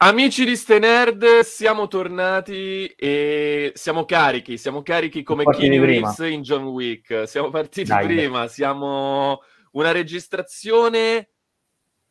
Amici 0.00 0.44
di 0.44 0.54
Stay 0.54 0.78
Nerd, 0.78 1.40
siamo 1.40 1.88
tornati 1.88 2.86
e 2.86 3.72
siamo 3.74 4.04
carichi, 4.04 4.56
siamo 4.56 4.82
carichi 4.82 5.24
come 5.24 5.42
Keanu 5.42 5.84
Reeves 5.84 6.18
in 6.18 6.42
John 6.42 6.66
Wick. 6.66 7.26
Siamo 7.26 7.50
partiti 7.50 7.88
Dai. 7.88 8.06
prima, 8.06 8.46
siamo 8.46 9.42
una 9.72 9.90
registrazione 9.90 11.30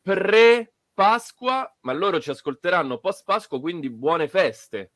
pre-Pasqua, 0.02 1.78
ma 1.80 1.94
loro 1.94 2.20
ci 2.20 2.28
ascolteranno 2.28 2.98
post-Pasqua, 2.98 3.58
quindi 3.58 3.88
buone 3.88 4.28
feste. 4.28 4.92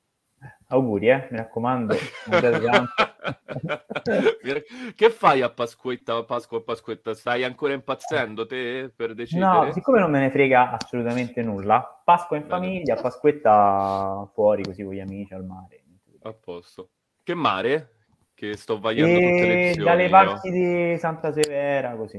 Auguri, 0.69 1.11
eh, 1.11 1.29
mi 1.31 1.37
raccomando. 1.37 1.95
che 4.95 5.11
fai 5.11 5.43
a 5.43 5.51
Pasquetta, 5.51 6.25
Pasqua 6.25 6.59
a 6.59 6.63
Pasquetta? 6.63 7.15
Stai 7.15 7.45
ancora 7.45 7.75
impazzendo 7.75 8.47
te 8.47 8.91
per 8.95 9.15
decidere? 9.15 9.67
No, 9.67 9.73
siccome 9.73 10.01
non 10.01 10.11
me 10.11 10.21
ne 10.21 10.31
frega 10.31 10.73
assolutamente 10.73 11.43
nulla, 11.43 12.03
Pasqua 12.05 12.37
in 12.37 12.47
Bene. 12.47 12.55
famiglia, 12.55 12.97
Pasquetta 12.97 14.29
fuori 14.33 14.63
così 14.63 14.83
con 14.83 14.95
gli 14.95 15.01
amici 15.01 15.35
al 15.35 15.45
mare. 15.45 15.83
A 16.23 16.33
posto. 16.33 16.91
Che 17.23 17.35
mare? 17.35 17.97
Che 18.35 18.57
sto 18.57 18.81
vagliando 18.81 19.19
e... 19.19 19.21
tutte 19.21 19.47
le 19.47 19.55
visioni. 19.55 19.85
Dalle 19.85 20.09
parti 20.09 20.51
di 20.51 20.97
Santa 20.99 21.33
Severa, 21.33 21.95
così. 21.95 22.19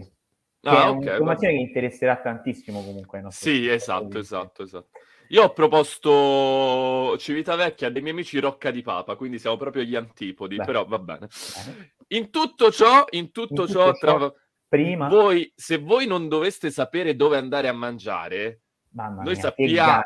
Ah, 0.62 0.72
ok. 0.72 0.86
È 0.86 0.90
un'informazione 0.90 1.56
che 1.56 1.60
interesserà 1.60 2.16
tantissimo 2.18 2.84
comunque. 2.84 3.24
Sì, 3.30 3.68
esatto, 3.68 4.18
esatto, 4.18 4.64
esatto. 4.64 4.88
Io 5.34 5.46
ho 5.46 5.52
proposto 5.52 7.18
Civitavecchia 7.18 7.90
dei 7.90 8.04
miei 8.04 8.14
amici 8.14 8.40
Rocca 8.40 8.70
di 8.70 8.84
Papa, 8.84 9.16
quindi 9.16 9.40
siamo 9.40 9.58
proprio 9.58 9.82
gli 9.82 9.96
antipodi, 9.96 10.58
Beh. 10.58 10.64
però 10.64 10.86
va 10.86 11.00
bene. 11.00 11.28
In 12.10 12.30
tutto 12.30 12.70
ciò, 12.70 13.06
in 13.10 13.32
tutto, 13.32 13.64
in 13.64 13.68
tutto 13.68 13.68
ciò, 13.68 13.92
tra... 13.94 14.32
prima... 14.68 15.08
voi, 15.08 15.52
se 15.56 15.80
voi 15.80 16.06
non 16.06 16.28
doveste 16.28 16.70
sapere 16.70 17.16
dove 17.16 17.38
andare 17.38 17.68
a 17.68 17.74
mangiare, 17.74 18.62
Mamma 18.90 19.24
noi 19.24 19.34
mia, 19.34 19.42
sappiamo... 19.42 20.02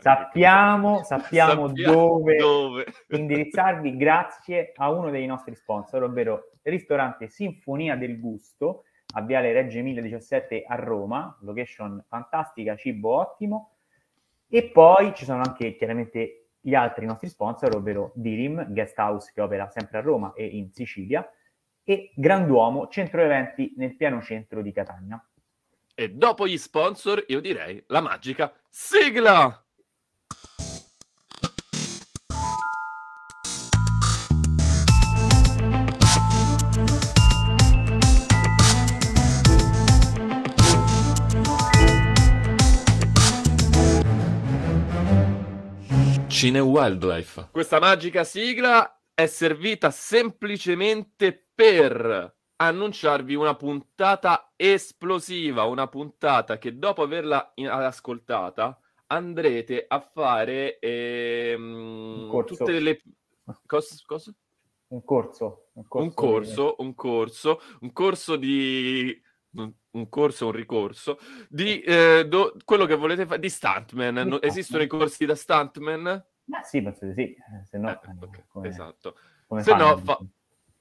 Sappiamo, 0.00 1.02
sappiamo, 1.04 1.04
sappiamo 1.04 1.72
dove, 1.72 2.36
dove, 2.36 2.86
indirizzarvi 3.10 3.96
grazie 3.96 4.72
a 4.74 4.90
uno 4.90 5.10
dei 5.10 5.26
nostri 5.26 5.54
sponsor, 5.54 6.02
ovvero 6.02 6.50
ristorante 6.62 7.28
Sinfonia 7.28 7.94
del 7.94 8.18
Gusto, 8.18 8.82
a 9.12 9.22
Viale 9.22 9.52
Reggio 9.52 9.78
Emilia 9.78 10.02
17 10.02 10.64
a 10.66 10.74
Roma, 10.76 11.36
location 11.40 12.04
fantastica, 12.08 12.76
cibo 12.76 13.16
ottimo. 13.16 13.76
E 14.48 14.64
poi 14.70 15.14
ci 15.14 15.24
sono 15.24 15.42
anche 15.42 15.76
chiaramente 15.76 16.48
gli 16.60 16.74
altri 16.74 17.06
nostri 17.06 17.28
sponsor, 17.28 17.74
ovvero 17.74 18.12
Dirim, 18.14 18.72
guest 18.72 18.98
house 18.98 19.30
che 19.32 19.40
opera 19.40 19.68
sempre 19.70 19.98
a 19.98 20.00
Roma 20.00 20.32
e 20.34 20.44
in 20.44 20.70
Sicilia, 20.72 21.28
e 21.82 22.12
Granduomo, 22.14 22.88
centro 22.88 23.22
eventi 23.22 23.74
nel 23.76 23.96
piano 23.96 24.20
centro 24.22 24.62
di 24.62 24.72
Catania. 24.72 25.24
E 25.94 26.10
dopo 26.10 26.46
gli 26.46 26.58
sponsor, 26.58 27.24
io 27.28 27.40
direi 27.40 27.82
la 27.86 28.00
magica 28.00 28.52
sigla! 28.68 29.64
Cine 46.40 46.60
Wildlife. 46.60 47.48
Questa 47.50 47.78
magica 47.78 48.24
sigla 48.24 48.98
è 49.12 49.26
servita 49.26 49.90
semplicemente 49.90 51.48
per 51.54 52.34
annunciarvi 52.56 53.34
una 53.34 53.54
puntata 53.54 54.50
esplosiva, 54.56 55.64
una 55.64 55.86
puntata 55.86 56.56
che 56.56 56.78
dopo 56.78 57.02
averla 57.02 57.52
in- 57.56 57.68
ascoltata 57.68 58.80
andrete 59.08 59.84
a 59.86 60.00
fare 60.00 60.78
ehm, 60.78 62.44
tutte 62.46 62.80
le 62.80 63.02
cos- 63.66 64.02
cosa? 64.06 64.32
Un 64.86 65.04
corso, 65.04 65.66
un 65.74 65.86
corso, 65.86 66.00
un 66.00 66.14
corso, 66.14 66.74
un 66.78 66.94
corso, 66.94 67.60
un 67.80 67.92
corso 67.92 68.36
di 68.36 69.22
un 69.52 70.08
corso, 70.08 70.46
un 70.46 70.52
ricorso 70.52 71.18
di 71.48 71.80
eh, 71.80 72.24
do, 72.26 72.56
quello 72.64 72.86
che 72.86 72.94
volete 72.94 73.26
fare 73.26 73.40
di 73.40 73.50
stuntman. 73.50 74.14
No, 74.26 74.40
esistono 74.40 74.82
i 74.82 74.86
corsi 74.86 75.26
da 75.26 75.34
stuntman? 75.34 76.24
Ma 76.50 76.62
sì, 76.62 76.82
penso 76.82 77.06
di 77.06 77.14
sì, 77.14 77.36
se 77.64 77.78
no... 77.78 77.90
Eh, 77.90 78.00
okay. 78.20 78.44
come, 78.48 78.68
esatto. 78.68 79.16
Come 79.46 79.62
se 79.62 79.72
no 79.74 79.96
fa... 79.98 80.18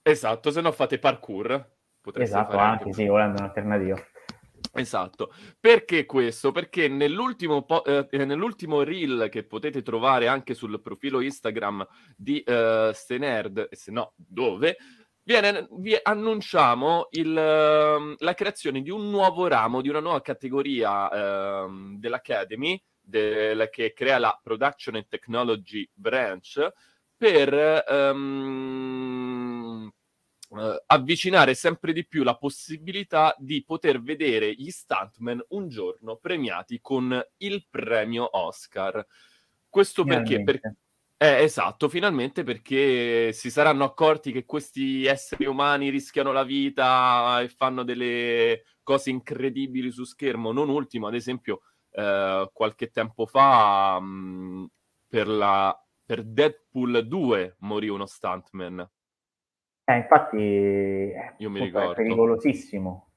Esatto, 0.02 0.50
se 0.50 0.62
no 0.62 0.72
fate 0.72 0.98
parkour. 0.98 1.78
Potreste 2.02 2.36
esatto, 2.36 2.58
anche, 2.58 2.84
anche 2.86 2.94
sì, 2.94 3.06
volendo 3.06 3.38
un'alternativa. 3.38 3.96
Esatto, 4.74 5.32
perché 5.60 6.06
questo? 6.06 6.52
Perché 6.52 6.88
nell'ultimo, 6.88 7.64
po- 7.64 7.84
eh, 7.86 8.08
nell'ultimo 8.12 8.82
reel 8.82 9.28
che 9.30 9.44
potete 9.44 9.84
trovare 9.84 10.28
anche 10.28 10.54
sul 10.54 10.82
profilo 10.82 11.22
Instagram 11.22 11.88
di 12.16 12.44
uh, 12.46 12.92
Stenerd, 12.92 13.68
e 13.70 13.76
se 13.76 13.92
no 13.92 14.14
dove, 14.16 14.78
viene, 15.24 15.68
vi 15.72 15.98
annunciamo 16.02 17.08
il, 17.12 17.30
uh, 17.30 18.16
la 18.18 18.34
creazione 18.34 18.82
di 18.82 18.90
un 18.90 19.10
nuovo 19.10 19.48
ramo, 19.48 19.82
di 19.82 19.90
una 19.90 20.02
nuova 20.02 20.22
categoria 20.22 21.64
uh, 21.64 21.98
dell'Academy 21.98 22.82
del, 23.10 23.70
che 23.72 23.94
crea 23.94 24.20
la 24.20 24.40
Production 24.42 24.96
and 24.96 25.08
Technology 25.08 25.90
Branch 25.94 26.72
per 27.18 27.84
um, 27.90 29.92
uh, 30.50 30.58
avvicinare 30.86 31.54
sempre 31.54 31.92
di 31.92 32.06
più 32.06 32.24
la 32.24 32.38
possibilità 32.38 33.36
di 33.38 33.64
poter 33.66 34.02
vedere 34.02 34.54
gli 34.54 34.70
stuntman 34.70 35.44
un 35.50 35.68
giorno 35.68 36.16
premiati 36.16 36.80
con 36.80 37.22
il 37.38 37.66
premio 37.70 38.38
Oscar. 38.38 39.06
Questo 39.68 40.04
perché? 40.04 40.44
Per, 40.44 40.60
eh, 41.22 41.44
esatto, 41.44 41.90
finalmente 41.90 42.44
perché 42.44 43.34
si 43.34 43.52
saranno 43.52 43.84
accorti 43.84 44.32
che 44.32 44.46
questi 44.46 45.06
esseri 45.06 45.46
umani 45.46 45.90
rischiano 45.90 46.32
la 46.32 46.44
vita 46.44 47.42
e 47.42 47.50
fanno 47.50 47.84
delle 47.84 48.64
cose 48.84 49.10
incredibili 49.10 49.92
su 49.92 50.06
schermo. 50.06 50.54
Non 50.54 50.70
ultimo, 50.70 51.08
ad 51.08 51.16
esempio, 51.16 51.62
eh, 52.00 52.50
qualche 52.54 52.90
tempo 52.90 53.26
fa 53.26 54.00
mh, 54.00 54.06
mm, 54.06 54.66
per, 55.08 55.28
la, 55.28 55.86
per 56.06 56.24
Deadpool 56.24 57.06
2 57.08 57.56
morì 57.60 57.90
uno 57.90 58.06
stuntman. 58.06 58.90
Eh, 59.84 59.98
infatti 59.98 60.38
Io 61.38 61.50
mi 61.50 61.60
ricordo. 61.60 61.92
è 61.92 61.96
pericolosissimo. 61.96 63.09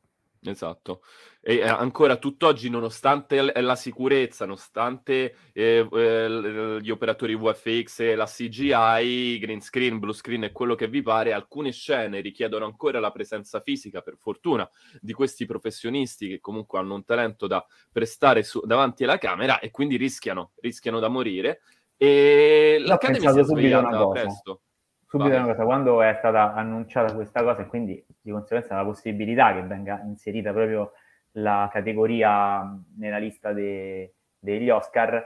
Esatto. 0.45 1.03
E 1.41 1.57
eh, 1.57 1.69
ancora 1.69 2.17
tutt'oggi, 2.17 2.69
nonostante 2.69 3.61
la 3.61 3.77
sicurezza, 3.77 4.45
nonostante 4.45 5.37
eh, 5.53 5.89
eh, 5.91 6.79
gli 6.81 6.91
operatori 6.91 7.37
VFX 7.37 8.01
e 8.01 8.15
la 8.17 8.27
CGI, 8.27 9.39
green 9.39 9.61
screen, 9.61 10.01
blue 10.01 10.13
screen 10.13 10.45
e 10.45 10.53
quello 10.53 10.75
che 10.75 10.89
vi 10.89 11.01
pare, 11.01 11.33
alcune 11.33 11.71
scene 11.71 12.21
richiedono 12.21 12.65
ancora 12.65 12.99
la 12.99 13.13
presenza 13.13 13.61
fisica, 13.61 14.01
per 14.01 14.17
fortuna, 14.19 14.69
di 15.01 15.13
questi 15.13 15.47
professionisti 15.47 16.29
che 16.29 16.41
comunque 16.41 16.81
hanno 16.81 16.95
un 16.95 17.05
talento 17.05 17.47
da 17.47 17.65
prestare 17.93 18.43
su, 18.43 18.61
davanti 18.65 19.05
alla 19.05 19.19
camera 19.19 19.61
e 19.61 19.71
quindi 19.71 19.97
rischiano, 19.97 20.53
rischiano 20.61 20.99
da 20.99 21.09
morire. 21.09 21.61
E 21.97 22.79
l'Academy 22.81 23.31
si 23.31 23.39
è 23.39 23.45
svegliata 23.45 24.09
presto 24.09 24.63
subito 25.13 25.37
una 25.37 25.45
cosa, 25.45 25.65
quando 25.65 26.01
è 26.01 26.15
stata 26.19 26.55
annunciata 26.55 27.13
questa 27.13 27.43
cosa 27.43 27.61
e 27.61 27.67
quindi 27.67 28.03
di 28.19 28.31
conseguenza 28.31 28.75
la 28.75 28.85
possibilità 28.85 29.53
che 29.53 29.63
venga 29.63 30.01
inserita 30.05 30.53
proprio 30.53 30.93
la 31.33 31.69
categoria 31.71 32.63
nella 32.97 33.19
lista 33.19 33.53
de- 33.53 34.15
degli 34.39 34.71
Oscar, 34.71 35.23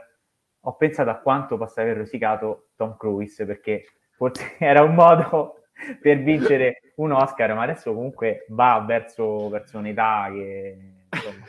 ho 0.59 0.75
pensato 0.75 1.09
a 1.09 1.15
quanto 1.15 1.57
possa 1.57 1.81
aver 1.81 1.95
rosicato 1.95 2.69
Tom 2.75 2.97
Cruise 2.97 3.45
perché 3.45 3.85
forse 4.11 4.55
era 4.59 4.83
un 4.83 4.93
modo 4.93 5.61
per 6.01 6.17
vincere 6.19 6.81
un 6.95 7.13
Oscar, 7.13 7.53
ma 7.53 7.63
adesso 7.63 7.93
comunque 7.93 8.45
va 8.49 8.83
verso, 8.85 9.47
verso 9.47 9.77
un'età 9.77 10.27
che 10.33 10.77
insomma, 11.09 11.45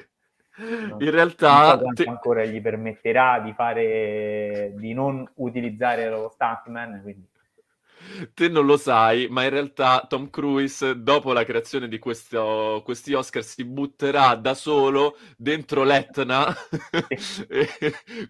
in 0.99 1.11
realtà 1.11 1.77
so 1.77 1.87
te... 1.93 2.05
ancora 2.05 2.45
gli 2.45 2.61
permetterà 2.61 3.41
di 3.41 3.53
fare 3.53 4.73
di 4.77 4.93
non 4.93 5.29
utilizzare 5.37 6.09
lo 6.11 6.29
stuntman 6.29 7.01
quindi 7.03 7.29
Te 8.35 8.49
non 8.49 8.67
lo 8.67 8.77
sai, 8.77 9.29
ma 9.29 9.45
in 9.45 9.51
realtà 9.51 10.05
Tom 10.09 10.31
Cruise, 10.31 11.03
dopo 11.03 11.33
la 11.33 11.45
creazione 11.45 11.89
di 11.89 11.99
questo, 11.99 12.83
questi 12.85 13.15
Oscar, 13.15 13.43
si 13.43 13.65
butterà 13.65 14.35
da 14.35 14.55
solo 14.55 15.17
dentro 15.37 15.85
l'Etna 15.85 16.47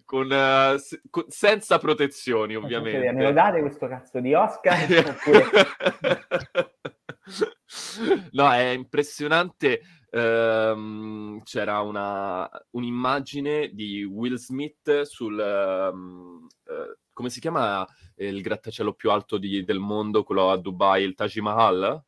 con, 0.05 0.25
uh, 0.25 0.77
se, 0.77 1.01
con, 1.09 1.25
senza 1.27 1.77
protezioni, 1.77 2.55
ovviamente. 2.55 3.11
Me 3.11 3.23
lo 3.23 3.31
date 3.31 3.61
questo 3.61 3.87
cazzo 3.87 4.19
di 4.19 4.33
Oscar? 4.33 4.77
no, 8.31 8.51
è 8.51 8.69
impressionante. 8.69 9.81
Um, 10.11 11.39
c'era 11.43 11.81
una, 11.81 12.49
un'immagine 12.71 13.69
di 13.73 14.03
Will 14.03 14.35
Smith 14.35 15.01
sul... 15.01 15.37
Um, 15.37 16.47
uh, 16.65 16.97
come 17.19 17.29
si 17.29 17.41
chiama 17.41 17.85
il 18.15 18.41
grattacielo 18.41 18.93
più 18.93 19.11
alto 19.11 19.37
di, 19.37 19.65
del 19.65 19.79
mondo, 19.79 20.23
quello 20.23 20.51
a 20.51 20.57
Dubai, 20.57 21.03
il 21.03 21.15
Taj 21.15 21.35
Mahal? 21.39 22.01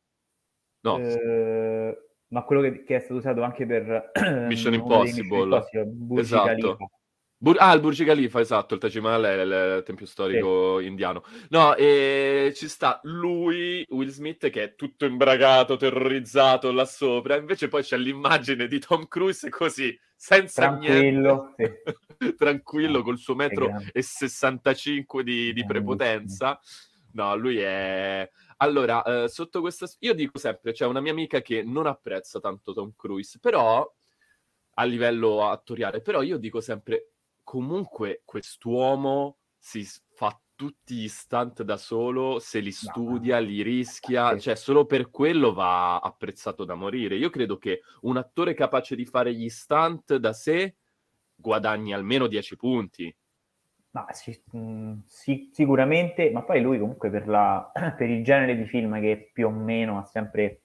No. 0.80 0.98
Eh, 0.98 1.98
ma 2.28 2.42
quello 2.44 2.62
che, 2.62 2.82
che, 2.82 2.96
è 2.96 2.98
stato 3.00 3.16
usato 3.16 3.42
anche 3.42 3.66
per 3.66 4.10
Mission 4.48 4.72
Impossible. 4.72 5.42
Impossible 5.42 6.18
esatto. 6.18 6.78
Bur- 7.36 7.58
ah, 7.60 7.74
il 7.74 7.80
Burj 7.80 8.04
Khalifa, 8.04 8.40
esatto, 8.40 8.72
il 8.72 8.80
Taj 8.80 8.96
Mahal 8.96 9.22
è 9.24 9.42
il 9.42 9.82
tempio 9.82 10.06
storico 10.06 10.78
sì. 10.78 10.86
indiano. 10.86 11.24
No, 11.50 11.74
e 11.74 12.52
ci 12.54 12.66
sta 12.68 12.98
lui, 13.02 13.84
Will 13.90 14.08
Smith, 14.08 14.48
che 14.48 14.62
è 14.62 14.74
tutto 14.74 15.04
imbragato, 15.04 15.76
terrorizzato 15.76 16.72
là 16.72 16.86
sopra, 16.86 17.36
invece 17.36 17.68
poi 17.68 17.82
c'è 17.82 17.98
l'immagine 17.98 18.66
di 18.66 18.78
Tom 18.78 19.08
Cruise 19.08 19.50
così, 19.50 19.94
senza 20.16 20.68
tranquillo, 20.68 21.52
niente, 21.58 21.82
sì. 21.84 22.11
tranquillo, 22.36 23.02
col 23.02 23.18
suo 23.18 23.34
metro 23.34 23.70
e 23.92 24.02
65 24.02 25.22
di, 25.22 25.52
di 25.52 25.64
prepotenza. 25.64 26.60
No, 27.12 27.36
lui 27.36 27.58
è... 27.58 28.28
Allora, 28.58 29.02
eh, 29.02 29.28
sotto 29.28 29.60
questa... 29.60 29.86
Io 30.00 30.14
dico 30.14 30.38
sempre, 30.38 30.72
c'è 30.72 30.86
una 30.86 31.00
mia 31.00 31.12
amica 31.12 31.40
che 31.42 31.62
non 31.62 31.86
apprezza 31.86 32.40
tanto 32.40 32.72
Tom 32.72 32.92
Cruise, 32.96 33.38
però 33.38 33.90
a 34.74 34.84
livello 34.84 35.48
attoriale, 35.48 36.00
però 36.00 36.22
io 36.22 36.38
dico 36.38 36.60
sempre, 36.60 37.12
comunque 37.42 38.22
quest'uomo 38.24 39.38
si 39.58 39.86
fa 40.14 40.38
tutti 40.54 40.94
gli 40.94 41.08
stunt 41.08 41.62
da 41.62 41.76
solo, 41.76 42.38
se 42.38 42.60
li 42.60 42.70
studia, 42.70 43.40
no. 43.40 43.46
li 43.46 43.62
rischia, 43.62 44.38
cioè 44.38 44.54
solo 44.54 44.86
per 44.86 45.10
quello 45.10 45.52
va 45.52 45.98
apprezzato 45.98 46.64
da 46.64 46.74
morire. 46.74 47.16
Io 47.16 47.30
credo 47.30 47.58
che 47.58 47.82
un 48.02 48.16
attore 48.16 48.54
capace 48.54 48.94
di 48.94 49.04
fare 49.04 49.34
gli 49.34 49.48
stunt 49.48 50.16
da 50.16 50.32
sé 50.32 50.76
guadagni 51.42 51.92
almeno 51.92 52.26
10 52.26 52.56
punti. 52.56 53.14
Ma 53.90 54.06
sì, 54.12 54.40
mh, 54.52 54.58
mm, 54.58 54.98
sì, 55.06 55.50
sicuramente, 55.52 56.30
ma 56.30 56.42
poi 56.42 56.62
lui 56.62 56.78
comunque 56.78 57.10
per, 57.10 57.28
la, 57.28 57.70
per, 57.94 58.08
il 58.08 58.24
genere 58.24 58.56
di 58.56 58.64
film 58.64 58.98
che 59.00 59.30
più 59.34 59.48
o 59.48 59.50
meno 59.50 59.98
ha 59.98 60.04
sempre 60.06 60.62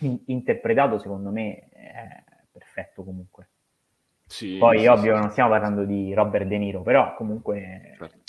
in- 0.00 0.22
interpretato, 0.26 1.00
secondo 1.00 1.30
me 1.30 1.68
è 1.70 2.22
perfetto 2.52 3.02
comunque. 3.02 3.48
Sì, 4.24 4.58
Poi, 4.58 4.80
sì, 4.80 4.86
ovvio, 4.86 5.18
non 5.18 5.30
stiamo 5.30 5.50
parlando 5.50 5.84
di 5.84 6.14
Robert 6.14 6.46
De 6.46 6.58
Niro, 6.58 6.82
però 6.82 7.16
comunque 7.16 7.96
certo. 7.98 8.22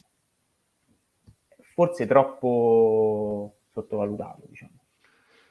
forse 1.76 2.08
troppo 2.08 3.60
sottovalutato, 3.70 4.46
diciamo. 4.48 4.80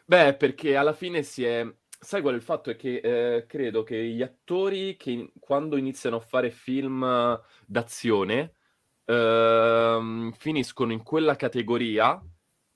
Beh, 0.04 0.34
perché 0.34 0.74
alla 0.74 0.92
fine 0.92 1.22
si 1.22 1.44
è... 1.44 1.64
Sai 2.02 2.22
qual 2.22 2.32
è 2.32 2.36
il 2.36 2.42
fatto? 2.42 2.70
È 2.70 2.76
che 2.76 2.96
eh, 2.96 3.46
credo 3.46 3.82
che 3.82 4.02
gli 4.02 4.22
attori 4.22 4.96
che 4.96 5.32
quando 5.38 5.76
iniziano 5.76 6.16
a 6.16 6.20
fare 6.20 6.50
film 6.50 7.38
d'azione 7.66 8.54
eh, 9.04 10.30
finiscono 10.38 10.92
in 10.92 11.02
quella 11.02 11.36
categoria 11.36 12.18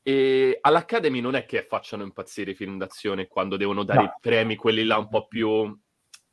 e 0.03 0.59
all'Academy 0.61 1.21
non 1.21 1.37
è 1.37 1.47
che 1.47 1.63
facciano 1.63 2.03
impazzire 2.03 2.51
i 2.51 2.55
film 2.55 2.77
d'azione 2.77 3.27
quando 3.27 3.57
devono 3.57 3.83
dare 3.83 4.01
no. 4.01 4.05
i 4.05 4.13
premi, 4.21 4.57
quelli 4.57 4.85
là 4.85 4.99
un 4.99 5.09
po' 5.09 5.27
più 5.27 5.75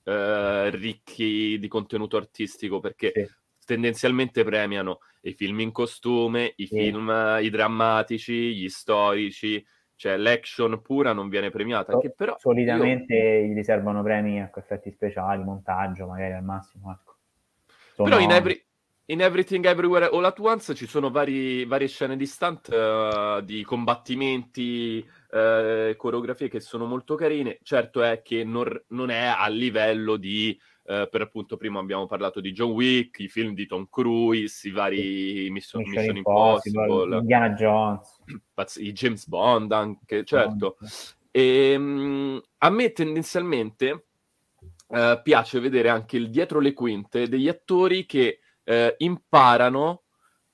eh, 0.04 0.70
ricchi 0.72 1.58
di 1.60 1.68
contenuto 1.70 2.18
artistico 2.18 2.82
perché 2.82 3.14
sì. 3.16 3.26
tendenzialmente 3.66 4.44
premiano 4.44 5.00
i 5.22 5.34
film 5.34 5.62
in 5.62 5.72
costume, 5.72 6.54
i 6.58 6.68
sì. 6.68 6.76
film, 6.76 7.38
i 7.42 7.50
drammatici, 7.50 8.54
gli 8.54 8.68
storici, 8.68 9.66
cioè 10.02 10.18
l'action 10.18 10.82
pura 10.82 11.14
non 11.14 11.30
viene 11.30 11.52
premiata. 11.52 11.94
Anche 11.94 12.10
però 12.10 12.36
solitamente 12.40 13.14
io... 13.14 13.46
gli 13.46 13.54
riservano 13.54 14.02
premi 14.02 14.40
ecco, 14.40 14.58
effetti 14.58 14.90
speciali, 14.90 15.44
montaggio 15.44 16.08
magari 16.08 16.34
al 16.34 16.44
massimo. 16.44 16.92
Ecco. 16.92 17.18
Sono... 17.94 18.10
Però 18.10 18.20
in 18.20 18.32
Every, 18.32 18.66
in 19.06 19.22
Everything 19.22 19.64
Everywhere 19.64 20.10
All 20.12 20.26
At 20.26 20.40
Once 20.40 20.74
ci 20.74 20.88
sono 20.88 21.12
vari, 21.12 21.66
varie 21.66 21.88
scene 21.88 22.18
di 22.18 22.26
stunt 22.26 22.70
uh, 22.70 23.42
di 23.42 23.64
combattimenti 23.64 25.08
eh, 25.30 25.94
coreografie 25.96 26.50
che 26.50 26.62
sono 26.62 26.88
molto 26.88 27.14
carine. 27.14 27.60
Certo 27.62 28.02
è 28.02 28.24
che 28.24 28.44
non, 28.44 28.68
non 28.88 29.12
è 29.12 29.26
a 29.26 29.48
livello 29.50 30.18
di, 30.18 30.60
eh, 30.92 31.08
per 31.10 31.22
appunto, 31.22 31.56
prima 31.56 31.80
abbiamo 31.80 32.06
parlato 32.06 32.42
di 32.42 32.52
John 32.52 32.72
Wick, 32.72 33.20
i 33.20 33.30
film 33.30 33.54
di 33.54 33.66
Tom 33.66 33.88
Cruise, 33.90 34.68
i 34.68 34.72
vari 34.72 35.48
Mission, 35.50 35.84
Mission, 35.88 36.18
Impossible, 36.18 36.82
Impossible, 36.84 37.18
Indiana 37.18 37.50
Jones, 37.52 38.20
i 38.76 38.92
James 38.92 39.26
Bond 39.26 39.72
anche, 39.72 40.26
certo. 40.26 40.76
E, 41.32 41.76
um, 41.78 42.42
a 42.58 42.70
me 42.70 42.92
tendenzialmente 42.92 44.08
uh, 44.88 45.22
piace 45.24 45.62
vedere 45.62 45.88
anche 45.88 46.18
il 46.18 46.30
dietro 46.30 46.60
le 46.60 46.74
quinte 46.74 47.30
degli 47.30 47.48
attori 47.48 48.06
che 48.06 48.40
uh, 48.66 48.94
imparano 48.98 50.04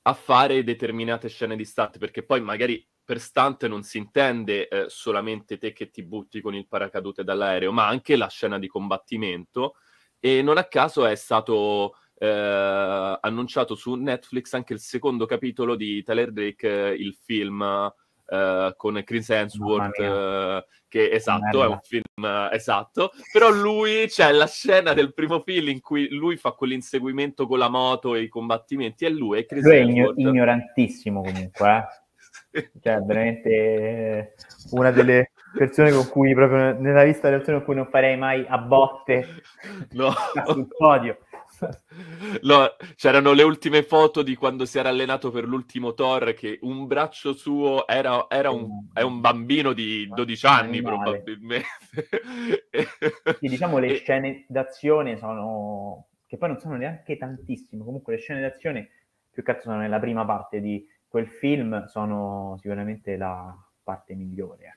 a 0.04 0.13
fare 0.13 0.63
determinate 0.63 1.30
scene 1.30 1.56
di 1.56 1.66
stunt, 1.66 1.98
perché 1.98 2.22
poi 2.22 2.42
magari 2.42 2.88
per 3.04 3.19
stunt 3.19 3.66
non 3.66 3.81
si 3.81 3.98
intende 3.98 4.68
eh, 4.68 4.86
solamente 4.90 5.57
te 5.57 5.74
che 5.74 5.90
ti 5.90 6.04
butti 6.04 6.42
con 6.42 6.54
il 6.54 6.68
paracadute 6.68 7.24
dall'aereo, 7.24 7.72
ma 7.72 7.88
anche 7.88 8.16
la 8.18 8.28
scena 8.28 8.60
di 8.60 8.68
combattimento. 8.68 9.75
E 10.19 10.42
non 10.42 10.58
a 10.58 10.66
caso 10.66 11.06
è 11.06 11.16
stato 11.16 11.96
eh, 12.19 13.18
annunciato 13.22 13.75
su 13.75 13.94
Netflix 13.96 14.54
anche 14.54 14.74
il 14.74 14.80
secondo 14.80 15.25
capitolo 15.25 15.75
di 15.75 16.04
Tyler 16.04 16.31
Drake, 16.31 16.68
eh, 16.68 16.94
il 16.94 17.16
film 17.24 17.92
eh, 18.30 18.74
con 18.75 19.02
Chris 19.06 19.30
Hemsworth, 19.30 20.00
eh, 20.00 20.66
che 20.88 21.12
esatto, 21.12 21.64
è 21.64 21.68
un 21.68 21.80
film 21.81 22.25
eh, 22.25 22.50
esatto. 22.52 23.12
Però 23.31 23.50
lui 23.50 24.08
c'è 24.08 24.31
la 24.31 24.48
scena 24.48 24.94
del 24.94 25.14
primo 25.14 25.42
film 25.42 25.69
in 25.69 25.81
cui 25.81 26.10
lui 26.10 26.38
fa 26.38 26.52
quell'inseguimento 26.52 27.48
con 27.48 27.60
la 27.60 27.69
moto 27.69 28.16
e 28.16 28.24
i 28.24 28.28
combattimenti, 28.28 29.06
e 29.06 29.10
lui 29.10 29.40
è 29.40 29.46
Chris 29.46 29.64
lui 29.64 29.78
Hemsworth. 29.78 30.18
è 30.18 30.22
ignorantissimo 30.22 31.22
comunque, 31.22 31.69
eh 31.69 32.72
cioè 32.81 33.00
veramente 33.02 34.34
una 34.72 34.92
delle 34.92 35.31
persone 35.57 35.92
con 35.92 36.07
cui 36.09 36.33
proprio 36.33 36.80
nella 36.80 37.04
lista 37.04 37.24
delle 37.24 37.38
persone 37.38 37.57
con 37.57 37.65
cui 37.65 37.75
non 37.75 37.88
farei 37.88 38.18
mai 38.18 38.45
a 38.48 38.57
botte 38.57 39.27
no. 39.92 40.12
sul 40.45 40.68
podio. 40.68 41.18
No, 42.42 42.75
c'erano 42.95 43.33
le 43.33 43.44
ultime 43.44 43.81
foto 43.81 44.21
di 44.21 44.36
quando 44.36 44.65
si 44.65 44.77
era 44.77 44.89
allenato 44.89 45.31
per 45.31 45.45
l'ultimo 45.45 45.94
Thor 45.94 46.33
che 46.33 46.59
un 46.62 46.86
braccio 46.86 47.33
suo 47.33 47.88
era, 47.88 48.27
era 48.30 48.51
un, 48.51 48.88
è 48.94 49.01
un 49.01 49.19
bambino 49.21 49.74
di 49.74 50.07
12 50.07 50.45
anni 50.45 50.81
probabilmente. 50.81 51.68
Sì, 53.39 53.48
diciamo 53.48 53.80
le 53.80 53.95
scene 53.98 54.45
d'azione 54.48 55.18
sono 55.18 56.07
che 56.27 56.38
poi 56.38 56.50
non 56.50 56.59
sono 56.59 56.75
neanche 56.75 57.18
tantissime, 57.18 57.83
comunque 57.83 58.15
le 58.15 58.19
scene 58.19 58.42
d'azione 58.42 58.89
più 59.31 59.44
che 59.44 59.51
altro 59.51 59.69
sono 59.69 59.81
nella 59.81 60.00
prima 60.00 60.25
parte 60.25 60.59
di 60.59 60.86
quel 61.07 61.27
film 61.27 61.86
sono 61.86 62.57
sicuramente 62.59 63.15
la 63.15 63.56
parte 63.81 64.13
migliore. 64.13 64.77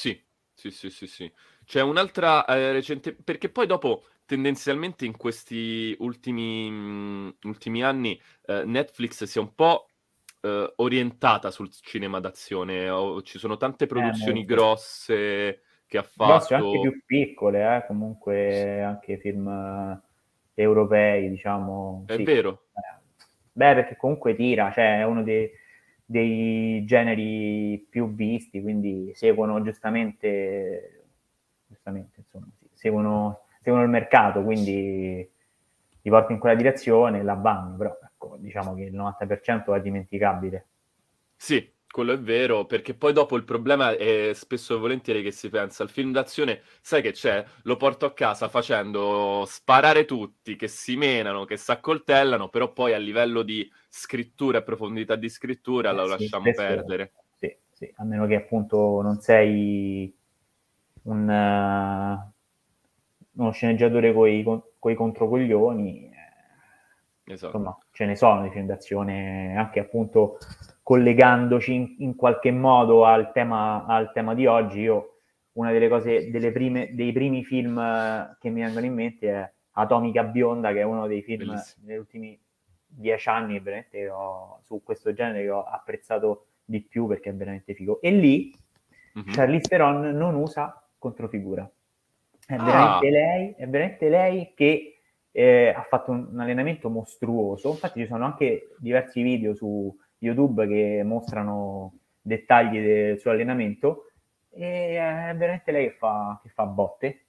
Sì, 0.00 0.18
sì, 0.54 0.70
sì, 0.70 0.88
sì, 0.88 1.06
sì. 1.06 1.30
C'è 1.66 1.82
un'altra 1.82 2.46
eh, 2.46 2.72
recente, 2.72 3.14
perché 3.14 3.50
poi 3.50 3.66
dopo 3.66 4.04
tendenzialmente 4.24 5.04
in 5.04 5.14
questi 5.14 5.94
ultimi, 5.98 6.70
mh, 6.70 7.36
ultimi 7.42 7.82
anni 7.82 8.18
eh, 8.46 8.64
Netflix 8.64 9.24
si 9.24 9.36
è 9.36 9.42
un 9.42 9.54
po' 9.54 9.88
eh, 10.40 10.72
orientata 10.76 11.50
sul 11.50 11.70
cinema 11.70 12.18
d'azione, 12.18 12.88
oh, 12.88 13.20
ci 13.20 13.38
sono 13.38 13.58
tante 13.58 13.84
eh, 13.84 13.86
produzioni 13.88 14.46
grosse 14.46 15.60
che 15.86 15.98
ha 15.98 16.02
fatto. 16.02 16.24
Grosse 16.24 16.54
anche 16.54 16.80
più 16.80 17.02
piccole, 17.04 17.76
eh, 17.76 17.86
comunque 17.86 18.80
anche 18.80 19.18
film 19.18 19.48
eh, 19.48 20.62
europei, 20.62 21.28
diciamo. 21.28 22.04
È 22.06 22.14
sì. 22.14 22.22
vero. 22.22 22.68
Beh, 23.52 23.74
perché 23.74 23.96
comunque 23.98 24.34
tira, 24.34 24.72
cioè 24.72 25.00
è 25.00 25.04
uno 25.04 25.22
dei, 25.22 25.50
dei 26.10 26.84
generi 26.86 27.86
più 27.88 28.12
visti, 28.12 28.60
quindi 28.60 29.12
seguono 29.14 29.62
giustamente, 29.62 31.04
giustamente 31.68 32.18
insomma, 32.18 32.48
seguono, 32.72 33.42
seguono, 33.62 33.84
il 33.84 33.90
mercato, 33.90 34.42
quindi 34.42 35.30
li 36.02 36.10
porti 36.10 36.32
in 36.32 36.40
quella 36.40 36.56
direzione, 36.56 37.22
la 37.22 37.34
vanno, 37.34 37.76
però 37.76 37.96
ecco, 38.02 38.36
diciamo 38.40 38.74
che 38.74 38.82
il 38.82 38.96
90% 38.96 39.72
è 39.76 39.80
dimenticabile. 39.80 40.66
Sì, 41.36 41.72
quello 41.90 42.12
è 42.12 42.18
vero, 42.18 42.66
perché 42.66 42.94
poi 42.94 43.12
dopo 43.12 43.36
il 43.36 43.44
problema 43.44 43.96
è 43.96 44.30
spesso 44.32 44.76
e 44.76 44.78
volentieri 44.78 45.22
che 45.22 45.32
si 45.32 45.48
pensa 45.48 45.82
al 45.82 45.90
film 45.90 46.12
d'azione, 46.12 46.62
sai 46.80 47.02
che 47.02 47.12
c'è? 47.12 47.44
Lo 47.62 47.76
porto 47.76 48.06
a 48.06 48.12
casa 48.12 48.48
facendo 48.48 49.44
sparare 49.46 50.04
tutti, 50.04 50.54
che 50.54 50.68
si 50.68 50.96
menano, 50.96 51.44
che 51.44 51.56
si 51.56 51.70
accoltellano, 51.70 52.48
però 52.48 52.72
poi 52.72 52.94
a 52.94 52.98
livello 52.98 53.42
di 53.42 53.68
scrittura 53.88 54.58
e 54.58 54.62
profondità 54.62 55.16
di 55.16 55.28
scrittura 55.28 55.90
eh, 55.90 55.94
lo 55.94 56.04
sì, 56.04 56.10
lasciamo 56.10 56.44
perdere. 56.54 57.12
Sì, 57.36 57.56
sì, 57.72 57.92
a 57.96 58.04
meno 58.04 58.26
che 58.26 58.36
appunto 58.36 59.02
non 59.02 59.20
sei 59.20 60.14
un, 61.02 61.28
uh, 61.28 63.40
uno 63.40 63.50
sceneggiatore 63.50 64.12
con 64.12 64.28
i 64.28 64.94
controcoglioni. 64.94 66.09
Esatto. 67.32 67.56
Insomma, 67.56 67.78
ce 67.92 68.04
ne 68.06 68.16
sono 68.16 68.42
di 68.42 68.50
film 68.50 68.66
d'azione 68.66 69.54
anche 69.56 69.80
appunto 69.80 70.38
collegandoci 70.82 71.74
in, 71.74 71.94
in 71.98 72.16
qualche 72.16 72.50
modo 72.50 73.04
al 73.04 73.32
tema, 73.32 73.84
al 73.86 74.12
tema, 74.12 74.34
di 74.34 74.46
oggi, 74.46 74.80
io 74.80 75.18
una 75.52 75.72
delle 75.72 75.88
cose, 75.88 76.30
delle 76.30 76.52
prime, 76.52 76.94
dei 76.94 77.12
primi 77.12 77.44
film 77.44 77.78
eh, 77.78 78.36
che 78.40 78.50
mi 78.50 78.62
vengono 78.62 78.86
in 78.86 78.94
mente 78.94 79.30
è 79.30 79.52
Atomica 79.72 80.24
Bionda, 80.24 80.72
che 80.72 80.80
è 80.80 80.84
uno 80.84 81.06
dei 81.06 81.22
film 81.22 81.46
Bellissimo. 81.46 81.86
negli 81.86 81.98
ultimi 81.98 82.40
dieci 82.86 83.28
anni 83.28 83.60
veramente 83.60 84.08
ho, 84.08 84.60
su 84.64 84.82
questo 84.82 85.12
genere 85.12 85.42
che 85.42 85.50
ho 85.50 85.62
apprezzato 85.62 86.46
di 86.64 86.80
più 86.80 87.06
perché 87.06 87.30
è 87.30 87.34
veramente 87.34 87.74
figo. 87.74 88.00
E 88.00 88.10
lì 88.10 88.52
mm-hmm. 89.18 89.32
Charlize 89.32 89.68
Theron 89.68 90.10
non 90.10 90.34
usa 90.34 90.82
controfigura. 90.98 91.70
È 92.46 92.54
ah. 92.54 92.64
veramente 92.64 93.10
lei, 93.10 93.54
è 93.56 93.68
veramente 93.68 94.08
lei 94.08 94.52
che 94.54 94.99
eh, 95.32 95.68
ha 95.68 95.82
fatto 95.82 96.10
un, 96.10 96.28
un, 96.32 96.40
allenamento 96.40 96.88
mostruoso, 96.90 97.70
infatti 97.70 98.00
ci 98.00 98.06
sono 98.06 98.24
anche 98.24 98.74
diversi 98.78 99.22
video 99.22 99.54
su 99.54 99.94
YouTube 100.18 100.66
che 100.66 101.02
mostrano 101.04 101.98
dettagli 102.20 102.80
de, 102.80 103.16
sull'allenamento. 103.18 104.06
E 104.52 104.96
è 104.96 105.34
veramente 105.36 105.70
lei 105.70 105.90
che 105.90 105.96
fa, 105.96 106.40
che 106.42 106.48
fa 106.48 106.66
botte. 106.66 107.26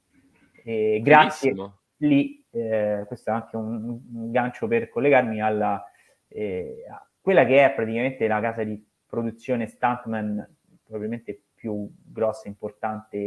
E 0.63 0.99
grazie 1.03 1.55
lì, 1.97 2.43
eh, 2.51 3.03
questo 3.07 3.29
è 3.29 3.33
anche 3.33 3.55
un, 3.55 3.99
un, 4.13 4.31
gancio 4.31 4.67
per 4.67 4.89
collegarmi 4.89 5.41
alla 5.41 5.85
eh, 6.27 6.85
a 6.89 7.05
quella 7.19 7.45
che 7.45 7.63
è 7.63 7.71
praticamente 7.71 8.27
la 8.27 8.39
casa 8.39 8.63
di 8.63 8.83
produzione 9.05 9.67
Stuntman 9.67 10.57
probabilmente 10.83 11.43
più 11.53 11.87
grossa 12.03 12.45
e 12.45 12.49
importante 12.49 13.17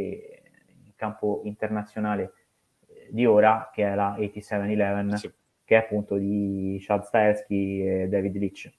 in 0.84 0.92
campo 0.96 1.42
internazionale 1.44 2.32
di 3.10 3.26
ora, 3.26 3.70
che 3.72 3.84
è 3.84 3.94
la 3.94 4.14
8711, 4.18 5.16
sì. 5.16 5.32
che 5.64 5.74
è 5.74 5.78
appunto 5.78 6.16
di 6.16 6.78
Chad 6.80 7.02
Stahelski 7.02 7.86
e 7.86 8.08
David 8.08 8.36
Leach. 8.36 8.72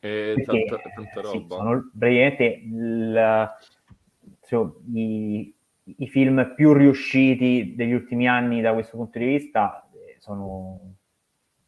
E 0.00 0.34
Perché, 0.36 0.64
tanta, 0.64 0.90
tanta 0.94 1.20
roba. 1.20 1.38
Sì, 1.38 1.46
sono 1.48 1.90
praticamente 1.98 2.44
il, 2.44 3.50
cioè, 4.46 4.68
i, 4.94 5.54
i, 5.84 6.08
film 6.08 6.52
più 6.54 6.72
riusciti 6.72 7.74
degli 7.74 7.92
ultimi 7.92 8.28
anni 8.28 8.60
da 8.60 8.72
questo 8.72 8.96
punto 8.96 9.18
di 9.18 9.24
vista 9.24 9.88
eh, 9.92 10.16
sono, 10.18 10.94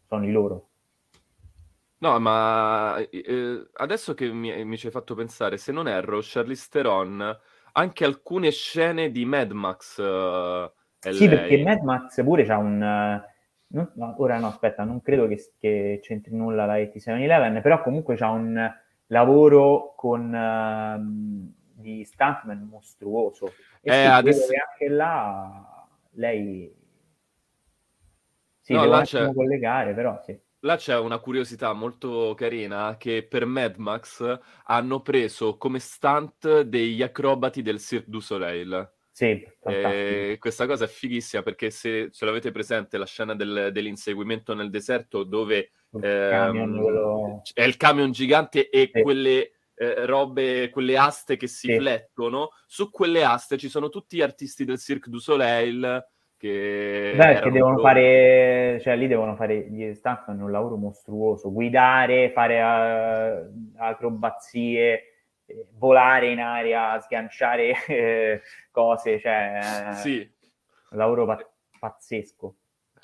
sono 0.07 0.27
i 0.27 0.31
loro. 0.31 0.69
No, 2.01 2.19
ma 2.21 2.97
eh, 3.11 3.67
adesso 3.73 4.15
che 4.15 4.33
mi, 4.33 4.65
mi, 4.65 4.77
ci 4.79 4.87
hai 4.87 4.93
fatto 4.93 5.15
pensare, 5.15 5.57
se 5.57 5.73
non 5.73 5.89
erro, 5.89 6.21
Charlize 6.23 6.69
Theron, 6.71 7.39
anche 7.73 8.05
alcune 8.05 8.51
scene 8.51 9.11
di 9.11 9.25
Mad 9.25 9.51
Max 9.51 10.01
uh, 11.05 11.11
sì, 11.13 11.27
lei. 11.27 11.37
perché 11.37 11.63
Mad 11.63 11.83
Max 11.83 12.23
pure 12.23 12.45
c'ha 12.45 12.57
un... 12.57 13.27
Non, 13.71 13.93
no, 13.97 14.15
ora 14.19 14.39
no, 14.39 14.47
aspetta, 14.47 14.85
non 14.85 15.03
credo 15.03 15.27
che, 15.27 15.53
che 15.59 16.01
c'entri 16.03 16.35
nulla 16.35 16.65
la 16.65 16.75
8711, 16.75 17.61
però 17.61 17.83
comunque 17.83 18.17
c'ha 18.17 18.31
un 18.31 18.73
lavoro 19.09 19.93
con, 19.95 20.33
uh, 20.33 21.53
di 21.81 22.05
stuntman 22.05 22.67
mostruoso. 22.71 23.53
E 23.83 23.93
eh, 23.93 24.05
adesso... 24.05 24.47
anche 24.53 24.89
là 24.89 25.87
lei... 26.13 26.75
Sì, 28.61 28.73
no, 28.75 28.85
un 28.85 28.93
attimo 28.93 29.33
collegare, 29.33 29.95
però 29.95 30.21
sì. 30.23 30.39
Là 30.63 30.77
c'è 30.77 30.99
una 30.99 31.19
curiosità 31.19 31.73
molto 31.73 32.35
carina 32.37 32.97
che 32.99 33.23
per 33.23 33.47
Mad 33.47 33.77
Max 33.77 34.41
hanno 34.65 35.01
preso 35.01 35.57
come 35.57 35.79
stunt 35.79 36.63
degli 36.63 37.01
acrobati 37.01 37.63
del 37.63 37.79
Cirque 37.79 38.11
du 38.11 38.19
Soleil. 38.19 38.93
Sì, 39.19 39.45
e 39.65 40.37
questa 40.39 40.65
cosa 40.69 40.85
è 40.85 40.87
fighissima 40.87 41.43
perché 41.43 41.71
se 41.71 42.09
ce 42.13 42.25
l'avete 42.25 42.53
presente 42.53 42.97
la 42.99 43.05
scena 43.05 43.35
del, 43.35 43.71
dell'inseguimento 43.73 44.55
nel 44.55 44.71
deserto 44.71 45.25
dove 45.25 45.73
il 45.95 46.05
ehm, 46.05 46.31
camion, 46.31 46.81
quello... 46.81 47.43
è 47.53 47.65
il 47.65 47.77
camion 47.77 48.13
gigante 48.13 48.71
e 48.71 48.91
sì. 48.93 49.03
quelle 49.03 49.55
eh, 49.75 50.07
robe, 50.07 50.71
quelle 50.71 50.97
aste 50.97 51.37
che 51.37 51.49
si 51.49 51.67
sì. 51.67 51.77
flettono, 51.77 52.51
su 52.65 52.93
quelle 52.93 53.25
aste 53.25 53.59
ci 53.59 53.69
sono 53.69 53.89
tutti 53.89 54.19
gli 54.19 54.23
artisti 54.23 54.65
del 54.65 54.79
Cirque 54.79 55.11
du 55.11 55.19
Soleil 55.19 56.07
che, 56.37 57.15
Beh, 57.17 57.41
che 57.41 57.51
devono 57.51 57.73
loro. 57.73 57.83
fare, 57.83 58.79
cioè 58.83 58.95
lì 58.95 59.09
devono 59.09 59.35
fare, 59.35 59.69
gli 59.69 59.93
staff 59.95 60.27
fanno 60.27 60.45
un 60.45 60.53
lavoro 60.53 60.77
mostruoso, 60.77 61.53
guidare, 61.53 62.31
fare 62.31 62.63
uh, 62.63 63.75
acrobazie, 63.79 64.93
eh, 64.93 65.03
volare 65.77 66.31
in 66.31 66.41
aria, 66.41 66.99
sganciare 67.01 67.75
eh, 67.87 68.43
cose, 68.71 69.21
cioè 69.21 69.91
sì. 69.95 70.31
un 70.91 70.99
lavoro 70.99 71.27
pa- 71.27 71.51
pazzesco. 71.79 72.57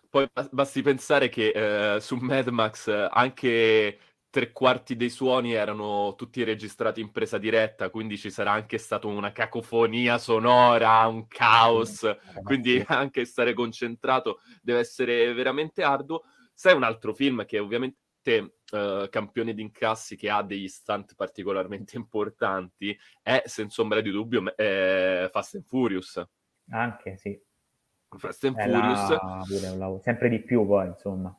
Poi 0.08 0.28
basti 0.50 0.82
pensare 0.82 1.28
che 1.28 1.94
eh, 1.96 2.00
su 2.00 2.16
Mad 2.16 2.46
Max 2.48 2.88
anche 3.10 3.98
tre 4.34 4.50
quarti 4.50 4.96
dei 4.96 5.10
suoni 5.10 5.52
erano 5.52 6.14
tutti 6.16 6.42
registrati 6.42 7.00
in 7.00 7.12
presa 7.12 7.38
diretta, 7.38 7.88
quindi 7.88 8.18
ci 8.18 8.30
sarà 8.30 8.50
anche 8.50 8.78
stata 8.78 9.06
una 9.06 9.30
cacofonia 9.30 10.18
sonora, 10.18 11.06
un 11.06 11.28
caos, 11.28 12.04
mm, 12.04 12.42
quindi 12.42 12.84
anche 12.88 13.24
stare 13.26 13.54
concentrato 13.54 14.40
deve 14.60 14.80
essere 14.80 15.32
veramente 15.34 15.84
arduo. 15.84 16.24
Sai 16.52 16.74
un 16.74 16.82
altro 16.82 17.14
film 17.14 17.44
che 17.44 17.60
ovviamente 17.60 17.98
uh, 18.30 19.08
campione 19.08 19.54
di 19.54 19.62
incassi 19.62 20.16
che 20.16 20.30
ha 20.30 20.42
degli 20.42 20.68
stunt 20.68 21.14
particolarmente 21.14 21.96
importanti 21.98 22.96
è 23.22 23.42
senza 23.46 23.82
ombra 23.82 24.00
di 24.00 24.10
dubbio 24.10 24.56
eh, 24.56 25.28
Fast 25.30 25.54
and 25.56 25.64
Furious. 25.64 26.24
Anche 26.70 27.16
sì. 27.16 27.40
Fast 28.16 28.44
and 28.44 28.56
è 28.56 28.68
Furious. 28.68 29.76
La... 29.76 29.98
Sempre 30.02 30.28
di 30.28 30.40
più 30.40 30.66
poi, 30.66 30.86
insomma. 30.86 31.36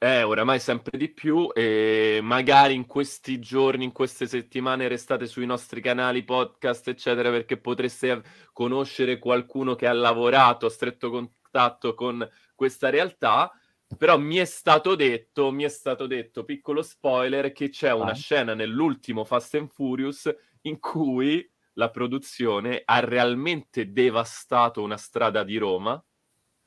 Eh, 0.00 0.22
oramai 0.22 0.60
sempre 0.60 0.96
di 0.96 1.08
più 1.08 1.50
e 1.52 2.20
magari 2.22 2.72
in 2.72 2.86
questi 2.86 3.40
giorni, 3.40 3.82
in 3.82 3.90
queste 3.90 4.28
settimane 4.28 4.86
restate 4.86 5.26
sui 5.26 5.44
nostri 5.44 5.80
canali 5.80 6.22
podcast, 6.22 6.86
eccetera, 6.86 7.30
perché 7.30 7.56
potreste 7.56 8.22
conoscere 8.52 9.18
qualcuno 9.18 9.74
che 9.74 9.88
ha 9.88 9.92
lavorato 9.92 10.66
a 10.66 10.70
stretto 10.70 11.10
contatto 11.10 11.94
con 11.94 12.24
questa 12.54 12.90
realtà. 12.90 13.50
Però 13.96 14.18
mi 14.18 14.36
è 14.36 14.44
stato 14.44 14.94
detto, 14.94 15.50
mi 15.50 15.64
è 15.64 15.68
stato 15.68 16.06
detto, 16.06 16.44
piccolo 16.44 16.82
spoiler, 16.82 17.52
che 17.52 17.70
c'è 17.70 17.92
una 17.92 18.10
ah. 18.10 18.14
scena 18.14 18.54
nell'ultimo 18.54 19.24
Fast 19.24 19.54
and 19.54 19.70
Furious 19.70 20.34
in 20.62 20.78
cui 20.78 21.48
la 21.74 21.90
produzione 21.90 22.82
ha 22.84 23.00
realmente 23.00 23.92
devastato 23.92 24.82
una 24.82 24.96
strada 24.96 25.42
di 25.42 25.56
Roma 25.56 26.02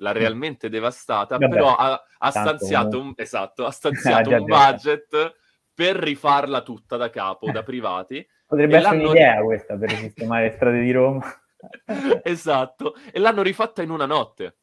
l'ha 0.02 0.12
realmente 0.12 0.68
devastata, 0.68 1.38
Vabbè, 1.38 1.54
però 1.54 1.76
ha, 1.76 2.04
ha 2.18 2.32
stanziato, 2.32 3.00
un, 3.00 3.14
esatto, 3.16 3.66
ha 3.66 3.72
stanziato 3.72 4.30
un 4.32 4.44
budget 4.44 5.36
per 5.74 5.96
rifarla 5.96 6.62
tutta 6.62 6.98
da 6.98 7.10
capo, 7.10 7.50
da 7.52 7.64
privati. 7.64 8.28
Potrebbe 8.46 8.78
essere 8.78 8.98
un'idea 8.98 9.42
questa 9.42 9.78
per 9.78 9.92
sistemare 9.92 10.46
le 10.46 10.52
strade 10.52 10.82
di 10.82 10.92
Roma. 10.92 11.24
esatto, 12.24 12.96
e 13.12 13.20
l'hanno 13.20 13.42
rifatta 13.42 13.82
in 13.82 13.92
una 13.92 14.06
notte. 14.06 14.58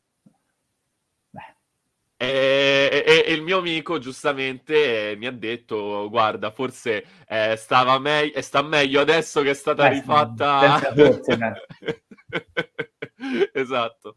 E, 2.21 3.05
e, 3.07 3.25
e, 3.29 3.33
il 3.33 3.43
mio 3.43 3.59
amico 3.59 4.01
giustamente 4.01 5.13
eh, 5.13 5.17
mi 5.17 5.27
ha 5.27 5.31
detto: 5.31 6.09
Guarda, 6.11 6.51
forse 6.51 7.05
eh, 7.29 7.55
stava 7.55 8.01
me- 8.01 8.33
sta 8.43 8.61
meglio 8.61 9.01
adesso 9.01 9.41
che 9.41 9.51
è 9.51 9.55
stata 9.55 9.87
eh, 9.87 9.91
rifatta. 9.91 10.81
Forse, 10.97 11.39
esatto. 13.53 14.17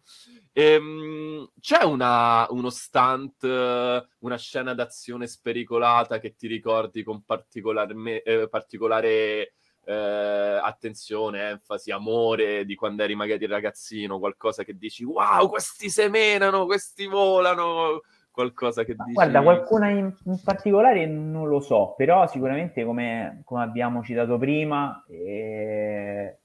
Ehm, 0.51 1.51
c'è 1.59 1.83
una, 1.83 2.47
uno 2.49 2.71
stunt, 2.71 3.43
una 3.43 4.37
scena 4.37 4.73
d'azione 4.73 5.27
spericolata 5.27 6.19
che 6.19 6.33
ti 6.33 6.47
ricordi 6.47 7.03
con 7.03 7.23
eh, 7.23 8.47
particolare 8.49 9.53
eh, 9.91 10.59
attenzione, 10.63 11.49
enfasi, 11.49 11.91
amore 11.91 12.65
di 12.65 12.75
quando 12.75 13.03
eri 13.03 13.15
magari 13.15 13.45
ragazzino, 13.45 14.19
qualcosa 14.19 14.63
che 14.63 14.77
dici 14.77 15.03
wow, 15.03 15.49
questi 15.49 15.89
semenano, 15.89 16.65
questi 16.65 17.07
volano, 17.07 18.01
qualcosa 18.31 18.83
che 18.83 18.95
dici... 18.95 19.11
Guarda, 19.11 19.41
qualcuna 19.41 19.89
in, 19.89 20.13
in, 20.25 20.39
particolare 20.43 21.05
non 21.05 21.47
lo 21.49 21.59
so, 21.59 21.93
però 21.97 22.25
sicuramente 22.27 22.85
come, 22.85 23.41
come 23.43 23.63
abbiamo 23.63 24.01
citato 24.01 24.37
prima, 24.37 25.03
eh, 25.09 26.37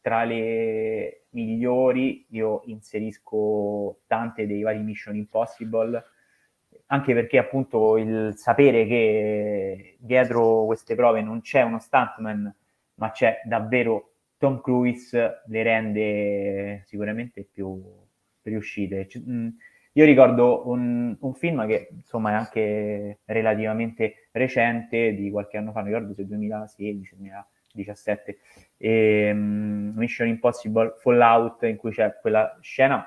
tra 0.00 0.24
le 0.24 1.24
migliori 1.30 2.26
io 2.30 2.62
inserisco 2.66 4.00
tante 4.06 4.46
dei 4.46 4.62
vari 4.62 4.78
Mission 4.78 5.16
Impossible, 5.16 6.04
anche 6.86 7.14
perché 7.14 7.38
appunto 7.38 7.96
il 7.96 8.34
sapere 8.36 8.86
che 8.86 9.96
dietro 9.98 10.66
queste 10.66 10.94
prove 10.94 11.22
non 11.22 11.40
c'è 11.40 11.62
uno 11.62 11.78
stuntman, 11.78 12.54
ma 12.94 13.10
c'è 13.10 13.40
davvero 13.44 14.12
Tom 14.38 14.60
Cruise, 14.60 15.42
le 15.46 15.62
rende 15.62 16.82
sicuramente 16.86 17.46
più 17.50 17.80
riuscite. 18.42 19.08
Mm, 19.18 19.48
io 19.92 20.04
ricordo 20.04 20.68
un, 20.68 21.16
un, 21.20 21.34
film 21.34 21.66
che 21.66 21.88
insomma 21.92 22.30
è 22.30 22.34
anche 22.34 23.20
relativamente 23.26 24.28
recente, 24.32 25.14
di 25.14 25.30
qualche 25.30 25.58
anno 25.58 25.70
fa, 25.72 25.80
non 25.80 25.88
ricordo 25.88 26.14
se 26.14 26.26
2016, 26.26 27.16
2017, 27.16 28.38
e, 28.78 29.30
um, 29.30 29.92
Mission 29.94 30.28
Impossible 30.28 30.94
Fallout, 30.98 31.62
in 31.64 31.76
cui 31.76 31.92
c'è 31.92 32.18
quella 32.20 32.58
scena 32.62 33.04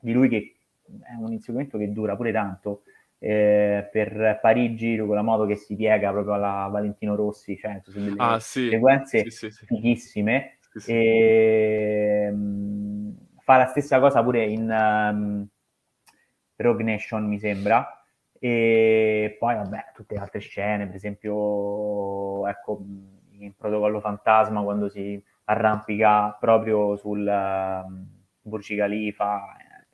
di 0.00 0.12
lui 0.12 0.28
che 0.28 0.56
è 1.02 1.14
un 1.18 1.32
inseguimento 1.32 1.78
che 1.78 1.92
dura 1.92 2.16
pure 2.16 2.32
tanto, 2.32 2.82
eh, 3.26 3.88
per 3.90 4.38
Parigi 4.42 4.98
con 4.98 5.14
la 5.14 5.22
moto 5.22 5.46
che 5.46 5.56
si 5.56 5.74
piega 5.76 6.10
proprio 6.12 6.34
alla 6.34 6.68
Valentino 6.70 7.14
Rossi, 7.14 7.56
cioè 7.56 7.80
sono 7.82 8.04
delle 8.04 8.16
ah, 8.18 8.38
sì. 8.38 8.68
sequenze 8.68 9.30
sì, 9.30 9.50
sì, 9.50 9.64
fighissime. 9.64 10.58
E, 10.86 12.28
um, 12.30 13.16
fa 13.38 13.56
la 13.56 13.66
stessa 13.66 13.98
cosa 13.98 14.22
pure 14.22 14.44
in 14.44 14.68
um, 14.68 15.48
Rogue 16.56 16.84
Nation, 16.84 17.26
mi 17.26 17.38
sembra. 17.38 18.04
E 18.38 19.36
poi, 19.38 19.54
vabbè, 19.54 19.92
tutte 19.94 20.16
le 20.16 20.20
altre 20.20 20.40
scene, 20.40 20.86
per 20.86 20.96
esempio, 20.96 22.46
ecco, 22.46 22.84
in 23.30 23.54
Protocollo 23.56 24.00
Fantasma, 24.00 24.62
quando 24.62 24.90
si 24.90 25.22
arrampica 25.44 26.36
proprio 26.38 26.96
sul 26.96 27.26
um, 27.26 28.06
Burj 28.42 28.76
Khalifa, 28.76 29.56
eh, 29.56 29.86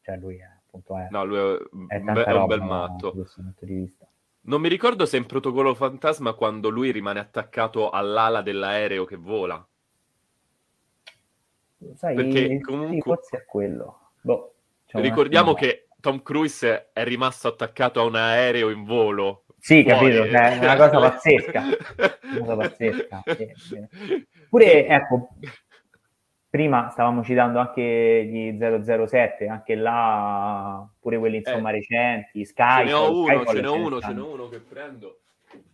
cioè 0.00 0.16
lui 0.16 0.38
è 0.38 0.59
appunto 0.70 0.96
è, 0.96 1.08
no, 1.10 1.24
lui 1.24 1.38
è, 1.88 1.96
è, 1.96 2.02
è 2.02 2.32
un 2.32 2.46
bel 2.46 2.62
matto. 2.62 3.26
Non 4.42 4.60
mi 4.60 4.68
ricordo 4.68 5.04
se 5.04 5.16
in 5.16 5.26
Protocollo 5.26 5.74
Fantasma 5.74 6.32
quando 6.32 6.68
lui 6.70 6.92
rimane 6.92 7.18
attaccato 7.18 7.90
all'ala 7.90 8.40
dell'aereo 8.40 9.04
che 9.04 9.16
vola. 9.16 9.64
Sai, 11.94 12.14
Perché 12.14 12.60
comunque... 12.60 13.14
Forse 13.14 13.36
è 13.38 13.44
quello. 13.44 14.12
Boh, 14.20 14.54
Ricordiamo 14.92 15.54
che 15.54 15.88
Tom 16.00 16.22
Cruise 16.22 16.90
è 16.92 17.04
rimasto 17.04 17.48
attaccato 17.48 18.00
a 18.00 18.04
un 18.04 18.14
aereo 18.16 18.70
in 18.70 18.84
volo. 18.84 19.44
Sì, 19.58 19.82
fuori. 19.82 20.16
capito, 20.16 20.36
è 20.36 20.58
una 20.58 20.76
cosa 20.76 20.98
pazzesca. 21.10 21.62
una 21.62 22.40
cosa 22.40 22.56
pazzesca. 22.56 23.22
Pure, 24.48 24.86
ecco, 24.86 25.28
prima 26.50 26.90
stavamo 26.90 27.22
citando 27.22 27.60
anche 27.60 28.28
gli 28.28 28.58
007, 28.58 29.46
anche 29.46 29.76
là, 29.76 30.86
pure 30.98 31.18
quelli 31.18 31.36
insomma 31.36 31.70
eh, 31.70 31.74
recenti, 31.74 32.44
Sky. 32.44 32.88
Ce 32.88 32.92
ho 32.92 33.16
uno, 33.22 33.44
ce 33.46 33.60
ne 33.60 33.66
ho 33.68 33.74
uno, 33.74 34.00
ce 34.00 34.12
ne 34.12 34.20
ho 34.20 34.32
uno 34.32 34.48
che 34.48 34.58
prendo 34.58 35.20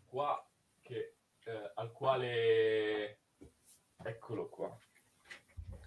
qua, 0.06 0.44
che, 0.82 1.14
eh, 1.44 1.72
al 1.74 1.90
quale... 1.92 3.18
Eccolo 4.04 4.48
qua. 4.48 4.76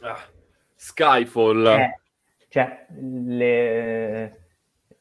Ah, 0.01 0.19
Skyfall. 0.75 1.65
Eh, 1.67 1.99
cioè, 2.49 2.85
le 2.89 4.48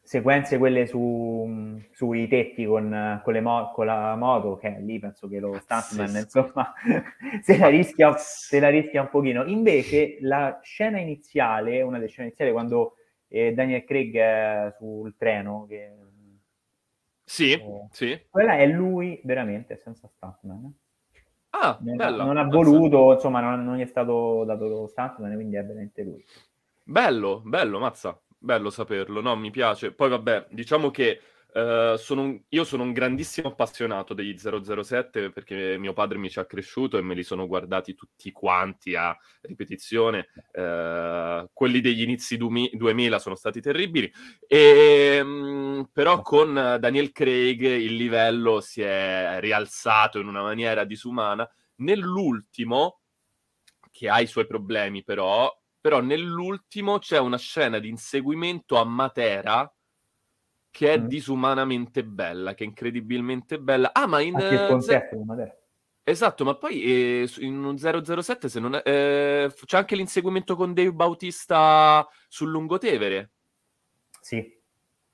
sequenze 0.08 0.56
quelle 0.56 0.86
su, 0.86 1.78
sui 1.92 2.26
tetti 2.28 2.64
con, 2.64 3.20
con, 3.22 3.38
mo- 3.40 3.70
con, 3.74 3.84
la 3.84 4.16
moto, 4.16 4.56
che 4.56 4.78
lì 4.80 4.98
penso 4.98 5.28
che 5.28 5.38
lo 5.38 5.52
stuntman, 5.60 6.08
sì, 6.08 6.18
insomma, 6.20 6.72
se, 7.42 7.58
la 7.58 7.68
rischia, 7.68 8.16
se 8.16 8.58
la 8.58 8.70
rischia 8.70 9.02
un 9.02 9.10
pochino. 9.10 9.44
Invece 9.44 10.16
la 10.22 10.60
scena 10.62 10.98
iniziale, 10.98 11.82
una 11.82 11.98
delle 11.98 12.08
scene 12.08 12.28
iniziali, 12.28 12.52
quando 12.52 12.94
eh, 13.28 13.52
Daniel 13.52 13.84
Craig 13.84 14.16
è 14.16 14.74
sul 14.78 15.14
treno, 15.14 15.66
che, 15.68 15.92
sì, 17.22 17.52
eh, 17.52 17.86
sì. 17.90 18.18
Quella 18.30 18.56
è 18.56 18.66
lui 18.66 19.20
veramente, 19.24 19.76
senza 19.76 20.08
stuntman. 20.08 20.74
Ah, 21.50 21.76
non, 21.82 21.96
bella. 21.96 22.24
non 22.24 22.38
ha 22.38 22.44
voluto, 22.44 23.12
insomma, 23.12 23.40
non, 23.40 23.62
non, 23.62 23.76
gli 23.76 23.82
è 23.82 23.86
stato 23.86 24.44
dato 24.44 24.68
lo 24.68 24.86
stuntman, 24.86 25.34
quindi 25.34 25.56
è 25.56 25.62
veramente 25.62 26.02
lui. 26.02 26.24
Bello, 26.82 27.42
bello, 27.44 27.78
mazza 27.78 28.18
bello 28.38 28.70
saperlo, 28.70 29.20
no, 29.20 29.36
mi 29.36 29.50
piace. 29.50 29.92
Poi 29.92 30.08
vabbè, 30.08 30.46
diciamo 30.50 30.90
che 30.90 31.20
uh, 31.52 31.96
sono 31.96 32.22
un, 32.22 32.40
io 32.48 32.64
sono 32.64 32.84
un 32.84 32.92
grandissimo 32.92 33.48
appassionato 33.48 34.14
degli 34.14 34.36
007 34.38 35.30
perché 35.30 35.76
mio 35.78 35.92
padre 35.92 36.18
mi 36.18 36.30
ci 36.30 36.38
ha 36.38 36.46
cresciuto 36.46 36.98
e 36.98 37.02
me 37.02 37.14
li 37.14 37.24
sono 37.24 37.46
guardati 37.46 37.94
tutti 37.94 38.30
quanti 38.30 38.94
a 38.94 39.16
ripetizione. 39.42 40.28
Uh, 40.52 41.48
quelli 41.52 41.80
degli 41.80 42.02
inizi 42.02 42.36
2000 42.36 43.18
sono 43.18 43.34
stati 43.34 43.60
terribili, 43.60 44.10
e, 44.46 45.20
um, 45.20 45.88
però 45.92 46.22
con 46.22 46.54
Daniel 46.54 47.12
Craig 47.12 47.62
il 47.62 47.94
livello 47.94 48.60
si 48.60 48.82
è 48.82 49.36
rialzato 49.40 50.18
in 50.18 50.26
una 50.26 50.42
maniera 50.42 50.84
disumana. 50.84 51.48
Nell'ultimo, 51.80 53.02
che 53.92 54.08
ha 54.08 54.20
i 54.20 54.26
suoi 54.26 54.46
problemi 54.46 55.04
però, 55.04 55.52
però 55.88 56.02
nell'ultimo 56.02 56.98
c'è 56.98 57.18
una 57.18 57.38
scena 57.38 57.78
di 57.78 57.88
inseguimento 57.88 58.76
a 58.76 58.84
Matera 58.84 59.74
che 60.70 60.92
è 60.92 60.98
mm. 60.98 61.06
disumanamente 61.06 62.04
bella, 62.04 62.52
che 62.52 62.64
è 62.64 62.66
incredibilmente 62.66 63.58
bella. 63.58 63.94
Ah, 63.94 64.06
ma 64.06 64.20
in... 64.20 64.34
Anche 64.34 64.54
il 64.54 64.66
contesto 64.68 65.16
di 65.16 65.24
Matera. 65.24 65.56
Esatto, 66.02 66.44
ma 66.44 66.56
poi 66.56 66.82
eh, 66.82 67.30
in 67.38 67.64
un 67.64 67.78
007 67.78 68.50
se 68.50 68.60
non 68.60 68.74
è, 68.74 68.82
eh, 68.84 69.50
c'è 69.64 69.78
anche 69.78 69.96
l'inseguimento 69.96 70.56
con 70.56 70.74
Dave 70.74 70.92
Bautista 70.92 72.06
sul 72.28 72.50
Lungotevere. 72.50 73.30
Sì 74.20 74.57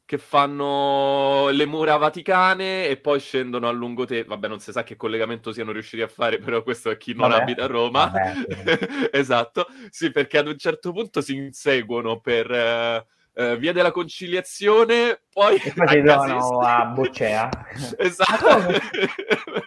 che 0.06 0.18
fanno 0.18 1.48
le 1.48 1.64
mura 1.64 1.96
vaticane 1.96 2.88
e 2.88 2.96
poi 2.98 3.18
scendono 3.20 3.68
a 3.68 3.72
lungo 3.72 4.04
tempo. 4.04 4.30
Vabbè, 4.30 4.48
non 4.48 4.60
si 4.60 4.70
sa 4.70 4.82
che 4.82 4.96
collegamento 4.96 5.52
siano 5.52 5.72
riusciti 5.72 6.02
a 6.02 6.08
fare, 6.08 6.38
però 6.38 6.62
questo 6.62 6.90
è 6.90 6.96
chi 6.98 7.14
non 7.14 7.30
vabbè, 7.30 7.42
abita 7.42 7.64
a 7.64 7.68
Roma. 7.68 8.12
esatto, 9.10 9.66
sì, 9.90 10.10
perché 10.10 10.38
ad 10.38 10.48
un 10.48 10.58
certo 10.58 10.92
punto 10.92 11.20
si 11.20 11.34
inseguono 11.34 12.20
per 12.20 12.50
uh, 12.50 13.42
uh, 13.42 13.56
via 13.56 13.72
della 13.72 13.92
conciliazione, 13.92 15.22
poi... 15.32 15.56
E 15.56 15.72
poi 15.74 15.88
si 15.88 16.02
trovano 16.02 16.58
a 16.60 16.84
Boccea. 16.84 17.48
esatto. 17.96 18.72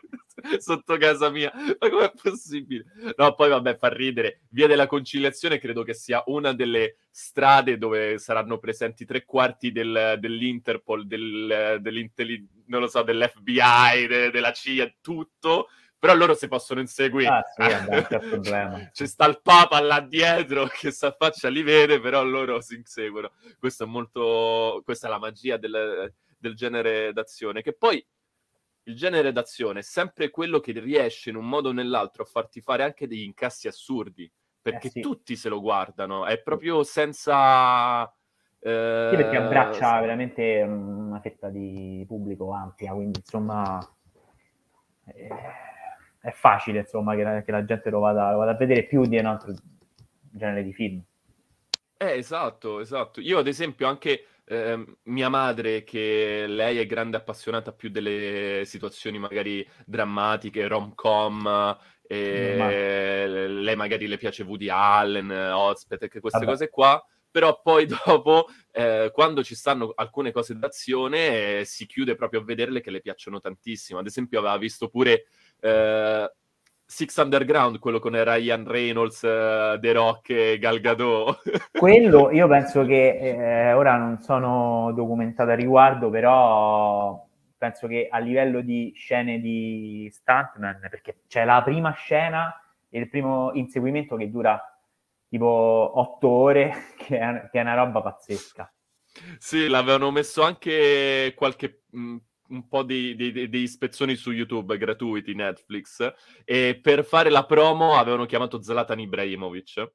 sotto 0.60 0.98
casa 0.98 1.30
mia. 1.30 1.52
Ma 1.54 1.90
com'è 1.90 2.12
possibile? 2.22 2.86
No, 3.16 3.34
poi 3.34 3.50
vabbè, 3.50 3.78
fa 3.78 3.90
ridere. 3.90 4.42
Via 4.50 4.68
della 4.68 4.88
Conciliazione 4.88 5.60
credo 5.60 5.84
che 5.84 5.94
sia 5.94 6.24
una 6.28 6.54
delle 6.54 6.98
strade 7.10 7.78
dove 7.78 8.18
saranno 8.18 8.58
presenti 8.58 9.06
tre 9.06 9.26
quarti 9.26 9.72
del, 9.72 10.18
dell'Interpol, 10.20 11.08
del, 11.08 11.82
non 12.68 12.82
lo 12.82 12.88
so, 12.88 13.02
dell'FBI, 13.04 14.08
de, 14.08 14.32
della 14.32 14.52
CIA, 14.52 14.94
tutto. 15.02 15.70
Però 16.00 16.14
loro 16.14 16.36
si 16.36 16.48
possono 16.48 16.80
inseguire. 16.80 17.30
Ah, 17.30 17.44
sì, 17.44 17.62
vabbè, 17.62 18.92
C'è 18.94 19.08
sta 19.08 19.26
il 19.26 19.42
Papa 19.42 19.80
là 19.82 20.00
dietro 20.00 20.68
che 20.68 20.92
sa 20.92 21.16
faccia 21.18 21.50
li 21.50 21.64
vede, 21.64 22.00
però 22.00 22.24
loro 22.24 22.62
si 22.62 22.76
inseguono. 22.76 23.32
Questo 23.58 23.86
è 23.86 23.88
molto... 23.88 24.82
Questa 24.84 25.08
è 25.08 25.10
la 25.10 25.18
magia 25.18 25.58
del, 25.58 26.14
del 26.38 26.54
genere 26.54 27.12
d'azione. 27.14 27.64
Che 27.64 27.74
poi 27.74 28.06
il 28.88 28.96
genere 28.96 29.32
d'azione 29.32 29.80
è 29.80 29.84
sempre 29.84 30.30
quello 30.30 30.60
che 30.60 30.72
riesce 30.72 31.30
in 31.30 31.36
un 31.36 31.48
modo 31.48 31.70
o 31.70 31.74
nell'altro 31.74 32.24
a 32.24 32.26
farti 32.26 32.62
fare 32.62 32.84
anche 32.84 33.08
degli 33.08 33.22
incassi 33.22 33.68
assurdi, 33.68 34.32
perché 34.62 34.88
eh 34.88 34.92
sì. 34.92 35.02
tutti 35.02 35.36
se 35.36 35.50
lo 35.50 35.62
guardano, 35.62 36.26
è 36.26 36.42
proprio 36.42 36.84
senza... 36.84 38.04
Eh... 38.60 39.08
Sì, 39.12 39.16
perché 39.16 39.38
abbraccia 39.38 40.00
veramente 40.00 40.62
una 40.62 41.20
fetta 41.20 41.50
di 41.50 42.04
pubblico 42.08 42.52
ampia, 42.54 42.94
quindi 42.94 43.20
insomma 43.20 43.80
eh, 45.06 45.28
è 46.22 46.32
facile 46.32 46.80
insomma 46.80 47.16
che 47.16 47.24
la, 47.24 47.42
che 47.44 47.52
la 47.52 47.66
gente 47.66 47.90
lo 47.90 48.00
vada, 48.00 48.32
lo 48.32 48.38
vada, 48.40 48.52
a 48.52 48.56
vedere 48.56 48.84
più 48.84 49.06
di 49.06 49.18
un 49.18 49.26
altro 49.26 49.54
genere 50.32 50.64
di 50.64 50.74
film. 50.74 51.04
Eh, 51.98 52.18
esatto, 52.18 52.80
esatto. 52.80 53.20
Io 53.20 53.38
ad 53.38 53.48
esempio 53.48 53.88
anche 53.88 54.26
eh, 54.50 54.86
mia 55.04 55.30
madre, 55.30 55.84
che 55.84 56.46
lei 56.48 56.78
è 56.78 56.86
grande 56.86 57.18
appassionata 57.18 57.74
più 57.74 57.90
delle 57.90 58.64
situazioni 58.66 59.20
magari 59.20 59.68
drammatiche, 59.86 60.68
rom-com, 60.68 61.78
e 62.08 63.26
lei 63.28 63.76
magari 63.76 64.08
le 64.08 64.18
piace 64.18 64.44
Woody 64.44 64.70
Allen, 64.70 65.30
Ozpet, 65.30 66.08
queste 66.20 66.40
Vabbè. 66.40 66.46
cose 66.46 66.70
qua, 66.70 67.04
però 67.30 67.62
poi 67.62 67.86
dopo, 68.06 68.48
eh, 68.72 69.12
quando 69.14 69.44
ci 69.44 69.54
stanno 69.54 69.92
alcune 69.94 70.32
cose 70.32 70.58
d'azione, 70.58 71.60
eh, 71.60 71.66
si 71.66 71.86
chiude 71.86 72.16
proprio 72.16 72.40
a 72.40 72.44
vederle 72.44 72.80
che 72.80 72.92
le 72.92 73.02
piacciono 73.02 73.40
tantissimo. 73.42 74.00
Ad 74.00 74.08
esempio 74.08 74.40
aveva 74.40 74.58
visto 74.58 74.88
pure... 74.88 75.26
Eh, 75.60 76.32
Six 76.90 77.18
Underground, 77.18 77.80
quello 77.80 78.00
con 78.00 78.12
Ryan 78.14 78.66
Reynolds, 78.66 79.22
uh, 79.22 79.78
The 79.78 79.92
Rock 79.92 80.30
e 80.30 80.58
Gal 80.58 80.80
Gadot. 80.80 81.38
quello 81.78 82.32
io 82.32 82.48
penso 82.48 82.86
che 82.86 83.18
eh, 83.18 83.74
ora 83.74 83.98
non 83.98 84.20
sono 84.22 84.94
documentato 84.94 85.52
a 85.52 85.56
riguardo, 85.56 86.10
però 86.10 87.28
penso 87.58 87.88
che 87.88 88.08
a 88.10 88.20
livello 88.20 88.62
di 88.62 88.94
scene 88.96 89.42
di 89.42 90.10
stuntman, 90.10 90.88
perché 90.90 91.24
c'è 91.28 91.44
la 91.44 91.62
prima 91.62 91.92
scena 91.92 92.58
e 92.90 93.00
il 93.00 93.10
primo 93.10 93.52
inseguimento 93.54 94.16
che 94.16 94.32
dura 94.32 94.58
tipo 95.28 95.46
otto 95.46 96.30
ore, 96.30 96.94
che 96.96 97.20
è, 97.20 97.50
che 97.52 97.60
è 97.60 97.62
una 97.62 97.76
roba 97.76 98.02
pazzesca. 98.02 98.72
Sì, 99.40 99.68
l'avevano 99.68 100.10
messo 100.12 100.42
anche 100.42 101.34
qualche 101.36 101.82
mh, 101.90 102.16
un 102.50 102.68
po' 102.68 102.84
di, 102.84 103.16
di, 103.16 103.50
di, 103.50 103.68
spezzoni 103.68 104.16
su 104.16 104.32
YouTube 104.32 104.78
gratuiti 104.78 105.34
Netflix 105.34 106.14
e 106.46 106.80
per 106.82 107.04
fare 107.04 107.30
la 107.30 107.46
promo 107.46 107.96
avevano 107.96 108.26
chiamato 108.26 108.62
Zlatan 108.62 109.00
Ibrahimovic. 109.00 109.92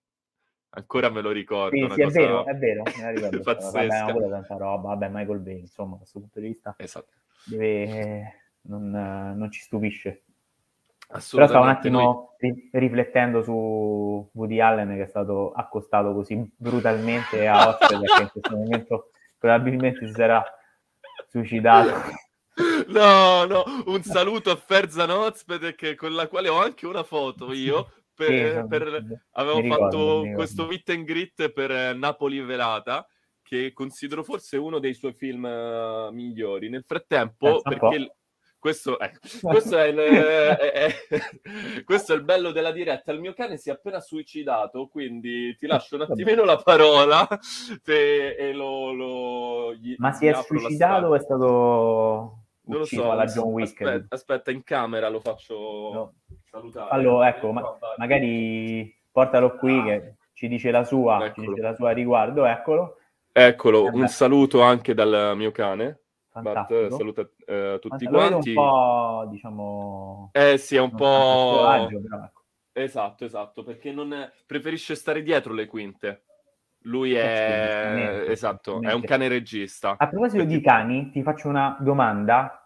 Ancora 0.74 1.10
me 1.10 1.20
lo 1.20 1.30
ricordo. 1.30 1.76
Sì, 1.76 1.94
sì 1.94 2.02
è 2.02 2.06
vero, 2.06 2.46
è 2.46 2.56
vero, 2.56 2.82
ricordo. 2.84 3.40
Pazzesca. 3.40 4.04
Vabbè, 4.06 4.28
tanta 4.30 4.56
roba, 4.56 4.88
vabbè, 4.88 5.08
Michael 5.10 5.40
Bay, 5.40 5.60
insomma, 5.60 5.92
da 5.92 5.98
questo 5.98 6.20
punto 6.20 6.40
di 6.40 6.46
vista 6.46 6.74
esatto. 6.78 7.12
deve, 7.44 8.42
non, 8.62 8.90
non, 9.36 9.50
ci 9.50 9.60
stupisce. 9.60 10.22
Però 11.06 11.46
stavo 11.46 11.64
un 11.64 11.68
attimo 11.68 12.36
noi... 12.38 12.68
riflettendo 12.72 13.42
su 13.42 14.30
Woody 14.32 14.60
Allen 14.60 14.94
che 14.94 15.02
è 15.02 15.06
stato 15.06 15.52
accostato 15.52 16.14
così 16.14 16.50
brutalmente 16.56 17.46
a 17.46 17.68
Oscar 17.68 18.00
perché 18.00 18.22
in 18.22 18.28
questo 18.30 18.56
momento 18.56 19.10
probabilmente 19.36 20.06
si 20.06 20.12
sarà 20.14 20.42
suicidato. 21.28 21.90
No, 22.88 23.44
no, 23.44 23.64
un 23.86 24.02
saluto 24.02 24.50
a 24.50 24.56
Ferzan 24.56 25.10
Ozpedek 25.10 25.94
con 25.94 26.14
la 26.14 26.28
quale 26.28 26.48
ho 26.48 26.60
anche 26.60 26.86
una 26.86 27.02
foto 27.02 27.52
io. 27.52 27.92
Per, 28.14 28.28
sì, 28.28 28.68
per, 28.68 29.20
avevo 29.32 29.60
ricordo, 29.60 30.22
fatto 30.22 30.30
questo 30.34 30.66
meet 30.66 30.88
and 30.90 31.04
greet 31.04 31.48
per 31.50 31.70
eh, 31.70 31.94
Napoli 31.94 32.40
Velata, 32.40 33.06
che 33.42 33.72
considero 33.72 34.22
forse 34.22 34.56
uno 34.58 34.78
dei 34.78 34.94
suoi 34.94 35.14
film 35.14 35.44
uh, 35.44 36.12
migliori. 36.12 36.68
Nel 36.68 36.84
frattempo, 36.86 37.60
perché 37.62 38.14
questo, 38.62 38.96
eh, 39.00 39.10
questo, 39.40 39.76
è 39.76 39.88
il, 39.88 39.98
è, 39.98 40.56
è, 40.56 40.94
questo, 41.84 42.12
è 42.12 42.16
il, 42.16 42.22
bello 42.22 42.52
della 42.52 42.70
diretta. 42.70 43.10
Il 43.10 43.18
mio 43.18 43.32
cane 43.32 43.56
si 43.56 43.70
è 43.70 43.72
appena 43.72 43.98
suicidato, 43.98 44.86
quindi 44.86 45.56
ti 45.56 45.66
lascio 45.66 45.96
un 45.96 46.02
attimino 46.02 46.44
la 46.44 46.58
parola 46.58 47.26
te, 47.82 48.36
e 48.36 48.52
lo, 48.52 48.92
lo 48.92 49.74
gli, 49.74 49.96
Ma 49.98 50.12
si 50.12 50.26
è 50.26 50.34
suicidato 50.44 51.06
o 51.06 51.14
è 51.16 51.20
stato 51.20 52.41
non 52.72 52.80
lo 52.80 52.86
so, 52.86 53.10
alla 53.10 53.24
John 53.26 53.52
Wick? 53.52 53.80
Aspetta, 53.80 54.14
aspetta, 54.14 54.50
in 54.50 54.62
camera 54.64 55.08
lo 55.08 55.20
faccio 55.20 55.54
no. 55.92 56.14
salutare. 56.50 56.90
Allora, 56.90 57.28
ecco, 57.28 57.52
ma, 57.52 57.62
magari 57.96 58.94
portalo 59.10 59.56
qui 59.56 59.78
ah. 59.78 59.84
che 59.84 60.14
ci 60.32 60.48
dice 60.48 60.70
la 60.70 60.84
sua, 60.84 61.30
ci 61.34 61.40
dice 61.40 61.60
la 61.60 61.74
sua 61.74 61.90
riguardo, 61.92 62.44
eccolo. 62.44 62.96
Eccolo, 63.30 63.84
un 63.92 64.08
saluto 64.08 64.62
anche 64.62 64.94
dal 64.94 65.34
mio 65.36 65.52
cane. 65.52 66.00
Bart, 66.40 66.88
saluta 66.88 67.20
uh, 67.20 67.78
tutti 67.78 68.06
quanti. 68.06 68.50
un 68.50 68.54
po', 68.54 69.26
diciamo... 69.28 70.30
Eh 70.32 70.56
sì, 70.56 70.76
è 70.76 70.80
un 70.80 70.94
po'... 70.94 71.04
Coraggio, 71.04 72.00
però, 72.00 72.24
ecco. 72.24 72.42
Esatto, 72.72 73.24
esatto, 73.26 73.62
perché 73.62 73.92
non 73.92 74.14
è... 74.14 74.32
preferisce 74.46 74.94
stare 74.94 75.22
dietro 75.22 75.52
le 75.52 75.66
quinte. 75.66 76.24
Lui 76.84 77.12
è... 77.14 78.24
Esatto, 78.28 78.80
è 78.80 78.92
un 78.94 79.02
cane 79.02 79.28
regista. 79.28 79.94
A 79.98 80.08
proposito 80.08 80.42
perché... 80.42 80.56
di 80.56 80.62
cani, 80.62 81.10
ti 81.10 81.22
faccio 81.22 81.48
una 81.48 81.76
domanda 81.80 82.61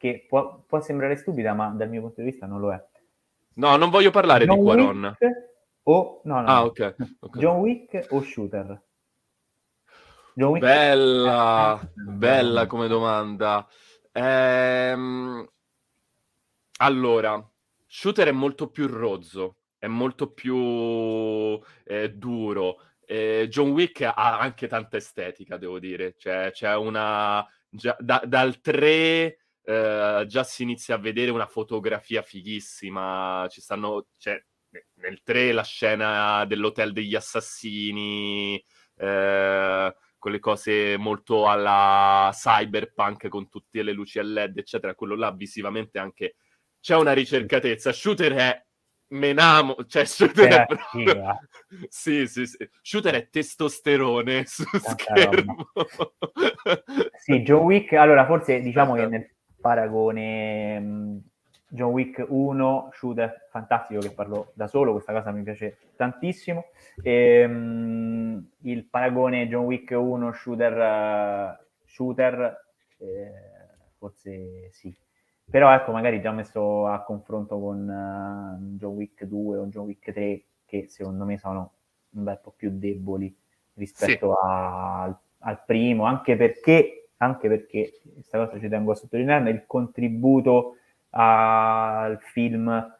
che 0.00 0.24
può, 0.26 0.64
può, 0.66 0.80
sembrare 0.80 1.14
stupida, 1.16 1.52
ma 1.52 1.68
dal 1.68 1.90
mio 1.90 2.00
punto 2.00 2.22
di 2.22 2.30
vista 2.30 2.46
non 2.46 2.58
lo 2.58 2.72
è. 2.72 2.82
No, 3.56 3.76
non 3.76 3.90
voglio 3.90 4.10
parlare 4.10 4.46
John 4.46 4.56
di 4.56 4.64
Quaron. 4.64 5.16
O... 5.82 6.20
No, 6.24 6.40
no, 6.40 6.46
ah, 6.46 6.64
okay. 6.64 6.94
okay. 7.18 7.40
John 7.42 7.58
Wick 7.58 8.06
o 8.08 8.22
Shooter? 8.22 8.82
John 10.32 10.52
Wick... 10.52 10.64
Bella, 10.64 11.78
eh, 11.78 11.86
bella 11.96 12.66
come 12.66 12.88
domanda. 12.88 13.68
Ehm... 14.10 15.46
Allora, 16.78 17.50
Shooter 17.86 18.28
è 18.28 18.32
molto 18.32 18.70
più 18.70 18.86
rozzo, 18.86 19.56
è 19.76 19.86
molto 19.86 20.32
più 20.32 21.60
eh, 21.84 22.10
duro. 22.14 22.76
Eh, 23.04 23.48
John 23.50 23.72
Wick 23.72 24.00
ha 24.00 24.38
anche 24.38 24.66
tanta 24.66 24.96
estetica, 24.96 25.58
devo 25.58 25.78
dire. 25.78 26.14
Cioè, 26.16 26.52
c'è 26.52 26.74
una... 26.74 27.46
Già, 27.68 27.94
da, 28.00 28.22
dal 28.26 28.62
3 28.62 29.36
eh, 29.70 30.26
già 30.26 30.42
si 30.44 30.62
inizia 30.62 30.96
a 30.96 30.98
vedere 30.98 31.30
una 31.30 31.46
fotografia 31.46 32.22
fighissima. 32.22 33.46
Ci 33.48 33.60
stanno... 33.60 34.06
Cioè, 34.16 34.42
nel 34.94 35.22
3 35.22 35.52
la 35.52 35.64
scena 35.64 36.44
dell'hotel 36.44 36.92
degli 36.92 37.14
assassini... 37.14 38.62
Eh, 38.96 39.94
quelle 40.18 40.38
cose 40.38 40.98
molto 40.98 41.48
alla 41.48 42.28
cyberpunk 42.30 43.28
con 43.28 43.48
tutte 43.48 43.82
le 43.82 43.92
luci 43.92 44.18
a 44.18 44.22
LED, 44.22 44.58
eccetera, 44.58 44.94
quello 44.94 45.16
là 45.16 45.32
visivamente 45.32 45.98
anche 45.98 46.34
c'è 46.80 46.96
una 46.96 47.12
ricercatezza. 47.12 47.92
Shooter 47.92 48.32
è 48.32 48.64
menamo, 49.08 49.76
cioè 49.86 50.04
Shooter 50.04 50.48
è, 50.48 50.60
è 50.62 50.66
proprio... 50.66 51.38
sì, 51.88 52.26
sì, 52.26 52.46
sì. 52.46 52.68
Shooter 52.80 53.14
è 53.14 53.28
testosterone 53.28 54.44
su 54.46 54.64
Tanta 54.64 54.90
schermo. 54.90 55.70
sì, 57.18 57.42
John 57.42 57.64
Wick, 57.64 57.92
allora 57.92 58.26
forse 58.26 58.60
diciamo 58.60 58.94
che 58.94 59.06
nel 59.06 59.30
paragone 59.60 61.22
John 61.68 61.92
Wick 61.92 62.24
1, 62.26 62.90
shooter 62.92 63.46
fantastico 63.50 64.00
che 64.00 64.10
parlo 64.10 64.50
da 64.54 64.66
solo, 64.66 64.92
questa 64.92 65.12
cosa 65.12 65.30
mi 65.30 65.42
piace 65.42 65.76
tantissimo. 65.96 66.66
E, 67.02 67.44
um, 67.44 68.44
il 68.62 68.84
paragone 68.84 69.46
John 69.46 69.64
Wick 69.64 69.90
1, 69.92 70.32
shooter, 70.32 71.58
uh, 71.58 71.64
shooter 71.84 72.64
eh, 72.98 73.32
forse 73.98 74.70
sì. 74.72 74.94
Però 75.48 75.72
ecco, 75.72 75.92
magari 75.92 76.20
già 76.20 76.30
messo 76.30 76.86
a 76.86 77.02
confronto 77.02 77.58
con 77.58 77.88
uh, 77.88 78.76
John 78.76 78.94
Wick 78.94 79.24
2 79.24 79.58
o 79.58 79.66
John 79.66 79.86
Wick 79.86 80.12
3, 80.12 80.42
che 80.64 80.86
secondo 80.88 81.24
me 81.24 81.38
sono 81.38 81.72
un 82.10 82.24
bel 82.24 82.38
po' 82.40 82.52
più 82.56 82.70
deboli 82.72 83.34
rispetto 83.74 84.28
sì. 84.28 84.46
a, 84.46 85.04
al 85.38 85.64
primo, 85.64 86.04
anche 86.04 86.36
perché, 86.36 86.99
anche 87.22 87.48
perché, 87.48 88.00
questa 88.14 88.46
cosa 88.46 88.58
ci 88.58 88.68
tengo 88.68 88.92
a 88.92 88.94
sottolineare, 88.94 89.50
il 89.50 89.64
contributo 89.66 90.76
al 91.10 92.18
film 92.20 92.98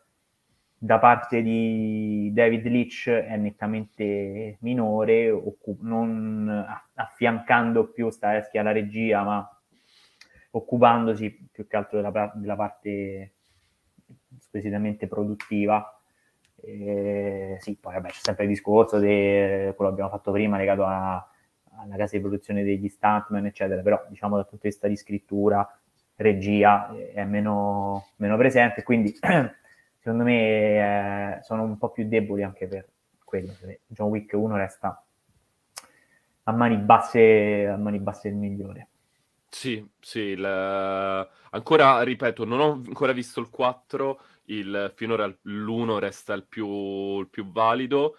da 0.82 0.98
parte 0.98 1.42
di 1.42 2.30
David 2.32 2.66
Leach 2.66 3.08
è 3.08 3.36
nettamente 3.36 4.56
minore, 4.60 5.30
occup- 5.30 5.82
non 5.82 6.66
affiancando 6.94 7.88
più 7.88 8.10
Stareschi 8.10 8.58
alla 8.58 8.72
regia, 8.72 9.22
ma 9.22 9.60
occupandosi 10.52 11.48
più 11.50 11.66
che 11.66 11.76
altro 11.76 12.00
della, 12.00 12.32
della 12.34 12.56
parte 12.56 13.32
squisitamente 14.38 15.06
produttiva. 15.06 15.98
E, 16.62 17.56
sì, 17.60 17.76
poi 17.76 17.94
vabbè, 17.94 18.08
c'è 18.08 18.20
sempre 18.20 18.44
il 18.44 18.50
discorso 18.50 18.98
di 18.98 19.06
quello 19.06 19.74
che 19.76 19.84
abbiamo 19.84 20.10
fatto 20.10 20.30
prima 20.30 20.58
legato 20.58 20.84
a, 20.84 21.29
alla 21.82 21.96
casa 21.96 22.16
di 22.16 22.22
produzione 22.22 22.62
degli 22.62 22.88
stuntman, 22.88 23.46
eccetera, 23.46 23.82
però 23.82 24.04
diciamo 24.08 24.36
dal 24.36 24.46
punto 24.46 24.66
di 24.66 24.70
vista 24.70 24.88
di 24.88 24.96
scrittura 24.96 25.68
regia 26.16 26.94
è 27.14 27.24
meno, 27.24 28.08
meno 28.16 28.36
presente, 28.36 28.82
quindi 28.82 29.16
secondo 29.98 30.24
me 30.24 31.36
eh, 31.36 31.42
sono 31.42 31.62
un 31.62 31.78
po' 31.78 31.90
più 31.90 32.06
deboli 32.06 32.42
anche 32.42 32.66
per 32.66 32.88
quello. 33.24 33.52
John 33.86 34.10
Wick 34.10 34.32
1 34.32 34.56
resta 34.56 35.02
a 36.44 36.52
mani 36.52 36.76
basse, 36.76 37.66
a 37.66 37.76
mani 37.76 37.98
basse 37.98 38.28
il 38.28 38.34
migliore. 38.34 38.88
Sì, 39.48 39.84
sì, 39.98 40.20
il... 40.20 40.44
ancora, 41.50 42.02
ripeto, 42.02 42.44
non 42.44 42.60
ho 42.60 42.72
ancora 42.72 43.12
visto 43.12 43.40
il 43.40 43.50
4, 43.50 44.20
il... 44.46 44.92
finora 44.94 45.26
l'1 45.26 45.98
resta 45.98 46.34
il 46.34 46.44
più, 46.44 47.20
il 47.20 47.28
più 47.28 47.50
valido. 47.50 48.16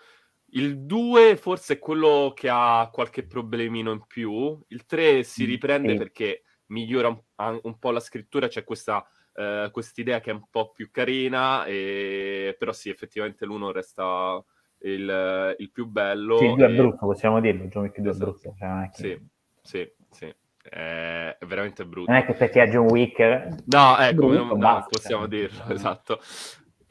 Il 0.54 0.82
2 0.82 1.38
forse 1.38 1.74
è 1.74 1.80
quello 1.80 2.34
che 2.36 2.50
ha 2.52 2.90
qualche 2.92 3.26
problemino 3.26 3.92
in 3.92 4.06
più, 4.06 4.60
il 4.68 4.86
3 4.86 5.24
si 5.24 5.44
mm, 5.44 5.48
riprende 5.48 5.92
sì. 5.92 5.98
perché 5.98 6.44
migliora 6.68 7.08
un, 7.08 7.60
un 7.64 7.80
po' 7.80 7.92
la 7.92 8.00
scrittura, 8.00 8.48
c'è 8.48 8.64
questa 8.64 9.06
uh, 9.34 9.72
quest'idea 9.72 10.20
che 10.20 10.32
è 10.32 10.34
un 10.34 10.46
po' 10.50 10.72
più 10.72 10.90
carina, 10.92 11.66
e... 11.66 12.56
però 12.58 12.72
sì, 12.74 12.90
effettivamente 12.90 13.46
l'uno 13.46 13.72
resta 13.72 14.44
il, 14.80 15.56
il 15.58 15.72
più 15.72 15.88
bello. 15.88 16.38
Sì, 16.38 16.46
il 16.46 16.56
2 16.56 16.66
e... 16.66 16.70
è 16.70 16.76
brutto, 16.76 17.06
possiamo 17.06 17.40
dirlo, 17.40 17.66
John 17.66 17.84
Wick 17.84 18.00
2 18.00 18.10
esatto. 18.10 18.24
è 18.24 18.32
brutto. 18.32 18.56
Cioè, 18.58 18.90
che... 18.92 19.02
Sì, 19.02 19.22
sì, 19.62 19.92
sì. 20.10 20.36
È, 20.64 21.38
è 21.40 21.46
veramente 21.46 21.86
brutto. 21.86 22.12
Non 22.12 22.20
è 22.20 22.26
che 22.26 22.34
perché 22.34 22.62
a 22.62 22.68
John 22.68 22.90
Wick... 22.90 23.20
No, 23.66 23.98
ecco, 23.98 24.28
brutto, 24.28 24.44
non, 24.44 24.60
basta, 24.60 24.90
possiamo 24.90 25.28
cioè. 25.28 25.40
dirlo, 25.40 25.64
esatto. 25.74 26.20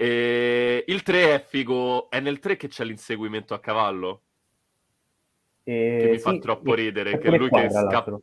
E 0.01 0.83
il 0.87 1.03
3 1.03 1.35
è 1.35 1.45
figo, 1.47 2.09
è 2.09 2.21
nel 2.21 2.39
3 2.39 2.57
che 2.57 2.69
c'è 2.69 2.85
l'inseguimento 2.85 3.53
a 3.53 3.61
cavallo. 3.61 4.23
E... 5.63 5.99
Che 6.01 6.09
mi 6.09 6.17
sì, 6.17 6.23
fa 6.23 6.39
troppo 6.39 6.73
ridere, 6.73 7.19
che 7.19 7.37
lui 7.37 7.51
che 7.51 7.69
scappa... 7.69 8.19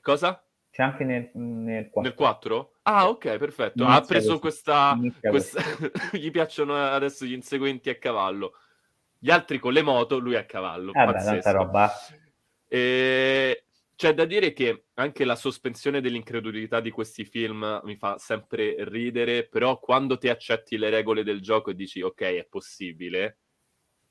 Cosa? 0.00 0.42
C'è 0.70 0.82
anche 0.82 1.04
nel, 1.04 1.28
nel 1.34 1.90
4. 1.90 2.00
Nel 2.00 2.14
4? 2.14 2.72
Ah, 2.84 3.06
ok, 3.10 3.36
perfetto. 3.36 3.82
Inizia 3.82 4.00
ha 4.00 4.06
preso 4.06 4.38
questa... 4.38 4.98
questa... 5.20 5.60
gli 6.16 6.30
piacciono 6.30 6.74
adesso 6.74 7.26
gli 7.26 7.34
inseguenti 7.34 7.90
a 7.90 7.96
cavallo. 7.96 8.54
Gli 9.18 9.30
altri 9.30 9.58
con 9.58 9.74
le 9.74 9.82
moto, 9.82 10.18
lui 10.18 10.36
a 10.36 10.46
cavallo. 10.46 10.94
Eh 10.94 11.04
beh, 11.04 11.12
tanta 11.12 11.50
roba. 11.50 11.92
E... 12.66 13.64
C'è 13.98 14.14
da 14.14 14.26
dire 14.26 14.52
che 14.52 14.84
anche 14.94 15.24
la 15.24 15.34
sospensione 15.34 16.00
dell'incredulità 16.00 16.78
di 16.78 16.92
questi 16.92 17.24
film 17.24 17.80
mi 17.82 17.96
fa 17.96 18.16
sempre 18.16 18.76
ridere, 18.84 19.48
però 19.48 19.80
quando 19.80 20.18
ti 20.18 20.28
accetti 20.28 20.76
le 20.78 20.88
regole 20.88 21.24
del 21.24 21.40
gioco 21.40 21.70
e 21.70 21.74
dici 21.74 22.00
ok, 22.00 22.20
è 22.20 22.46
possibile, 22.48 23.38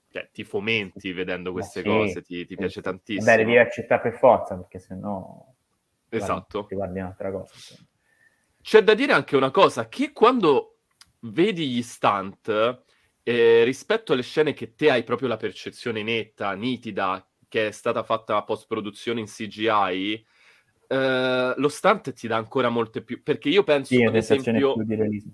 cioè, 0.09 0.29
ti 0.29 0.43
fomenti 0.43 1.13
vedendo 1.13 1.53
queste 1.53 1.83
sì, 1.83 1.87
cose, 1.87 2.21
ti, 2.21 2.45
ti 2.45 2.57
piace 2.57 2.81
tantissimo. 2.81 3.31
Beh, 3.31 3.37
devi 3.37 3.57
accettare 3.57 4.01
per 4.01 4.19
forza, 4.19 4.57
perché 4.57 4.77
sennò 4.77 5.55
Esatto. 6.09 6.65
Ti 6.65 6.75
guardi 6.75 6.99
un'altra 6.99 7.31
cosa. 7.31 7.53
C'è 8.61 8.83
da 8.83 8.93
dire 8.93 9.13
anche 9.13 9.37
una 9.37 9.51
cosa, 9.51 9.87
che 9.87 10.11
quando 10.11 10.79
vedi 11.21 11.65
gli 11.69 11.81
stunt, 11.81 12.83
eh, 13.23 13.63
rispetto 13.63 14.11
alle 14.11 14.21
scene 14.21 14.51
che 14.53 14.75
te 14.75 14.91
hai 14.91 15.05
proprio 15.05 15.29
la 15.29 15.37
percezione 15.37 16.03
netta, 16.03 16.51
nitida, 16.55 17.25
che 17.47 17.67
è 17.67 17.71
stata 17.71 18.03
fatta 18.03 18.41
post-produzione 18.43 19.19
in 19.19 19.27
CGI, 19.27 20.25
eh, 20.87 21.53
lo 21.55 21.67
stunt 21.69 22.13
ti 22.13 22.27
dà 22.27 22.37
ancora 22.37 22.69
molte 22.69 23.01
più... 23.01 23.21
Perché 23.21 23.49
io 23.49 23.63
penso, 23.63 23.95
sì, 23.95 24.03
ad 24.03 24.15
esempio... 24.15 24.73
Più 24.73 24.83
di 24.83 24.95
realismo 24.95 25.31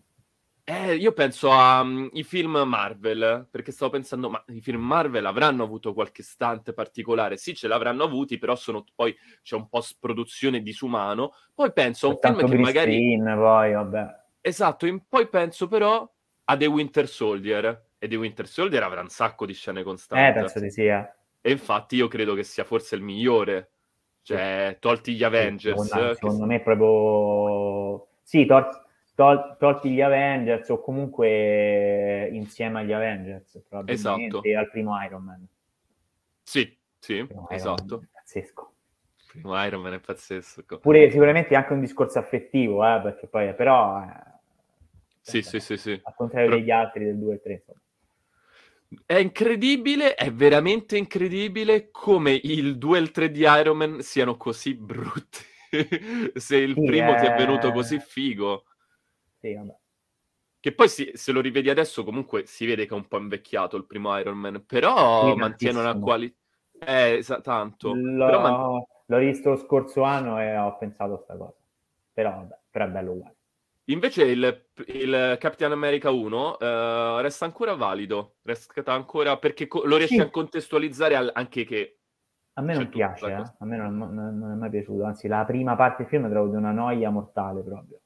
eh, 0.65 0.95
io 0.95 1.11
penso 1.11 1.51
ai 1.51 1.81
um, 1.81 2.23
film 2.23 2.55
Marvel, 2.65 3.47
perché 3.51 3.73
stavo 3.73 3.91
pensando, 3.91 4.29
ma 4.29 4.41
i 4.47 4.61
film 4.61 4.81
Marvel 4.81 5.25
avranno 5.25 5.63
avuto 5.63 5.93
qualche 5.93 6.23
stante 6.23 6.71
particolare? 6.71 7.35
Sì, 7.35 7.53
ce 7.53 7.67
l'avranno 7.67 8.03
avuti, 8.03 8.37
però 8.37 8.55
sono, 8.55 8.85
poi 8.95 9.13
c'è 9.41 9.55
un 9.55 9.67
po' 9.67 9.83
produzione 9.99 10.61
disumano. 10.61 11.33
Poi 11.53 11.73
penso 11.73 12.07
a 12.07 12.29
un 12.29 12.37
film 12.37 12.49
che 12.49 12.57
magari... 12.57 12.93
Screen, 12.93 13.35
poi, 13.35 13.73
vabbè. 13.73 14.05
Esatto, 14.39 14.85
in... 14.85 15.05
poi 15.05 15.27
penso 15.27 15.67
però 15.67 16.09
a 16.45 16.57
The 16.57 16.65
Winter 16.65 17.09
Soldier, 17.09 17.87
e 17.99 18.07
The 18.07 18.15
Winter 18.15 18.47
Soldier 18.47 18.83
avrà 18.83 19.01
un 19.01 19.09
sacco 19.09 19.45
di 19.45 19.53
scene 19.53 19.83
costanti. 19.83 20.29
Eh, 20.29 20.41
penso 20.41 20.61
di 20.61 20.71
sì, 20.71 20.85
eh. 20.85 21.13
E 21.45 21.51
infatti 21.51 21.97
io 21.97 22.07
credo 22.07 22.35
che 22.35 22.43
sia 22.43 22.63
forse 22.63 22.95
il 22.95 23.01
migliore. 23.01 23.71
Cioè, 24.21 24.77
tolti 24.79 25.13
gli 25.13 25.23
Avengers... 25.23 25.85
Secondo, 25.85 26.13
secondo 26.13 26.45
me 26.45 26.61
proprio 26.61 28.07
Sì, 28.23 28.45
tol- 28.45 28.85
tol- 29.13 29.57
tolti 29.59 29.89
gli 29.89 29.99
Avengers 29.99 30.69
o 30.69 30.79
comunque 30.79 32.29
insieme 32.31 32.79
agli 32.79 32.93
Avengers, 32.93 33.61
esatto. 33.85 34.41
al 34.57 34.69
primo 34.71 35.03
Iron 35.03 35.23
Man. 35.23 35.45
Sì, 36.41 36.77
sì, 36.97 37.27
esatto. 37.49 38.03
Pazzesco. 38.13 38.73
Primo 39.27 39.65
Iron 39.65 39.81
Man 39.81 39.93
è 39.93 39.99
pazzesco. 39.99 40.79
Pure 40.79 41.11
sicuramente 41.11 41.55
anche 41.55 41.73
un 41.73 41.81
discorso 41.81 42.19
affettivo, 42.19 42.85
eh, 42.85 43.01
perché 43.01 43.27
poi 43.27 43.53
però... 43.53 44.01
Eh, 44.01 44.31
sì, 45.19 45.41
sì, 45.41 45.59
sì, 45.59 45.75
sì. 45.75 45.99
Al 46.03 46.15
contrario 46.15 46.47
però... 46.47 46.59
degli 46.61 46.71
altri 46.71 47.03
del 47.03 47.17
2 47.17 47.33
e 47.33 47.41
3, 47.41 47.53
insomma. 47.53 47.79
È 49.05 49.15
incredibile, 49.15 50.15
è 50.15 50.31
veramente 50.31 50.97
incredibile 50.97 51.89
come 51.91 52.39
il 52.43 52.77
2 52.77 52.97
e 52.97 53.01
il 53.01 53.11
3 53.11 53.31
di 53.31 53.41
Iron 53.41 53.77
Man 53.77 54.01
siano 54.01 54.37
così 54.37 54.75
brutti. 54.75 55.39
Se 56.35 56.55
il 56.55 56.73
primo 56.73 57.15
è... 57.15 57.19
ti 57.19 57.25
è 57.25 57.35
venuto 57.35 57.71
così 57.71 57.99
figo. 57.99 58.65
Sì, 59.39 59.53
vabbè. 59.53 59.75
Che 60.59 60.73
poi 60.73 60.87
si, 60.87 61.11
se 61.13 61.31
lo 61.33 61.41
rivedi 61.41 61.69
adesso 61.69 62.05
comunque 62.05 62.45
si 62.45 62.65
vede 62.65 62.85
che 62.85 62.93
è 62.93 62.97
un 62.97 63.07
po' 63.07 63.17
invecchiato 63.17 63.75
il 63.75 63.85
primo 63.85 64.17
Iron 64.17 64.37
Man, 64.37 64.63
però 64.65 65.31
sì, 65.31 65.37
mantiene 65.37 65.79
una 65.79 65.99
qualità... 65.99 66.37
Eh, 66.79 67.19
sa- 67.21 67.41
tanto. 67.41 67.93
L'ho... 67.93 68.25
Però 68.25 68.41
man... 68.41 68.83
L'ho 69.07 69.17
visto 69.17 69.49
lo 69.49 69.57
scorso 69.57 70.03
anno 70.03 70.39
e 70.39 70.55
ho 70.55 70.77
pensato 70.77 71.13
a 71.13 71.15
questa 71.15 71.35
cosa. 71.35 71.57
Però 72.13 72.29
vabbè, 72.29 72.59
però 72.69 72.85
è 72.85 72.89
bello 72.89 73.11
uguale. 73.11 73.35
Invece 73.87 74.23
il, 74.23 74.65
il 74.87 75.37
Capitan 75.39 75.73
America 75.73 76.09
1 76.09 76.49
uh, 76.49 76.63
eh, 76.63 77.21
resta 77.21 77.43
ancora 77.43 77.75
valido, 77.75 78.35
resta 78.43 78.93
ancora 78.93 79.37
perché 79.37 79.67
co- 79.67 79.83
lo 79.83 79.97
riesce 79.97 80.15
sì. 80.15 80.21
a 80.21 80.29
contestualizzare 80.29 81.15
al- 81.15 81.31
anche 81.33 81.65
che... 81.65 81.97
A 82.53 82.61
me 82.61 82.75
non 82.75 82.87
piace, 82.87 83.25
eh? 83.25 83.33
a 83.33 83.65
me 83.65 83.75
non, 83.75 83.97
non, 83.97 84.13
non, 84.13 84.51
è 84.51 84.55
mai 84.55 84.69
piaciuto, 84.69 85.03
anzi 85.03 85.27
la 85.27 85.43
prima 85.43 85.75
parte 85.75 86.03
del 86.03 86.07
film 86.07 86.29
trovo 86.29 86.49
di 86.49 86.55
una 86.55 86.71
noia 86.71 87.09
mortale 87.09 87.61
proprio. 87.61 87.99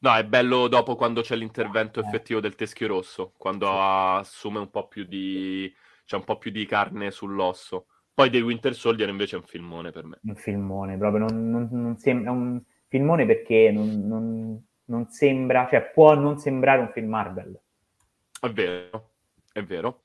No, 0.00 0.14
è 0.14 0.24
bello 0.24 0.68
dopo 0.68 0.96
quando 0.96 1.22
c'è 1.22 1.36
l'intervento 1.36 2.00
eh. 2.00 2.06
effettivo 2.06 2.40
del 2.40 2.54
teschio 2.54 2.88
rosso, 2.88 3.32
quando 3.38 3.66
sì. 3.66 3.72
assume 3.74 4.58
un 4.58 4.70
po' 4.70 4.86
più 4.86 5.04
di... 5.04 5.72
c'è 6.04 6.16
un 6.16 6.24
po' 6.24 6.36
più 6.36 6.50
di 6.50 6.66
carne 6.66 7.10
sull'osso. 7.10 7.86
Poi 8.12 8.28
dei 8.28 8.42
Winter 8.42 8.74
Soldier 8.74 9.08
invece 9.08 9.36
è 9.36 9.38
un 9.38 9.46
filmone 9.46 9.92
per 9.92 10.04
me. 10.04 10.18
Un 10.24 10.34
filmone, 10.34 10.98
proprio 10.98 11.26
non, 11.26 11.68
non 11.70 11.96
sembra 11.96 12.32
un 12.32 12.60
filmone 12.88 13.24
perché 13.24 13.70
non 13.72 14.65
non 14.86 15.08
sembra, 15.08 15.66
cioè 15.68 15.90
può 15.92 16.14
non 16.14 16.38
sembrare 16.38 16.80
un 16.80 16.90
film 16.92 17.08
Marvel. 17.08 17.60
È 18.40 18.48
vero, 18.50 19.10
è 19.52 19.62
vero. 19.62 20.02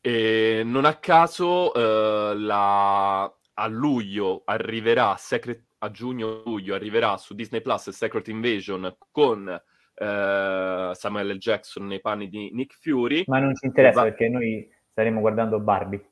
E 0.00 0.62
non 0.64 0.84
a 0.84 0.94
caso 0.94 1.74
eh, 1.74 2.34
la... 2.36 3.22
a 3.22 3.66
luglio 3.66 4.42
arriverà, 4.44 5.16
Secret... 5.16 5.64
a 5.78 5.90
giugno-luglio 5.90 6.74
arriverà 6.74 7.16
su 7.16 7.34
Disney 7.34 7.60
Plus 7.60 7.90
Secret 7.90 8.28
Invasion 8.28 8.96
con 9.10 9.48
eh, 9.48 10.90
Samuel 10.92 11.28
L. 11.28 11.38
Jackson 11.38 11.86
nei 11.86 12.00
panni 12.00 12.28
di 12.28 12.50
Nick 12.52 12.78
Fury. 12.80 13.24
Ma 13.26 13.38
non 13.38 13.54
ci 13.54 13.66
interessa 13.66 14.02
va... 14.02 14.08
perché 14.08 14.28
noi 14.28 14.68
staremo 14.90 15.20
guardando 15.20 15.58
Barbie. 15.58 16.04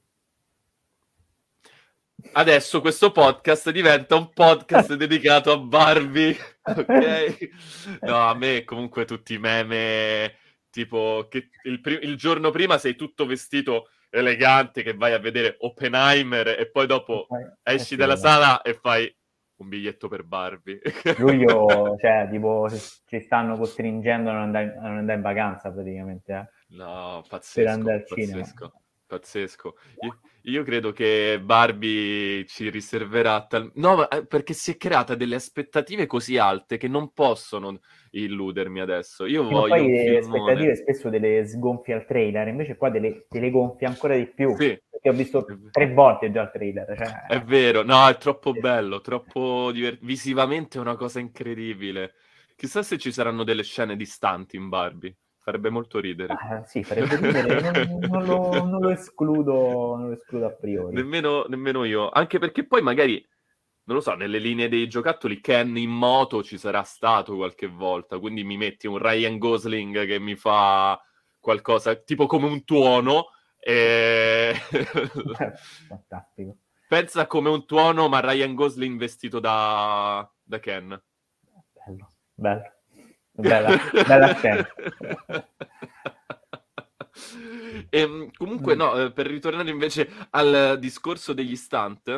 Adesso 2.33 2.81
questo 2.81 3.13
podcast 3.13 3.71
diventa 3.71 4.17
un 4.17 4.31
podcast 4.31 4.95
dedicato 4.97 5.53
a 5.53 5.59
Barbie, 5.59 6.37
ok? 6.63 7.49
No, 8.03 8.29
a 8.29 8.35
me 8.35 8.65
comunque 8.65 9.05
tutti 9.05 9.35
i 9.35 9.39
meme, 9.39 10.35
tipo 10.71 11.27
che 11.29 11.51
il, 11.65 11.81
pri- 11.81 12.01
il, 12.03 12.17
giorno 12.17 12.51
prima 12.51 12.79
sei 12.79 12.97
tutto 12.97 13.27
vestito 13.27 13.89
elegante 14.11 14.83
che 14.83 14.95
vai 14.95 15.13
a 15.13 15.19
vedere 15.19 15.57
Oppenheimer 15.59 16.49
e 16.49 16.71
poi 16.71 16.87
dopo 16.87 17.27
eh, 17.63 17.75
esci 17.75 17.97
dalla 17.97 18.17
sala 18.17 18.63
e 18.63 18.75
fai 18.75 19.13
un 19.57 19.69
biglietto 19.69 20.09
per 20.09 20.25
Barbie. 20.25 20.81
Luglio, 21.19 21.97
cioè, 21.99 22.29
tipo, 22.31 22.69
ci 23.07 23.21
stanno 23.21 23.57
costringendo 23.57 24.31
a 24.31 24.33
non 24.33 24.43
andare, 24.43 24.77
a 24.77 24.89
non 24.89 24.99
andare 24.99 25.19
in 25.19 25.25
vacanza 25.25 25.73
praticamente, 25.73 26.33
eh? 26.33 26.77
No, 26.77 27.23
pazzesco, 27.29 27.61
per 27.61 27.69
andare 27.69 27.97
al 27.97 28.05
pazzesco. 28.05 28.31
cinema. 28.31 28.73
Pazzesco. 29.07 29.75
Io, 30.01 30.21
io, 30.47 30.63
credo 30.63 30.93
che 30.93 31.41
Barbie 31.43 32.45
ci 32.47 32.69
riserverà 32.69 33.47
tal... 33.47 33.71
No, 33.75 34.09
eh, 34.11 34.27
perché 34.27 34.53
si 34.53 34.73
è 34.73 34.77
creata 34.77 35.15
delle 35.15 35.37
aspettative 35.37 36.07
così 36.07 36.37
alte 36.37 36.77
che 36.77 36.89
non 36.89 37.13
possono 37.13 37.81
illudermi 38.11 38.81
adesso. 38.81 39.25
Io 39.27 39.43
voglio 39.45 39.75
poi 39.75 39.89
le 39.89 40.19
aspettative 40.19 40.77
spesso 40.77 41.09
delle 41.09 41.47
sgonfie 41.47 41.95
al 41.95 42.05
trailer, 42.07 42.49
invece 42.49 42.77
qua 42.77 42.91
delle, 42.91 43.27
delle 43.29 43.51
gonfie 43.51 43.87
ancora 43.87 44.17
di 44.17 44.27
più. 44.27 44.55
Sì. 44.57 44.79
Perché 44.91 45.09
ho 45.09 45.13
visto 45.13 45.47
tre 45.71 45.93
volte 45.93 46.31
già 46.31 46.43
il 46.43 46.51
trailer. 46.53 46.95
Cioè... 46.97 47.27
È 47.27 47.43
vero, 47.43 47.83
no, 47.83 48.07
è 48.07 48.17
troppo 48.19 48.53
bello, 48.53 49.01
troppo 49.01 49.71
divert... 49.73 49.99
visivamente 50.03 50.79
è 50.79 50.81
una 50.81 50.97
cosa 50.97 51.21
incredibile. 51.21 52.15
Chissà 52.55 52.83
se 52.83 52.99
ci 52.99 53.13
saranno 53.13 53.45
delle 53.45 53.65
scene 53.65 53.97
distanti 53.97 54.57
in 54.57 54.69
Barbie. 54.69 55.17
Farebbe 55.45 55.69
molto 55.69 56.01
ridere. 56.01 56.33
Ah, 56.33 56.65
sì, 56.65 56.83
farebbe 56.83 57.17
ridere, 57.17 57.61
non, 57.85 57.99
non, 58.09 58.25
lo, 58.25 58.65
non, 58.65 58.81
lo, 58.81 58.89
escludo, 58.89 59.95
non 59.95 60.07
lo 60.07 60.13
escludo 60.15 60.47
a 60.47 60.51
priori. 60.53 60.95
Nemmeno, 60.95 61.45
nemmeno 61.49 61.85
io, 61.85 62.09
anche 62.09 62.39
perché 62.39 62.67
poi 62.67 62.81
magari, 62.81 63.23
non 63.83 63.97
lo 63.97 64.03
so, 64.03 64.15
nelle 64.15 64.39
linee 64.39 64.71
dei 64.71 64.89
giocattoli 64.89 65.43
Ken 65.43 65.77
in 65.77 65.91
moto 65.91 66.43
ci 66.43 66.57
sarà 66.57 66.83
stato 66.83 67.37
qualche 67.37 67.67
volta, 67.67 68.19
quindi 68.19 68.43
mi 68.43 68.57
metti 68.57 68.87
un 68.87 68.97
Ryan 68.97 69.37
Gosling 69.37 70.07
che 70.07 70.19
mi 70.19 70.35
fa 70.35 70.99
qualcosa, 71.39 71.95
tipo 71.95 72.25
come 72.25 72.47
un 72.47 72.65
tuono, 72.65 73.27
e... 73.59 74.55
Fantastico. 75.89 76.57
Pensa 76.89 77.27
come 77.27 77.51
un 77.51 77.67
tuono, 77.67 78.09
ma 78.09 78.21
Ryan 78.21 78.55
Gosling 78.55 78.99
vestito 78.99 79.41
da, 79.41 80.27
da 80.43 80.59
Ken. 80.59 80.99
Bello, 81.85 82.13
bello. 82.33 82.74
Bella, 83.37 83.77
bella 84.07 84.35
scena. 84.35 84.69
E, 87.91 88.01
ehm, 88.01 88.31
comunque, 88.37 88.75
no, 88.75 88.97
eh, 89.01 89.13
per 89.13 89.27
ritornare 89.27 89.71
invece 89.71 90.09
al 90.31 90.77
discorso 90.79 91.33
degli 91.33 91.57
stunt, 91.57 92.09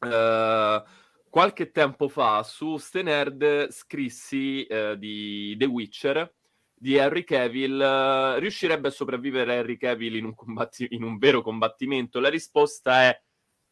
eh, 0.00 0.82
qualche 1.28 1.70
tempo 1.70 2.08
fa 2.08 2.42
su 2.42 2.76
Stenerd 2.76 3.68
scrissi 3.70 4.64
eh, 4.64 4.96
di 4.98 5.56
The 5.56 5.64
Witcher 5.66 6.34
di 6.74 6.98
Harry 6.98 7.24
Cavill. 7.24 7.80
Eh, 7.80 8.38
riuscirebbe 8.38 8.88
a 8.88 8.92
sopravvivere 8.92 9.58
Harry 9.58 9.76
Cavill 9.76 10.16
in 10.16 10.24
un, 10.24 10.34
combatti- 10.34 10.88
in 10.90 11.02
un 11.02 11.18
vero 11.18 11.42
combattimento? 11.42 12.20
La 12.20 12.30
risposta 12.30 13.02
è 13.02 13.22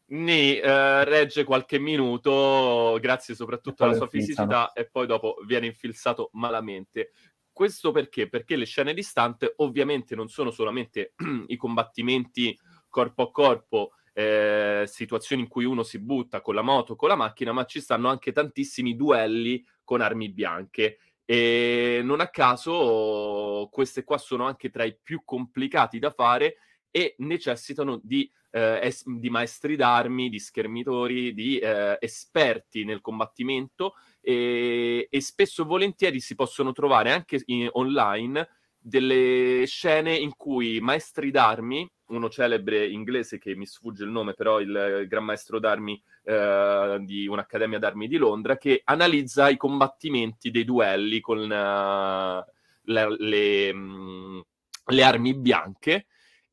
ne 0.09 0.59
eh, 0.59 1.03
regge 1.03 1.43
qualche 1.43 1.79
minuto, 1.79 2.97
grazie 2.99 3.35
soprattutto 3.35 3.83
alla 3.83 3.93
sua 3.93 4.07
fisicità, 4.07 4.71
e 4.73 4.89
poi 4.89 5.07
dopo 5.07 5.35
viene 5.45 5.67
infilzato 5.67 6.29
malamente. 6.33 7.11
Questo 7.51 7.91
perché? 7.91 8.29
Perché 8.29 8.55
le 8.55 8.65
scene 8.65 8.93
di 8.93 9.03
stunt 9.03 9.53
ovviamente 9.57 10.15
non 10.15 10.29
sono 10.29 10.51
solamente 10.51 11.13
i 11.47 11.57
combattimenti 11.57 12.57
corpo 12.87 13.23
a 13.23 13.31
corpo, 13.31 13.91
eh, 14.13 14.85
situazioni 14.87 15.43
in 15.43 15.47
cui 15.47 15.65
uno 15.65 15.83
si 15.83 15.99
butta 15.99 16.41
con 16.41 16.55
la 16.55 16.61
moto, 16.61 16.95
con 16.95 17.09
la 17.09 17.15
macchina, 17.15 17.51
ma 17.51 17.65
ci 17.65 17.79
stanno 17.79 18.09
anche 18.09 18.31
tantissimi 18.31 18.95
duelli 18.95 19.63
con 19.83 20.01
armi 20.01 20.29
bianche. 20.29 20.99
E 21.25 22.01
non 22.03 22.21
a 22.21 22.29
caso 22.29 23.67
queste 23.71 24.03
qua 24.03 24.17
sono 24.17 24.45
anche 24.45 24.69
tra 24.69 24.83
i 24.83 24.97
più 24.97 25.21
complicati 25.23 25.99
da 25.99 26.09
fare 26.09 26.55
e 26.91 27.15
necessitano 27.19 27.99
di, 28.03 28.29
eh, 28.51 28.79
es- 28.81 29.03
di 29.05 29.29
maestri 29.29 29.75
d'armi, 29.75 30.29
di 30.29 30.39
schermitori, 30.39 31.33
di 31.33 31.59
eh, 31.59 31.97
esperti 31.99 32.83
nel 32.83 33.01
combattimento 33.01 33.93
e, 34.21 35.07
e, 35.09 35.21
spesso 35.21 35.63
e 35.63 35.65
volentieri 35.65 36.19
si 36.19 36.35
possono 36.35 36.71
trovare 36.71 37.11
anche 37.11 37.41
in, 37.45 37.69
online 37.73 38.47
delle 38.81 39.65
scene 39.65 40.15
in 40.15 40.35
cui 40.35 40.79
maestri 40.79 41.31
d'armi, 41.31 41.87
uno 42.07 42.29
celebre 42.29 42.87
inglese 42.87 43.37
che 43.37 43.55
mi 43.55 43.65
sfugge 43.65 44.03
il 44.03 44.09
nome, 44.09 44.33
però 44.33 44.59
il, 44.59 45.01
il 45.01 45.07
gran 45.07 45.25
maestro 45.25 45.59
d'armi 45.59 46.01
eh, 46.23 46.97
di 47.01 47.27
un'accademia 47.27 47.77
d'armi 47.77 48.07
di 48.07 48.17
Londra, 48.17 48.57
che 48.57 48.81
analizza 48.85 49.49
i 49.49 49.57
combattimenti 49.57 50.49
dei 50.49 50.63
duelli 50.63 51.19
con 51.19 51.39
uh, 51.39 52.51
le, 52.83 53.15
le, 53.17 53.73
mh, 53.73 54.45
le 54.85 55.03
armi 55.03 55.35
bianche 55.35 56.07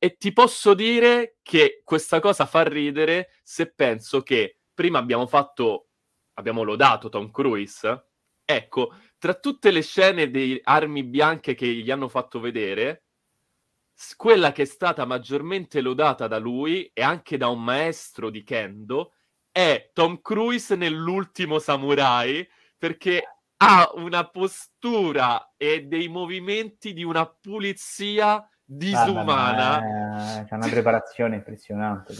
e 0.06 0.16
ti 0.18 0.32
posso 0.32 0.72
dire 0.74 1.38
che 1.42 1.80
questa 1.82 2.20
cosa 2.20 2.46
fa 2.46 2.62
ridere 2.62 3.30
se 3.42 3.72
penso 3.72 4.22
che 4.22 4.60
prima 4.72 5.00
abbiamo 5.00 5.26
fatto, 5.26 5.88
abbiamo 6.34 6.62
lodato 6.62 7.08
Tom 7.08 7.32
Cruise. 7.32 8.06
Ecco, 8.44 8.94
tra 9.18 9.34
tutte 9.34 9.72
le 9.72 9.82
scene 9.82 10.30
di 10.30 10.60
armi 10.62 11.02
bianche 11.02 11.56
che 11.56 11.66
gli 11.66 11.90
hanno 11.90 12.06
fatto 12.06 12.38
vedere, 12.38 13.06
quella 14.16 14.52
che 14.52 14.62
è 14.62 14.64
stata 14.64 15.04
maggiormente 15.06 15.80
lodata 15.80 16.28
da 16.28 16.38
lui 16.38 16.88
e 16.94 17.02
anche 17.02 17.36
da 17.36 17.48
un 17.48 17.64
maestro 17.64 18.30
di 18.30 18.44
kendo 18.44 19.14
è 19.50 19.90
Tom 19.92 20.20
Cruise 20.20 20.76
nell'ultimo 20.76 21.58
samurai 21.58 22.48
perché 22.78 23.24
ha 23.56 23.90
una 23.94 24.28
postura 24.28 25.54
e 25.56 25.82
dei 25.82 26.06
movimenti 26.06 26.92
di 26.92 27.02
una 27.02 27.26
pulizia 27.26 28.48
disumana. 28.66 30.44
C'è 30.46 30.54
una 30.54 30.68
preparazione 30.68 31.36
impressionante. 31.36 32.14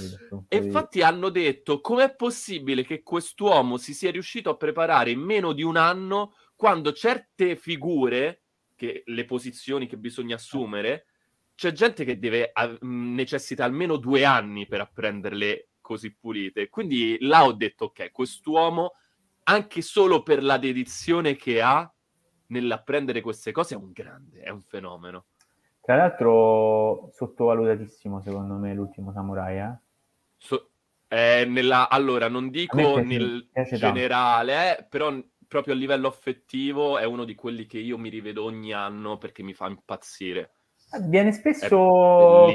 E 0.49 0.57
infatti 0.57 1.03
hanno 1.03 1.29
detto 1.29 1.81
com'è 1.81 2.15
possibile 2.15 2.85
che 2.85 3.03
quest'uomo 3.03 3.77
si 3.77 3.93
sia 3.93 4.13
riuscito 4.13 4.49
a 4.51 4.57
preparare 4.57 5.11
in 5.11 5.21
meno 5.21 5.53
di 5.53 5.63
un 5.63 5.77
anno 5.77 6.35
quando 6.55 6.93
certe 6.93 7.57
figure, 7.57 8.45
che, 8.77 9.03
le 9.05 9.25
posizioni 9.25 9.87
che 9.87 9.99
bisogna 9.99 10.37
assumere, 10.37 11.07
c'è 11.55 11.73
gente 11.73 12.05
che 12.05 12.19
deve, 12.19 12.53
necessita 12.81 13.65
almeno 13.65 13.97
due 13.97 14.25
anni 14.25 14.67
per 14.67 14.81
apprenderle 14.81 15.71
così 15.81 16.15
pulite. 16.15 16.69
Quindi 16.69 17.17
là 17.21 17.45
ho 17.45 17.53
detto, 17.53 17.87
ok, 17.87 18.11
quest'uomo, 18.13 18.93
anche 19.45 19.83
solo 19.83 20.23
per 20.23 20.43
la 20.43 20.59
dedizione 20.59 21.35
che 21.35 21.61
ha 21.61 21.91
nell'apprendere 22.49 23.21
queste 23.21 23.53
cose, 23.53 23.75
è 23.75 23.79
un 23.79 23.93
grande, 23.93 24.41
è 24.41 24.51
un 24.51 24.63
fenomeno. 24.63 25.27
Tra 25.87 25.95
l'altro, 25.95 27.11
sottovalutatissimo 27.13 28.21
secondo 28.21 28.55
me 28.55 28.75
l'ultimo 28.75 29.13
samurai, 29.13 29.59
eh? 29.61 29.77
So, 30.37 30.71
eh, 31.07 31.45
nella, 31.47 31.89
allora, 31.89 32.29
non 32.29 32.51
dico 32.51 32.99
nel 32.99 33.47
generale, 33.71 34.79
eh, 34.79 34.87
però 34.91 35.17
proprio 35.47 35.75
a 35.75 35.77
livello 35.77 36.09
affettivo 36.09 36.99
è 36.99 37.05
uno 37.05 37.23
di 37.23 37.37
quelli 37.37 37.67
che 37.67 37.79
io 37.79 37.99
mi 37.99 38.09
rivedo 38.09 38.43
ogni 38.43 38.73
anno 38.73 39.17
perché 39.17 39.45
mi 39.45 39.55
fa 39.55 39.69
impazzire. 39.69 40.51
Viene 41.03 41.31
spesso 41.31 42.53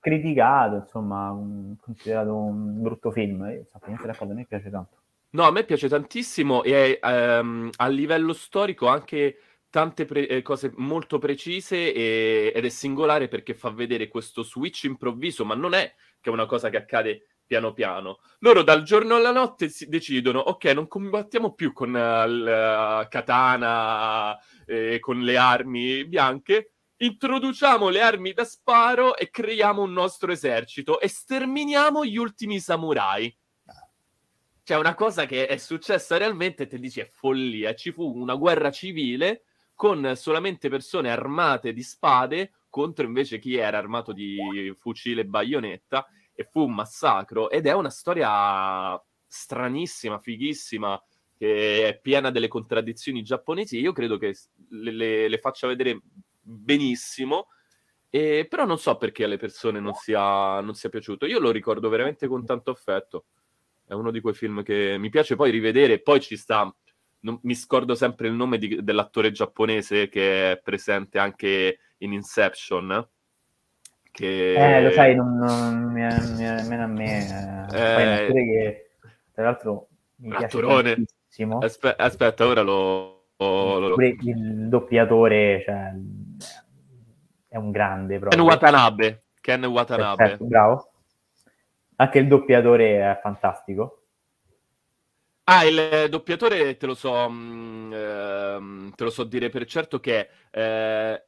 criticato, 0.00 0.74
insomma, 0.74 1.32
considerato 1.80 2.34
un 2.34 2.82
brutto 2.82 3.12
film. 3.12 3.48
Io 3.52 3.66
so, 3.70 3.78
a 3.80 4.26
me 4.26 4.46
piace 4.48 4.68
tanto. 4.68 4.96
No, 5.30 5.44
a 5.44 5.52
me 5.52 5.62
piace 5.62 5.88
tantissimo 5.88 6.64
e 6.64 6.98
ehm, 7.00 7.70
a 7.76 7.86
livello 7.86 8.32
storico 8.32 8.88
anche 8.88 9.36
tante 9.74 10.04
pre- 10.04 10.28
eh, 10.28 10.40
cose 10.40 10.72
molto 10.76 11.18
precise 11.18 11.92
e- 11.92 12.52
ed 12.54 12.64
è 12.64 12.68
singolare 12.68 13.26
perché 13.26 13.54
fa 13.54 13.70
vedere 13.70 14.06
questo 14.06 14.44
switch 14.44 14.84
improvviso, 14.84 15.44
ma 15.44 15.56
non 15.56 15.74
è 15.74 15.92
che 16.20 16.30
è 16.30 16.32
una 16.32 16.46
cosa 16.46 16.70
che 16.70 16.76
accade 16.76 17.26
piano 17.44 17.72
piano. 17.72 18.20
Loro 18.38 18.62
dal 18.62 18.84
giorno 18.84 19.16
alla 19.16 19.32
notte 19.32 19.68
si 19.68 19.88
decidono, 19.88 20.38
ok, 20.38 20.66
non 20.66 20.86
combattiamo 20.86 21.54
più 21.54 21.72
con 21.72 21.92
uh, 21.92 22.28
il 22.28 23.02
uh, 23.02 23.08
katana 23.08 24.38
e 24.64 25.00
con 25.00 25.22
le 25.22 25.36
armi 25.36 26.06
bianche, 26.06 26.74
introduciamo 26.98 27.88
le 27.88 28.00
armi 28.00 28.32
da 28.32 28.44
sparo 28.44 29.16
e 29.16 29.28
creiamo 29.28 29.82
un 29.82 29.92
nostro 29.92 30.30
esercito 30.30 31.00
e 31.00 31.08
sterminiamo 31.08 32.04
gli 32.04 32.16
ultimi 32.16 32.60
samurai. 32.60 33.36
C'è 34.62 34.76
una 34.76 34.94
cosa 34.94 35.26
che 35.26 35.48
è 35.48 35.56
successa 35.56 36.16
realmente 36.16 36.68
te 36.68 36.78
dici 36.78 37.00
è 37.00 37.06
follia. 37.06 37.74
Ci 37.74 37.90
fu 37.90 38.04
una 38.04 38.36
guerra 38.36 38.70
civile 38.70 39.42
con 39.74 40.12
solamente 40.16 40.68
persone 40.68 41.10
armate 41.10 41.72
di 41.72 41.82
spade 41.82 42.52
contro 42.68 43.04
invece 43.04 43.38
chi 43.38 43.56
era 43.56 43.78
armato 43.78 44.12
di 44.12 44.74
fucile 44.78 45.22
e 45.22 45.26
baionetta 45.26 46.06
e 46.34 46.44
fu 46.44 46.64
un 46.64 46.74
massacro 46.74 47.48
ed 47.50 47.66
è 47.66 47.72
una 47.72 47.90
storia 47.90 49.00
stranissima, 49.26 50.18
fighissima, 50.18 51.00
che 51.36 51.88
è 51.88 51.98
piena 52.00 52.30
delle 52.30 52.48
contraddizioni 52.48 53.22
giapponesi. 53.22 53.78
Io 53.78 53.92
credo 53.92 54.16
che 54.16 54.34
le, 54.70 54.90
le, 54.90 55.28
le 55.28 55.38
faccia 55.38 55.66
vedere 55.66 56.00
benissimo, 56.40 57.48
e, 58.10 58.46
però 58.48 58.64
non 58.64 58.78
so 58.78 58.96
perché 58.96 59.24
alle 59.24 59.38
persone 59.38 59.80
non 59.80 59.94
sia, 59.94 60.60
non 60.60 60.74
sia 60.74 60.88
piaciuto. 60.88 61.26
Io 61.26 61.40
lo 61.40 61.50
ricordo 61.50 61.88
veramente 61.88 62.28
con 62.28 62.46
tanto 62.46 62.70
affetto. 62.70 63.24
È 63.86 63.92
uno 63.92 64.10
di 64.10 64.20
quei 64.20 64.34
film 64.34 64.62
che 64.62 64.96
mi 64.98 65.10
piace 65.10 65.34
poi 65.34 65.50
rivedere. 65.50 66.00
Poi 66.00 66.20
ci 66.20 66.36
sta, 66.36 66.72
non, 67.24 67.38
mi 67.42 67.54
scordo 67.54 67.94
sempre 67.94 68.28
il 68.28 68.34
nome 68.34 68.58
di, 68.58 68.82
dell'attore 68.82 69.32
giapponese 69.32 70.08
che 70.08 70.52
è 70.52 70.60
presente 70.62 71.18
anche 71.18 71.78
in 71.98 72.12
Inception. 72.12 73.08
Che... 74.10 74.54
Eh, 74.54 74.82
lo 74.82 74.90
sai, 74.92 75.14
non, 75.14 75.36
non 75.36 75.92
mi 75.92 76.02
è, 76.02 76.16
nemmeno 76.16 76.84
a 76.84 76.86
me. 76.86 77.66
Eh, 77.72 78.26
eh, 78.26 78.32
che, 78.32 78.90
tra 79.32 79.44
l'altro 79.44 79.88
mi 80.16 80.28
piace 80.28 80.60
tantissimo. 80.60 81.58
Aspe- 81.58 81.96
aspetta, 81.96 82.46
ora 82.46 82.60
lo, 82.60 83.30
lo, 83.38 83.96
il 83.98 84.68
doppiatore 84.68 85.62
cioè, 85.64 85.92
è 87.48 87.56
un 87.56 87.70
grande 87.70 88.18
proprio. 88.18 88.38
Ken 88.38 88.48
Watanabe. 88.48 89.24
Ken 89.40 89.64
Watanabe. 89.64 90.16
Perfetto, 90.16 90.44
bravo. 90.44 90.92
Anche 91.96 92.18
il 92.18 92.28
doppiatore 92.28 93.00
è 93.00 93.18
fantastico. 93.20 94.03
Ah, 95.46 95.64
il 95.64 96.08
doppiatore 96.08 96.76
te 96.78 96.86
lo 96.86 96.94
so, 96.94 97.28
mh, 97.28 97.34
mm, 97.34 97.92
eh, 97.92 98.92
te 98.94 99.04
lo 99.04 99.10
so 99.10 99.24
dire 99.24 99.50
per 99.50 99.66
certo 99.66 100.00
che 100.00 100.28
è 100.50 100.58
eh, 100.58 101.26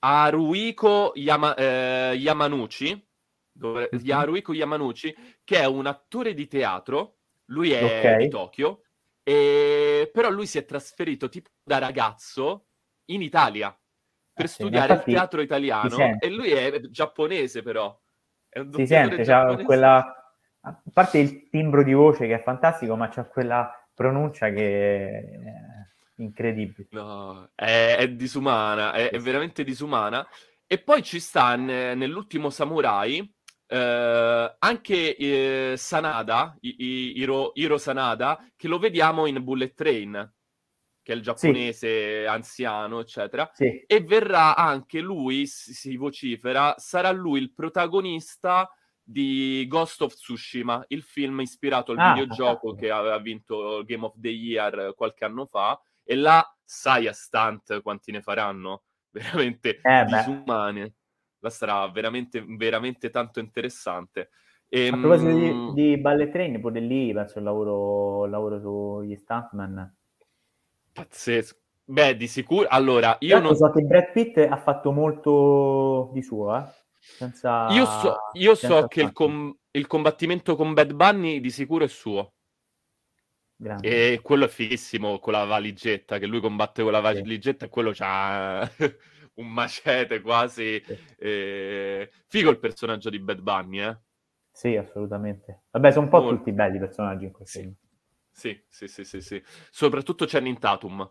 Haruiko 0.00 1.12
Yama, 1.14 1.54
eh, 1.54 2.14
Yamanuchi, 2.16 3.08
dove, 3.52 3.88
mm-hmm. 3.94 4.10
Haruiko 4.10 4.52
Yamanuchi, 4.52 5.14
che 5.44 5.58
è 5.60 5.64
un 5.66 5.86
attore 5.86 6.34
di 6.34 6.48
teatro, 6.48 7.18
lui 7.46 7.70
è 7.70 7.84
okay. 7.84 8.24
di 8.24 8.28
Tokyo, 8.28 8.82
e... 9.22 10.10
però 10.12 10.28
lui 10.28 10.46
si 10.46 10.58
è 10.58 10.64
trasferito 10.64 11.28
tipo 11.28 11.50
da 11.62 11.78
ragazzo 11.78 12.66
in 13.06 13.22
Italia 13.22 13.76
per 14.32 14.46
eh, 14.46 14.48
studiare 14.48 14.94
il 14.94 15.02
teatro 15.04 15.40
italiano 15.40 16.18
e 16.18 16.30
lui 16.30 16.50
è 16.50 16.80
giapponese 16.88 17.62
però. 17.62 17.96
È 18.48 18.60
si 18.72 18.86
sente, 18.86 19.22
c'ha 19.22 19.56
quella... 19.62 20.19
A 20.62 20.82
parte 20.92 21.18
il 21.18 21.48
timbro 21.48 21.82
di 21.82 21.92
voce 21.92 22.26
che 22.26 22.34
è 22.34 22.42
fantastico, 22.42 22.96
ma 22.96 23.08
c'è 23.08 23.26
quella 23.28 23.72
pronuncia 23.94 24.50
che 24.50 25.20
è 25.20 25.62
incredibile. 26.16 26.88
No, 26.90 27.50
è, 27.54 27.96
è 27.98 28.08
disumana, 28.10 28.92
è, 28.92 29.10
è, 29.10 29.18
veramente 29.18 29.64
disumana. 29.64 30.26
E 30.66 30.78
poi 30.78 31.02
ci 31.02 31.18
sta 31.18 31.56
n- 31.56 31.64
nell'ultimo 31.64 32.50
Samurai 32.50 33.18
eh, 33.66 34.56
anche 34.58 35.16
eh, 35.16 35.74
Sanada, 35.76 36.56
I- 36.60 36.76
I- 36.78 37.18
Hiro-, 37.18 37.52
Hiro 37.54 37.78
Sanada, 37.78 38.44
che 38.56 38.68
lo 38.68 38.78
vediamo 38.78 39.26
in 39.26 39.42
Bullet 39.42 39.74
Train, 39.74 40.32
che 41.02 41.12
è 41.12 41.16
il 41.16 41.22
giapponese 41.22 42.22
sì. 42.22 42.26
anziano, 42.26 43.00
eccetera. 43.00 43.48
Sì. 43.52 43.84
E 43.86 44.00
verrà 44.02 44.56
anche 44.56 45.00
lui, 45.00 45.46
si, 45.46 45.72
si 45.72 45.96
vocifera, 45.96 46.74
sarà 46.78 47.10
lui 47.10 47.40
il 47.40 47.52
protagonista 47.54 48.68
di 49.10 49.66
Ghost 49.68 50.02
of 50.02 50.14
Tsushima, 50.14 50.84
il 50.88 51.02
film 51.02 51.40
ispirato 51.40 51.92
al 51.92 51.98
ah, 51.98 52.12
videogioco 52.12 52.70
ah, 52.70 52.76
che 52.76 52.90
aveva 52.90 53.18
vinto 53.18 53.82
Game 53.84 54.04
of 54.04 54.14
the 54.16 54.28
Year 54.28 54.94
qualche 54.94 55.24
anno 55.24 55.46
fa, 55.46 55.80
e 56.04 56.14
là 56.14 56.44
sai 56.62 57.08
a 57.08 57.12
stunt 57.12 57.82
quanti 57.82 58.12
ne 58.12 58.22
faranno, 58.22 58.82
veramente 59.10 59.80
eh 59.82 60.04
disumane 60.04 60.94
la 61.40 61.50
sarà 61.50 61.88
veramente, 61.88 62.44
veramente 62.46 63.10
tanto 63.10 63.40
interessante. 63.40 64.30
E, 64.68 64.88
a 64.88 64.96
proposito 64.96 65.32
di, 65.32 65.48
ehm, 65.48 65.72
di 65.72 65.96
Ballet 65.98 66.30
Train, 66.30 66.60
pure 66.60 66.80
lì 66.80 67.12
penso 67.12 67.38
il 67.38 67.44
lavoro, 67.44 68.26
lavoro 68.26 68.60
sugli 68.60 69.16
stuntman. 69.16 69.96
Pazzesco. 70.92 71.58
Beh, 71.84 72.16
di 72.16 72.28
sicuro. 72.28 72.68
Allora, 72.68 73.16
io 73.20 73.40
non 73.40 73.56
so 73.56 73.68
che 73.70 73.82
Brad 73.82 74.12
Pitt 74.12 74.38
ha 74.38 74.56
fatto 74.58 74.92
molto 74.92 76.10
di 76.12 76.22
suo, 76.22 76.56
eh? 76.56 76.64
Senza... 77.00 77.68
Io 77.70 77.86
so, 77.86 78.16
io 78.34 78.54
so 78.54 78.86
che 78.86 79.00
il, 79.00 79.12
com- 79.12 79.54
il, 79.70 79.86
combattimento 79.86 80.54
con 80.54 80.74
Bad 80.74 80.92
Bunny 80.92 81.40
di 81.40 81.50
sicuro 81.50 81.84
è 81.84 81.88
suo. 81.88 82.34
Grande. 83.56 84.12
E 84.12 84.20
quello 84.20 84.44
è 84.44 84.48
fighissimo 84.48 85.18
con 85.18 85.32
la 85.32 85.44
valigetta, 85.44 86.18
che 86.18 86.26
lui 86.26 86.40
combatte 86.40 86.82
con 86.82 86.92
la 86.92 87.00
valigetta 87.00 87.64
sì. 87.64 87.64
e 87.64 87.68
quello 87.68 87.92
c'ha 87.92 88.70
un 89.34 89.48
macete 89.48 90.20
quasi. 90.20 90.82
Eh... 91.18 92.10
Figo 92.26 92.50
il 92.50 92.58
personaggio 92.58 93.10
di 93.10 93.18
Bad 93.18 93.40
Bunny, 93.40 93.80
eh? 93.80 93.98
Sì, 94.52 94.76
assolutamente. 94.76 95.62
Vabbè, 95.70 95.90
sono 95.90 96.04
un 96.04 96.10
po' 96.10 96.20
Molto... 96.20 96.36
tutti 96.36 96.52
belli 96.52 96.76
i 96.76 96.80
personaggi 96.80 97.24
in 97.24 97.32
questo 97.32 97.58
sì. 97.58 97.64
film. 97.64 97.74
Sì, 98.30 98.64
sì, 98.68 98.88
sì, 98.88 99.04
sì, 99.04 99.20
sì. 99.20 99.42
Soprattutto 99.70 100.24
Channing 100.26 100.58
Tatum. 100.58 101.10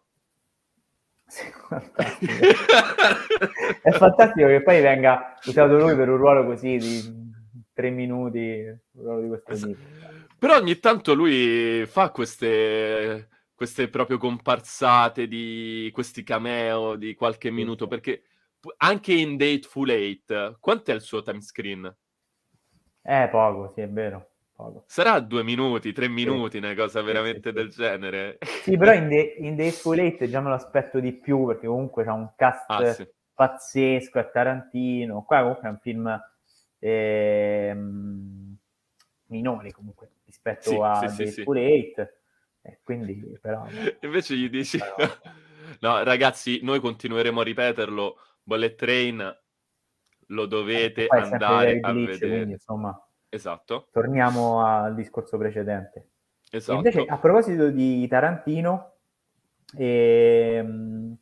Sì, 1.29 1.45
è 3.83 3.91
fantastico 3.91 4.47
che 4.47 4.63
poi 4.63 4.81
venga 4.81 5.39
usato 5.45 5.77
lui 5.77 5.95
per 5.95 6.09
un 6.09 6.17
ruolo 6.17 6.43
così 6.45 6.77
di 6.77 7.31
tre 7.71 7.91
minuti, 7.91 8.65
un 8.93 9.03
ruolo 9.03 9.21
di 9.21 9.27
questo 9.27 9.53
tipo. 9.55 9.79
Però 10.39 10.55
ogni 10.57 10.79
tanto 10.79 11.13
lui 11.13 11.85
fa 11.85 12.09
queste 12.09 13.29
queste 13.59 13.89
proprio 13.89 14.17
comparsate 14.17 15.27
di 15.27 15.89
questi 15.91 16.23
cameo 16.23 16.95
di 16.95 17.13
qualche 17.13 17.51
minuto, 17.51 17.87
perché 17.87 18.23
anche 18.77 19.11
in 19.11 19.35
Dateful 19.35 19.89
Eight, 19.89 20.57
quanto 20.61 20.91
è 20.91 20.93
il 20.93 21.01
suo 21.01 21.21
time 21.21 21.41
screen? 21.41 21.93
Eh, 23.01 23.27
poco, 23.29 23.67
sì, 23.73 23.81
è 23.81 23.89
vero. 23.89 24.29
Poco. 24.60 24.83
Sarà 24.87 25.21
due 25.21 25.41
minuti, 25.41 25.93
tre 25.93 26.10
minuti, 26.10 26.57
sì. 26.60 26.65
una 26.65 26.75
cosa 26.75 27.01
veramente 27.01 27.49
sì, 27.49 27.55
sì, 27.55 27.63
del 27.63 27.69
genere. 27.69 28.37
Sì, 28.63 28.75
però 28.75 28.91
in, 28.91 29.07
The, 29.07 29.35
in 29.37 29.55
Dateful 29.55 29.99
Eight 29.99 30.27
già 30.27 30.41
me 30.41 30.49
lo 30.49 30.55
aspetto 30.55 30.99
di 30.99 31.13
più, 31.13 31.45
perché 31.45 31.65
comunque 31.65 32.03
c'è 32.03 32.10
un 32.10 32.29
cast 32.35 32.69
ah, 32.69 33.07
pazzesco, 33.33 34.19
è 34.19 34.29
Tarantino. 34.29 35.23
Qua 35.23 35.39
comunque 35.39 35.65
è 35.65 35.71
un 35.71 35.79
film 35.79 36.23
eh, 36.77 37.73
minore 39.27 39.71
comunque 39.71 40.10
rispetto 40.25 40.83
a 40.83 41.07
sì, 41.07 41.23
Dateful 41.23 41.57
Eight 41.57 42.17
e 42.62 42.79
quindi, 42.83 43.39
però... 43.41 43.65
Invece 44.01 44.35
gli 44.35 44.49
dici... 44.49 44.77
Però... 44.77 45.10
no, 45.79 46.03
ragazzi, 46.03 46.60
noi 46.63 46.81
continueremo 46.81 47.39
a 47.39 47.43
ripeterlo. 47.45 48.17
Bullet 48.43 48.75
Train 48.75 49.39
lo 50.27 50.45
dovete 50.47 51.03
eh, 51.03 51.17
andare 51.17 51.79
a 51.79 51.93
glitch, 51.93 52.12
vedere. 52.12 52.35
Quindi, 52.35 52.51
insomma, 52.51 53.08
esatto. 53.30 53.88
Torniamo 53.92 54.65
al 54.65 54.96
discorso 54.96 55.38
precedente. 55.38 56.08
Esatto. 56.52 56.77
Invece, 56.77 57.06
a 57.06 57.17
proposito 57.17 57.69
di 57.69 58.08
Tarantino, 58.08 58.94
E, 59.75 60.60
um, 60.63 61.15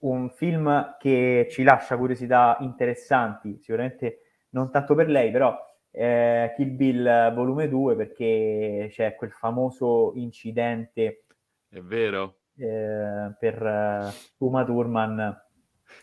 un 0.00 0.30
film 0.30 0.96
che 0.98 1.46
ci 1.50 1.62
lascia 1.62 1.96
curiosità 1.96 2.56
interessanti, 2.60 3.58
sicuramente 3.60 4.22
non 4.50 4.70
tanto 4.70 4.94
per 4.94 5.08
lei, 5.08 5.30
però 5.30 5.56
eh, 5.90 6.52
Kill 6.56 6.76
Bill 6.76 7.34
volume 7.34 7.68
2 7.68 7.96
perché 7.96 8.88
c'è 8.90 9.14
quel 9.14 9.32
famoso 9.32 10.12
incidente 10.16 11.24
è 11.68 11.80
vero 11.80 12.36
eh, 12.56 13.32
per 13.38 13.62
uh, 13.62 14.44
Uma 14.44 14.64
Thurman 14.64 15.44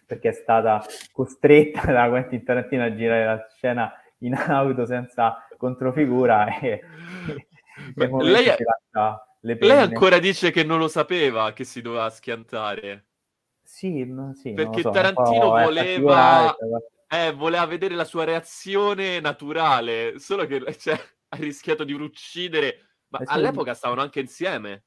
perché 0.06 0.30
è 0.30 0.34
stata 0.34 0.84
costretta 1.12 1.86
da 1.92 2.10
Quentin 2.10 2.44
Tarantino 2.44 2.84
a 2.84 2.96
girare 2.96 3.26
la 3.26 3.48
scena 3.56 3.94
in 4.26 4.34
auto 4.34 4.86
senza 4.86 5.46
controfigura 5.58 6.60
e, 6.60 6.82
e 7.96 8.08
lei, 8.22 8.56
lei 9.42 9.72
ancora 9.72 10.20
dice 10.20 10.52
che 10.52 10.64
non 10.64 10.80
lo 10.80 10.88
sapeva 10.88 11.54
che 11.54 11.64
si 11.64 11.82
doveva 11.82 12.10
schiantare 12.10 13.06
sì, 13.62 14.14
sì 14.34 14.54
perché 14.54 14.82
so, 14.82 14.92
Tarantino 14.92 15.50
voleva 15.50 16.56
eh, 17.08 17.32
voleva 17.34 17.66
vedere 17.66 17.96
la 17.96 18.04
sua 18.04 18.24
reazione 18.24 19.20
naturale 19.20 20.20
solo 20.20 20.46
che 20.46 20.64
cioè, 20.78 21.00
ha 21.30 21.38
rischiato 21.38 21.84
di 21.84 21.94
uccidere 21.94 22.80
ma 23.10 23.20
eh, 23.20 23.26
all'epoca 23.28 23.74
stavano 23.74 24.02
anche 24.02 24.20
insieme 24.20 24.84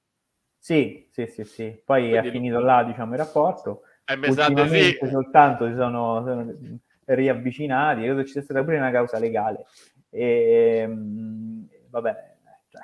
sì, 0.58 1.08
sì, 1.12 1.26
sì, 1.26 1.44
sì. 1.44 1.80
Poi 1.84 2.08
Quindi... 2.10 2.28
è 2.28 2.30
finito 2.30 2.58
là, 2.58 2.82
diciamo, 2.82 3.12
il 3.12 3.18
rapporto. 3.18 3.82
Eh, 4.04 4.14
Ultimamente 4.14 4.98
sì. 5.06 5.08
soltanto 5.08 5.66
si 5.68 5.74
sono, 5.74 6.22
sono 6.24 6.54
riavvicinati, 7.14 8.02
credo 8.02 8.24
ci 8.24 8.32
sia 8.32 8.42
stata 8.42 8.62
pure 8.62 8.78
una 8.78 8.90
causa 8.90 9.18
legale. 9.18 9.66
E, 10.10 10.80
ehm, 10.82 11.68
vabbè, 11.90 12.36
cioè, 12.68 12.82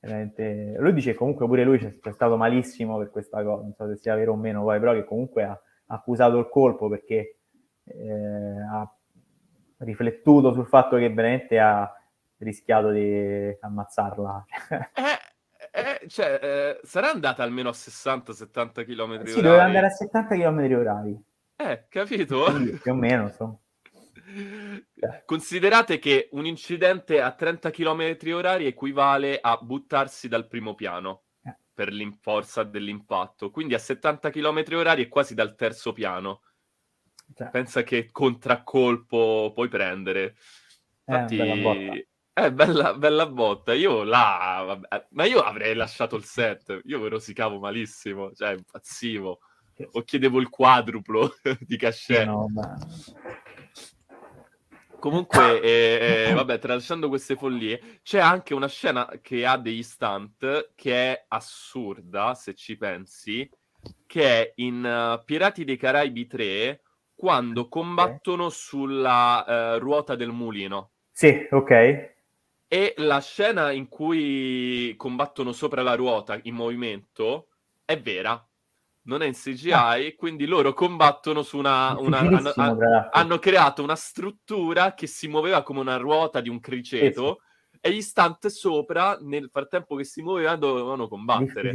lui 0.78 0.92
dice 0.92 1.14
comunque 1.14 1.46
pure 1.46 1.64
lui 1.64 1.78
c'è, 1.78 1.98
c'è, 1.98 2.12
stato 2.12 2.36
malissimo 2.36 2.98
per 2.98 3.10
questa 3.10 3.42
cosa, 3.42 3.62
non 3.62 3.74
so 3.74 3.88
se 3.88 3.96
sia 3.96 4.14
vero 4.14 4.32
o 4.32 4.36
meno 4.36 4.62
poi, 4.62 4.78
però 4.78 4.92
che 4.92 5.04
comunque 5.04 5.44
ha, 5.44 5.50
ha 5.50 5.94
accusato 5.94 6.38
il 6.38 6.48
colpo 6.48 6.88
perché 6.88 7.38
eh, 7.84 8.60
ha 8.70 8.90
riflettuto 9.78 10.52
sul 10.52 10.66
fatto 10.66 10.96
che 10.96 11.12
veramente 11.12 11.58
ha 11.58 11.90
rischiato 12.38 12.90
di 12.90 13.56
ammazzarla. 13.60 14.44
Eh, 15.76 16.00
eh, 16.02 16.08
cioè, 16.08 16.38
eh, 16.42 16.80
sarà 16.84 17.10
andata 17.10 17.42
almeno 17.42 17.68
a 17.68 17.72
60-70 17.72 18.86
km 18.86 19.22
h 19.22 19.26
Sì, 19.26 19.42
doveva 19.42 19.64
andare 19.64 19.86
a 19.86 19.90
70 19.90 20.34
km 20.34 20.60
h 20.60 21.16
Eh, 21.56 21.86
capito? 21.88 22.54
Sì, 22.54 22.78
più 22.82 22.92
o 22.92 22.94
meno, 22.94 23.30
so. 23.30 23.60
Considerate 25.24 25.98
che 25.98 26.28
un 26.32 26.46
incidente 26.46 27.20
a 27.20 27.32
30 27.32 27.70
km 27.70 28.16
h 28.18 28.46
equivale 28.60 29.38
a 29.40 29.56
buttarsi 29.56 30.28
dal 30.28 30.46
primo 30.46 30.74
piano 30.74 31.24
eh. 31.42 31.56
per 31.72 31.92
l'inforza 31.92 32.62
dell'impatto, 32.62 33.50
quindi 33.50 33.74
a 33.74 33.78
70 33.78 34.30
km 34.30 34.62
h 34.64 34.96
è 34.96 35.08
quasi 35.08 35.34
dal 35.34 35.54
terzo 35.54 35.92
piano. 35.92 36.42
Cioè. 37.34 37.50
Pensa 37.50 37.82
che 37.82 38.10
contraccolpo 38.12 39.52
puoi 39.54 39.68
prendere. 39.68 40.36
Eh, 41.04 41.16
Infatti, 41.16 42.06
eh, 42.38 42.52
bella, 42.52 42.94
bella 42.94 43.26
botta. 43.26 43.72
Io 43.72 44.04
là, 44.04 44.62
vabbè, 44.66 45.06
ma 45.10 45.24
io 45.24 45.40
avrei 45.40 45.74
lasciato 45.74 46.16
il 46.16 46.24
set. 46.24 46.80
Io 46.84 47.00
me 47.00 47.08
rosicavo 47.08 47.58
malissimo, 47.58 48.32
cioè 48.32 48.52
impazzivo. 48.52 49.40
O 49.92 50.02
chiedevo 50.02 50.40
il 50.40 50.48
quadruplo 50.48 51.34
di 51.60 51.76
cachet. 51.76 52.26
No, 52.26 52.48
ma... 52.48 52.76
Comunque, 54.98 55.60
eh, 55.60 56.26
eh, 56.28 56.32
vabbè, 56.32 56.58
tralasciando 56.58 57.08
queste 57.08 57.36
follie, 57.36 58.00
c'è 58.02 58.18
anche 58.18 58.54
una 58.54 58.66
scena 58.66 59.06
che 59.20 59.46
ha 59.46 59.56
degli 59.56 59.82
stunt 59.82 60.72
che 60.74 61.12
è 61.12 61.24
assurda, 61.28 62.34
se 62.34 62.54
ci 62.54 62.76
pensi, 62.76 63.48
che 64.06 64.22
è 64.24 64.52
in 64.56 64.82
uh, 64.82 65.22
Pirati 65.24 65.64
dei 65.64 65.76
Caraibi 65.76 66.26
3, 66.26 66.82
quando 67.14 67.68
combattono 67.68 68.48
sulla 68.48 69.44
uh, 69.46 69.78
ruota 69.78 70.16
del 70.16 70.32
mulino. 70.32 70.90
Sì, 71.10 71.46
ok. 71.50 72.14
E 72.66 72.94
la 72.96 73.20
scena 73.20 73.70
in 73.70 73.88
cui 73.88 74.92
combattono 74.96 75.52
sopra 75.52 75.82
la 75.82 75.94
ruota 75.94 76.38
in 76.42 76.54
movimento 76.54 77.48
è 77.84 78.00
vera, 78.00 78.44
non 79.06 79.22
è 79.22 79.26
in 79.26 79.32
CGI, 79.32 79.72
ah. 79.72 79.96
quindi 80.16 80.46
loro 80.46 80.72
combattono 80.72 81.42
su 81.42 81.58
una... 81.58 81.96
una 81.98 82.18
hanno, 82.18 83.08
hanno, 83.10 83.38
creato 83.38 83.82
una 83.82 83.96
struttura 83.96 84.94
che 84.94 85.06
si 85.06 85.28
muoveva 85.28 85.62
come 85.62 85.80
una 85.80 85.96
ruota 85.96 86.40
di 86.40 86.48
un 86.48 86.60
criceto 86.60 87.40
sì. 87.70 87.78
e 87.80 87.92
gli 87.92 88.02
stunt 88.02 88.46
sopra, 88.48 89.16
nel 89.20 89.48
frattempo 89.50 89.96
che 89.96 90.04
si 90.04 90.22
muovevano, 90.22 90.56
dovevano 90.58 91.08
combattere. 91.08 91.72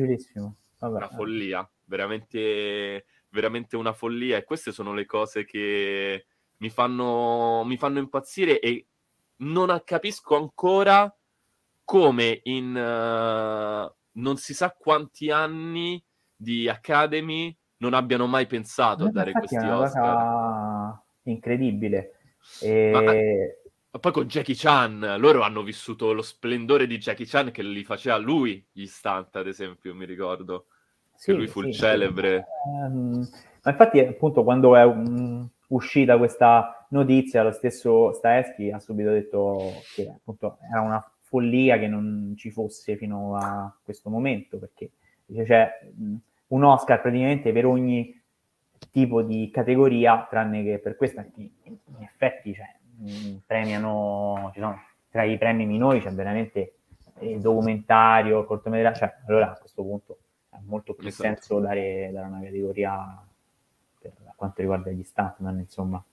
Vabbè, 0.77 0.95
una 0.95 1.09
follia, 1.09 1.69
veramente, 1.85 3.05
veramente 3.29 3.75
una 3.75 3.93
follia. 3.93 4.37
E 4.37 4.43
queste 4.43 4.71
sono 4.71 4.93
le 4.93 5.05
cose 5.05 5.45
che 5.45 6.25
mi 6.57 6.69
fanno, 6.69 7.63
mi 7.65 7.77
fanno 7.77 7.99
impazzire 7.99 8.59
e 8.59 8.85
non 9.37 9.81
capisco 9.85 10.35
ancora 10.35 11.13
come 11.83 12.41
in 12.43 12.75
uh, 12.75 13.93
non 14.13 14.37
si 14.37 14.53
sa 14.53 14.71
quanti 14.71 15.31
anni 15.31 16.03
di 16.41 16.67
Academy 16.67 17.55
non 17.77 17.93
abbiano 17.93 18.27
mai 18.27 18.47
pensato 18.47 19.05
a 19.05 19.07
eh, 19.07 19.11
dare 19.11 19.31
questi 19.31 19.55
è 19.55 19.73
Oscar. 19.73 20.99
incredibile. 21.23 22.13
E... 22.61 23.59
Ma, 23.91 23.99
poi 23.99 24.11
con 24.11 24.25
Jackie 24.25 24.55
Chan, 24.55 25.15
loro 25.17 25.41
hanno 25.41 25.63
vissuto 25.63 26.13
lo 26.13 26.21
splendore 26.21 26.87
di 26.87 26.97
Jackie 26.97 27.25
Chan 27.25 27.51
che 27.51 27.61
li 27.61 27.83
faceva 27.83 28.17
lui 28.17 28.65
gli 28.71 28.85
stunt, 28.85 29.35
ad 29.35 29.47
esempio, 29.47 29.93
mi 29.93 30.05
ricordo. 30.05 30.67
Sì, 31.13 31.31
che 31.31 31.37
lui 31.37 31.47
fu 31.47 31.61
sì, 31.61 31.67
il 31.67 31.73
celebre. 31.75 32.45
Um, 32.65 33.27
ma 33.63 33.71
infatti, 33.71 33.99
appunto, 33.99 34.43
quando 34.43 34.75
è 34.75 34.83
un 34.83 35.47
uscita 35.67 36.17
questa 36.17 36.85
notizia, 36.89 37.43
lo 37.43 37.51
stesso 37.51 38.13
Staeschi 38.13 38.71
ha 38.71 38.79
subito 38.79 39.11
detto 39.11 39.73
che 39.95 40.09
appunto 40.09 40.57
era 40.69 40.81
una 40.81 41.11
follia 41.21 41.77
che 41.77 41.87
non 41.87 42.33
ci 42.37 42.51
fosse 42.51 42.97
fino 42.97 43.35
a 43.35 43.73
questo 43.83 44.09
momento, 44.09 44.57
perché 44.57 44.91
dice, 45.25 45.43
c'è 45.43 45.69
un 46.51 46.63
Oscar 46.63 47.01
praticamente 47.01 47.51
per 47.51 47.65
ogni 47.65 48.19
tipo 48.91 49.21
di 49.21 49.49
categoria, 49.51 50.27
tranne 50.29 50.63
che 50.63 50.79
per 50.79 50.95
questa, 50.95 51.25
in, 51.35 51.49
effetti 51.99 52.53
cioè, 52.53 52.75
premiano, 53.45 54.51
ci 54.53 54.59
sono, 54.59 54.81
tra 55.09 55.23
i 55.23 55.37
premi 55.37 55.65
minori 55.65 56.01
c'è 56.01 56.11
veramente 56.11 56.75
il 57.19 57.39
documentario, 57.39 58.45
cortometraggio, 58.45 58.99
cioè 58.99 59.15
allora 59.27 59.51
a 59.51 59.57
questo 59.57 59.83
punto 59.83 60.17
ha 60.49 60.59
molto 60.65 60.93
più 60.93 61.07
esatto. 61.07 61.23
senso 61.23 61.59
dare, 61.59 62.09
dare 62.11 62.27
una 62.27 62.41
categoria 62.41 63.23
per 63.99 64.13
quanto 64.35 64.61
riguarda 64.61 64.91
gli 64.91 65.03
stuntman, 65.03 65.59
insomma. 65.59 66.03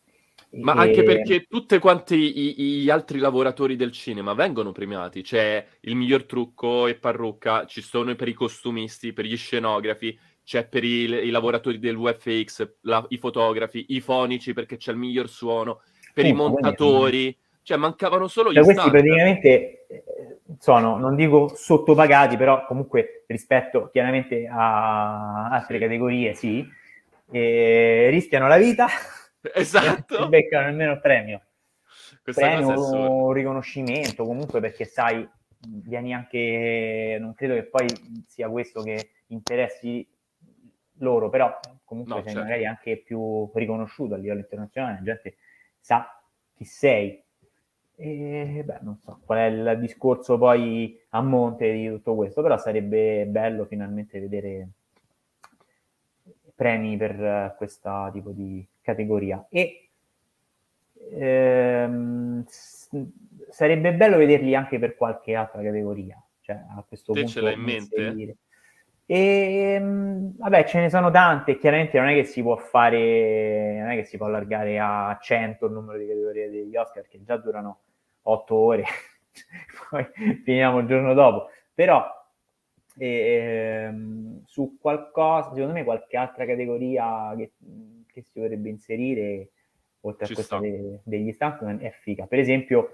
Ma 0.51 0.75
e... 0.75 0.89
anche 0.89 1.03
perché 1.03 1.43
tutti 1.43 1.79
quanti 1.79 2.55
gli 2.57 2.89
altri 2.89 3.19
lavoratori 3.19 3.77
del 3.77 3.93
cinema 3.93 4.33
vengono 4.33 4.73
premiati, 4.73 5.23
c'è 5.23 5.67
il 5.81 5.95
miglior 5.95 6.25
trucco 6.25 6.87
e 6.87 6.95
parrucca, 6.95 7.67
ci 7.67 7.83
sono 7.83 8.15
per 8.15 8.29
i 8.29 8.35
costumisti, 8.35 9.13
per 9.13 9.27
gli 9.27 9.37
scenografi, 9.37 10.19
c'è 10.49 10.67
per 10.67 10.83
i, 10.83 11.03
i 11.03 11.29
lavoratori 11.29 11.79
del 11.79 11.99
VFX, 11.99 12.77
la, 12.81 13.05
i 13.11 13.19
fotografi, 13.19 13.85
i 13.89 14.01
fonici 14.01 14.55
perché 14.55 14.79
c'è 14.79 14.93
il 14.93 14.97
miglior 14.97 15.29
suono, 15.29 15.83
per 16.15 16.25
uh, 16.25 16.29
i 16.29 16.33
montatori, 16.33 17.37
cioè 17.63 17.77
mancavano 17.77 18.29
solo 18.29 18.51
cioè, 18.51 18.63
gli 18.63 18.65
questi 18.65 18.83
stunt. 18.83 18.97
praticamente 18.97 19.87
eh, 19.87 20.05
sono, 20.59 20.97
non 20.97 21.17
dico 21.17 21.53
sottopagati, 21.55 22.39
però 22.39 22.65
comunque 22.65 23.25
rispetto 23.27 23.91
chiaramente 23.93 24.49
a 24.51 25.51
altre 25.51 25.79
categorie, 25.79 26.33
sì, 26.33 26.67
e 27.31 28.09
rischiano 28.09 28.49
la 28.49 28.57
vita 28.57 28.87
esatto. 29.53 30.25
e 30.25 30.29
beccano 30.29 30.69
nemmeno 30.69 30.93
il 30.93 31.01
premio. 31.03 31.43
Questa 32.23 32.47
premio 32.47 33.27
un 33.27 33.33
riconoscimento 33.33 34.25
comunque 34.25 34.61
perché 34.61 34.87
sai, 34.87 35.29
vieni 35.59 36.15
anche, 36.15 37.19
non 37.21 37.35
credo 37.35 37.53
che 37.53 37.65
poi 37.65 37.87
sia 38.27 38.49
questo 38.49 38.81
che 38.81 39.11
interessi 39.27 40.09
loro, 40.99 41.29
però 41.29 41.59
comunque 41.85 42.17
no, 42.17 42.23
sei 42.23 42.33
certo. 42.33 42.49
magari 42.49 42.67
anche 42.67 42.97
più 42.99 43.51
riconosciuto 43.55 44.15
a 44.15 44.19
livello 44.19 44.41
internazionale, 44.41 44.99
la 44.99 45.03
gente 45.03 45.37
sa 45.79 46.21
chi 46.55 46.65
sei. 46.65 47.23
E 48.01 48.63
beh, 48.65 48.79
non 48.83 48.97
so 48.99 49.21
qual 49.25 49.39
è 49.39 49.45
il 49.47 49.79
discorso 49.81 50.39
poi 50.39 51.01
a 51.11 51.21
monte 51.21 51.73
di 51.73 51.89
tutto 51.89 52.15
questo, 52.15 52.43
però 52.43 52.57
sarebbe 52.57 53.27
bello 53.27 53.65
finalmente 53.65 54.21
vedere 54.21 54.69
premi 56.55 56.97
per 56.97 57.55
questo 57.57 58.11
tipo 58.13 58.31
di 58.31 58.67
categoria 58.81 59.47
e 59.49 59.91
ehm, 61.13 62.45
sarebbe 63.49 63.95
bello 63.95 64.17
vederli 64.17 64.57
anche 64.57 64.81
per 64.81 64.97
qualche 64.97 65.37
altra 65.37 65.63
categoria 65.63 66.21
cioè 66.49 66.57
a 66.77 66.83
questo 66.89 67.13
Te 67.13 67.21
punto 67.21 67.35
ce 67.35 67.41
l'hai 67.43 67.55
in 67.55 67.61
mente? 67.61 68.37
E, 69.11 69.73
ehm, 69.73 70.37
vabbè, 70.37 70.65
ce 70.65 70.81
ne 70.81 70.91
sono 70.91 71.11
tante, 71.11 71.57
chiaramente 71.57 71.99
non 71.99 72.09
è 72.09 72.15
che 72.15 72.25
si 72.25 72.43
può 72.43 72.57
fare, 72.57 73.79
non 73.79 73.89
è 73.89 73.95
che 73.95 74.05
si 74.05 74.19
può 74.19 74.27
allargare 74.27 74.79
a 74.79 75.17
100 75.19 75.65
il 75.65 75.73
numero 75.73 75.97
di 75.97 76.07
categorie 76.07 76.51
degli 76.51 76.77
Oscar, 76.77 77.09
che 77.09 77.23
già 77.23 77.39
durano 77.39 77.79
8 78.25 78.55
ore, 78.55 78.85
poi 79.89 80.07
finiamo 80.45 80.81
il 80.81 80.87
giorno 80.87 81.15
dopo. 81.15 81.49
Però 81.73 82.05
eh, 82.99 83.91
su 84.45 84.77
qualcosa, 84.79 85.55
secondo 85.55 85.73
me 85.73 85.85
qualche 85.85 86.19
altra 86.19 86.45
categoria 86.45 87.33
che, 87.35 87.53
che 88.07 88.21
si 88.21 88.33
dovrebbe 88.35 88.69
inserire, 88.69 89.53
oltre 90.01 90.27
Ci 90.27 90.33
a 90.33 90.35
questa 90.35 90.59
de, 90.59 91.01
degli 91.03 91.33
stuntman, 91.33 91.79
è 91.81 91.91
figa. 91.93 92.27
Per 92.27 92.39
esempio, 92.39 92.93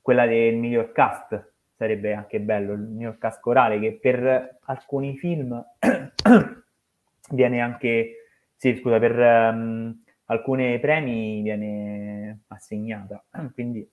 quella 0.00 0.26
del 0.26 0.54
miglior 0.54 0.92
cast 0.92 1.49
sarebbe 1.80 2.12
anche 2.12 2.40
bello, 2.40 2.74
il 2.74 2.80
miglior 2.80 3.16
cast 3.16 3.40
corale, 3.40 3.80
che 3.80 3.94
per 3.94 4.58
alcuni 4.64 5.16
film 5.16 5.64
viene 7.30 7.60
anche, 7.62 8.16
sì, 8.54 8.76
scusa, 8.76 8.98
per 8.98 9.16
um, 9.18 10.02
alcuni 10.26 10.78
premi 10.78 11.40
viene 11.40 12.40
assegnata, 12.48 13.24
quindi 13.54 13.90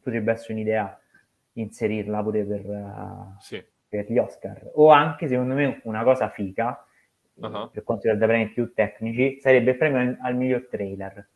potrebbe 0.00 0.30
essere 0.30 0.52
un'idea 0.52 1.00
inserirla 1.54 2.22
pure 2.22 2.44
per, 2.44 2.64
uh, 2.64 3.34
sì. 3.40 3.60
per 3.88 4.08
gli 4.08 4.18
Oscar. 4.18 4.70
O 4.74 4.90
anche, 4.90 5.26
secondo 5.26 5.54
me, 5.54 5.80
una 5.82 6.04
cosa 6.04 6.28
fica, 6.28 6.86
uh-huh. 7.34 7.70
per 7.72 7.82
quanto 7.82 8.08
riguarda 8.08 8.32
premi 8.32 8.52
più 8.52 8.72
tecnici, 8.72 9.40
sarebbe 9.40 9.72
il 9.72 9.76
premio 9.78 9.98
al, 9.98 10.16
al 10.20 10.36
miglior 10.36 10.68
trailer. 10.70 11.28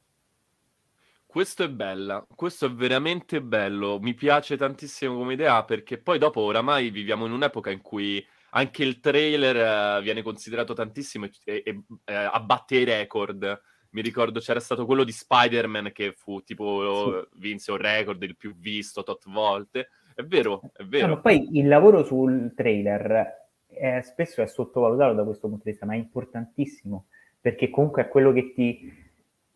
Questo 1.31 1.63
è 1.63 1.69
bella, 1.69 2.27
questo 2.35 2.67
è 2.67 2.71
veramente 2.73 3.41
bello, 3.41 4.01
mi 4.01 4.15
piace 4.15 4.57
tantissimo 4.57 5.15
come 5.15 5.35
idea 5.35 5.63
perché 5.63 5.97
poi 5.97 6.19
dopo 6.19 6.41
oramai 6.41 6.91
viviamo 6.91 7.25
in 7.25 7.31
un'epoca 7.31 7.71
in 7.71 7.81
cui 7.83 8.21
anche 8.51 8.83
il 8.83 8.99
trailer 8.99 9.99
uh, 10.01 10.03
viene 10.03 10.23
considerato 10.23 10.73
tantissimo 10.73 11.27
e, 11.27 11.31
e, 11.45 11.63
e 11.65 11.71
uh, 11.71 11.85
abbatte 12.33 12.79
i 12.79 12.85
record. 12.85 13.63
Mi 13.91 14.03
ricordo 14.03 14.41
c'era 14.41 14.59
stato 14.59 14.85
quello 14.85 15.05
di 15.05 15.13
Spider-Man 15.13 15.93
che 15.93 16.15
fu 16.17 16.43
tipo 16.43 17.29
sì. 17.31 17.39
vinse 17.39 17.71
un 17.71 17.79
record 17.79 18.21
il 18.25 18.37
più 18.37 18.57
visto 18.57 19.05
tot 19.05 19.31
volte. 19.31 19.91
È 20.13 20.25
vero, 20.25 20.61
è 20.73 20.83
vero. 20.83 21.07
No, 21.07 21.21
poi 21.21 21.57
il 21.57 21.69
lavoro 21.69 22.03
sul 22.03 22.55
trailer 22.57 23.49
è, 23.69 24.01
spesso 24.01 24.43
è 24.43 24.49
sottovalutato 24.49 25.15
da 25.15 25.23
questo 25.23 25.47
punto 25.47 25.63
di 25.63 25.71
vista, 25.71 25.87
ma 25.87 25.95
è 25.95 25.97
importantissimo 25.97 27.07
perché 27.41 27.71
comunque 27.71 28.03
è 28.03 28.09
quello 28.09 28.33
che 28.33 28.53
ti 28.53 29.09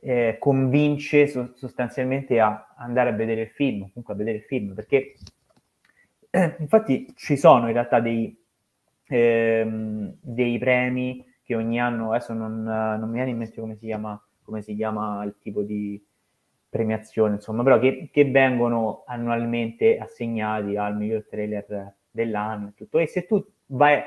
eh, 0.05 0.37
convince 0.39 1.27
so- 1.27 1.53
sostanzialmente 1.55 2.39
a 2.39 2.75
andare 2.77 3.09
a 3.09 3.13
vedere 3.15 3.43
il 3.43 3.49
film, 3.49 3.89
comunque 3.89 4.13
a 4.13 4.17
vedere 4.17 4.37
il 4.37 4.43
film, 4.43 4.75
perché 4.75 5.15
eh, 6.29 6.57
infatti 6.59 7.11
ci 7.17 7.39
sono 7.39 7.69
in 7.69 7.73
realtà 7.73 8.01
dei, 8.01 8.37
ehm, 9.09 10.17
dei 10.21 10.59
premi 10.59 11.25
che 11.43 11.55
ogni 11.55 11.81
anno, 11.81 12.13
adesso 12.13 12.35
non, 12.35 12.63
non, 12.63 13.09
mi 13.09 13.15
viene 13.15 13.31
in 13.31 13.39
mente 13.39 13.61
come 13.61 13.77
si 13.77 13.87
chiama, 13.87 14.23
come 14.43 14.61
si 14.61 14.75
chiama 14.75 15.25
il 15.25 15.37
tipo 15.41 15.63
di 15.63 16.03
premiazione, 16.69 17.37
insomma, 17.37 17.63
però 17.63 17.79
che, 17.79 18.11
che 18.13 18.25
vengono 18.27 19.05
annualmente 19.07 19.97
assegnati 19.97 20.77
al 20.77 20.97
miglior 20.97 21.25
trailer 21.31 21.95
dell'anno 22.11 22.69
e 22.69 22.75
tutto. 22.75 22.99
E 22.99 23.07
se 23.07 23.27
tu 23.27 23.43
vai, 23.67 24.03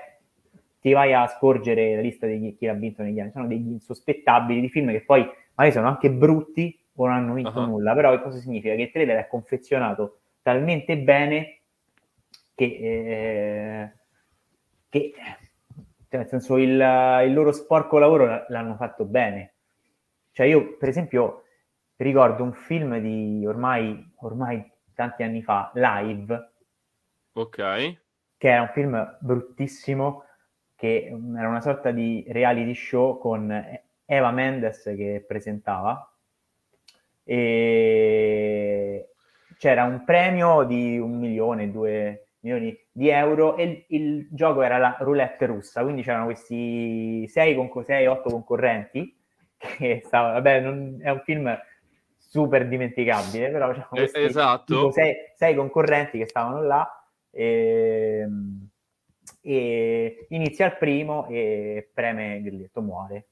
ti 0.79 0.91
vai 0.91 1.13
a 1.13 1.25
scorgere 1.27 1.95
la 1.95 2.01
lista 2.01 2.27
di 2.27 2.55
chi 2.55 2.67
ha 2.67 2.73
vinto 2.73 3.01
negli 3.01 3.19
anni, 3.19 3.31
sono 3.31 3.47
degli 3.47 3.71
insospettabili 3.71 4.61
di 4.61 4.69
film 4.69 4.91
che 4.91 5.01
poi 5.01 5.25
magari 5.57 5.75
sono 5.75 5.87
anche 5.87 6.11
brutti 6.11 6.79
o 6.95 7.05
non 7.07 7.15
hanno 7.15 7.33
vinto 7.33 7.59
uh-huh. 7.59 7.65
nulla, 7.65 7.93
però 7.93 8.11
che 8.11 8.21
cosa 8.21 8.39
significa? 8.39 8.75
Che 8.75 8.81
il 8.81 8.91
trailer 8.91 9.17
è 9.17 9.27
confezionato 9.27 10.19
talmente 10.41 10.97
bene 10.97 11.59
che, 12.55 12.63
eh, 12.65 13.91
che 14.89 15.13
cioè 16.09 16.19
nel 16.21 16.27
senso 16.27 16.57
il, 16.57 16.71
il, 16.71 17.33
loro 17.33 17.51
sporco 17.51 17.97
lavoro 17.97 18.45
l'hanno 18.47 18.75
fatto 18.75 19.05
bene. 19.05 19.53
Cioè 20.31 20.45
io, 20.45 20.77
per 20.77 20.89
esempio, 20.89 21.43
ricordo 21.97 22.43
un 22.43 22.53
film 22.53 22.97
di 22.99 23.45
ormai, 23.45 24.13
ormai 24.17 24.71
tanti 24.93 25.23
anni 25.23 25.41
fa, 25.43 25.71
Live. 25.73 26.51
Ok. 27.33 27.57
Che 28.37 28.47
era 28.49 28.61
un 28.61 28.69
film 28.69 29.17
bruttissimo, 29.19 30.23
che 30.75 31.07
era 31.07 31.47
una 31.47 31.61
sorta 31.61 31.91
di 31.91 32.23
reality 32.29 32.73
show 32.73 33.17
con 33.17 33.49
Eva 34.07 34.31
Mendes 34.31 34.83
che 34.83 35.23
presentava. 35.27 36.11
E 37.23 39.09
c'era 39.57 39.83
un 39.83 40.03
premio 40.05 40.63
di 40.63 40.97
un 40.97 41.19
milione, 41.19 41.69
due 41.69 42.29
milioni 42.39 42.79
di 42.91 43.09
euro 43.09 43.57
e 43.57 43.63
il, 43.63 43.85
il, 43.89 44.27
gioco 44.31 44.61
era 44.61 44.77
la 44.77 44.95
roulette 44.99 45.45
russa, 45.45 45.83
quindi 45.83 46.03
c'erano 46.03 46.25
questi 46.25 47.27
6, 47.27 47.69
6 47.83 48.07
8 48.07 48.29
concorrenti 48.29 49.15
che 49.57 50.01
stavano, 50.05 50.33
vabbè, 50.35 50.59
non, 50.61 50.99
è 51.01 51.09
un 51.09 51.21
film 51.25 51.57
super 52.15 52.67
dimenticabile, 52.67 53.49
però 53.49 53.69
c'erano 53.69 53.89
questi 53.89 54.21
esatto. 54.21 54.91
6 54.91 55.55
concorrenti 55.55 56.17
che 56.17 56.27
stavano 56.27 56.61
là 56.61 56.89
e, 57.29 58.25
e 59.41 60.25
inizia 60.29 60.67
il 60.67 60.77
primo 60.77 61.27
e 61.27 61.89
preme 61.93 62.41
Grilletto 62.41 62.81
muore. 62.81 63.27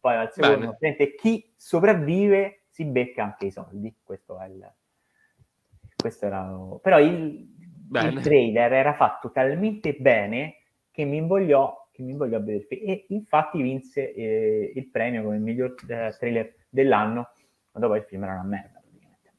Poi 0.00 0.14
al 0.14 0.32
secondo, 0.32 0.76
chi 1.16 1.52
sopravvive 1.56 2.64
si 2.68 2.84
becca 2.84 3.24
anche 3.24 3.46
i 3.46 3.50
soldi, 3.50 3.94
questo 4.02 4.38
è 4.38 4.46
il... 4.46 4.72
Questo 5.96 6.26
era... 6.26 6.48
Però 6.80 7.00
il, 7.00 7.46
Bene. 7.88 8.10
il 8.10 8.20
trailer 8.20 8.72
era 8.72 8.94
fatto 8.94 9.32
talmente 9.32 9.94
bene 9.94 10.62
che 10.90 11.04
mi 11.04 11.16
invogliò, 11.16 11.88
che 11.90 12.02
mi 12.02 12.12
invogliò 12.12 12.36
a 12.36 12.40
vedere 12.40 12.68
e 12.68 13.06
infatti 13.08 13.62
vinse 13.62 14.14
eh, 14.14 14.72
il 14.74 14.88
premio 14.90 15.22
come 15.22 15.38
miglior 15.38 15.74
eh, 15.88 16.14
trailer 16.18 16.54
dell'anno, 16.68 17.30
ma 17.72 17.80
dopo 17.80 17.96
il 17.96 18.04
film 18.04 18.24
era 18.24 18.34
una 18.34 18.44
merda 18.44 18.80
praticamente. 18.80 19.32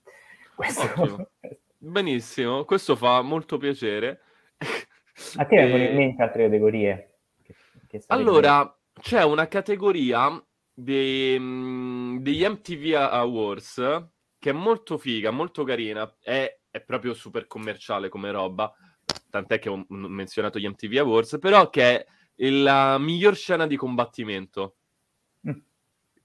Questo... 0.55 1.32
Benissimo, 1.82 2.66
questo 2.66 2.97
fa 2.97 3.22
molto 3.22 3.57
piacere. 3.57 4.20
A 5.38 5.45
te 5.45 5.55
vengono 5.55 5.84
in 5.88 5.95
mente 5.95 6.22
altre 6.22 6.43
categorie? 6.43 7.20
Che, 7.41 7.55
che 7.88 8.03
allora, 8.07 8.78
c'è 8.99 9.24
una 9.24 9.47
categoria 9.47 10.43
dei, 10.82 11.40
mm, 11.40 12.18
degli 12.20 12.46
MTV 12.46 12.94
Awards 12.96 14.08
che 14.40 14.50
è 14.52 14.54
molto 14.54 14.98
figa, 14.98 15.32
molto 15.32 15.64
carina, 15.64 16.16
è 16.22 16.60
è 16.72 16.82
proprio 16.82 17.14
super 17.14 17.48
commerciale 17.48 18.10
come 18.10 18.32
roba, 18.32 18.74
tant'è 19.30 19.60
che 19.60 19.70
ho 19.70 19.86
menzionato 19.90 20.60
gli 20.60 20.68
MTV 20.68 20.98
Awards, 20.98 21.38
però 21.40 21.70
che 21.70 22.06
è 22.36 22.50
la 22.50 22.98
miglior 22.98 23.36
scena 23.36 23.68
di 23.68 23.76
combattimento. 23.76 24.78
Mm. 25.48 25.58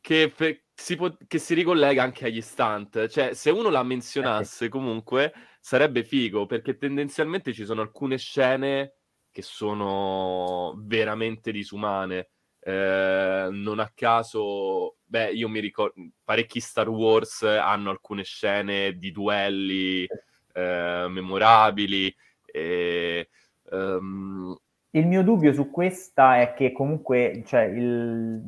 Che, 0.00 0.32
per, 0.34 0.64
si 0.74 0.96
può, 0.96 1.16
che, 1.26 1.38
si 1.38 1.54
ricollega 1.54 2.02
anche 2.02 2.26
agli 2.26 2.42
stunt. 2.42 3.08
Cioè, 3.08 3.32
se 3.32 3.50
uno 3.50 3.70
la 3.70 3.82
menzionasse 3.82 4.68
comunque 4.68 5.32
sarebbe 5.60 6.04
figo, 6.04 6.46
perché 6.46 6.76
tendenzialmente 6.76 7.54
ci 7.54 7.64
sono 7.64 7.80
alcune 7.80 8.18
scene 8.18 8.96
che 9.30 9.42
sono 9.42 10.74
veramente 10.84 11.52
disumane. 11.52 12.30
Eh, 12.66 13.48
non 13.50 13.78
a 13.78 13.92
caso, 13.94 14.96
beh, 15.04 15.32
io 15.32 15.50
mi 15.50 15.60
ricordo, 15.60 16.00
parecchi 16.24 16.60
Star 16.60 16.88
Wars 16.88 17.42
hanno 17.42 17.90
alcune 17.90 18.22
scene 18.22 18.96
di 18.96 19.12
duelli 19.12 20.06
eh, 20.54 21.06
memorabili. 21.10 22.14
E, 22.46 23.28
um... 23.70 24.56
Il 24.90 25.06
mio 25.06 25.22
dubbio 25.22 25.52
su 25.52 25.70
questa 25.70 26.40
è 26.40 26.54
che 26.54 26.72
comunque 26.72 27.42
cioè, 27.44 27.64
il, 27.64 28.42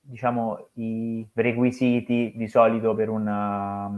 diciamo, 0.00 0.70
i 0.74 1.26
requisiti 1.34 2.32
di 2.34 2.48
solito 2.48 2.94
per, 2.94 3.10
una, 3.10 3.90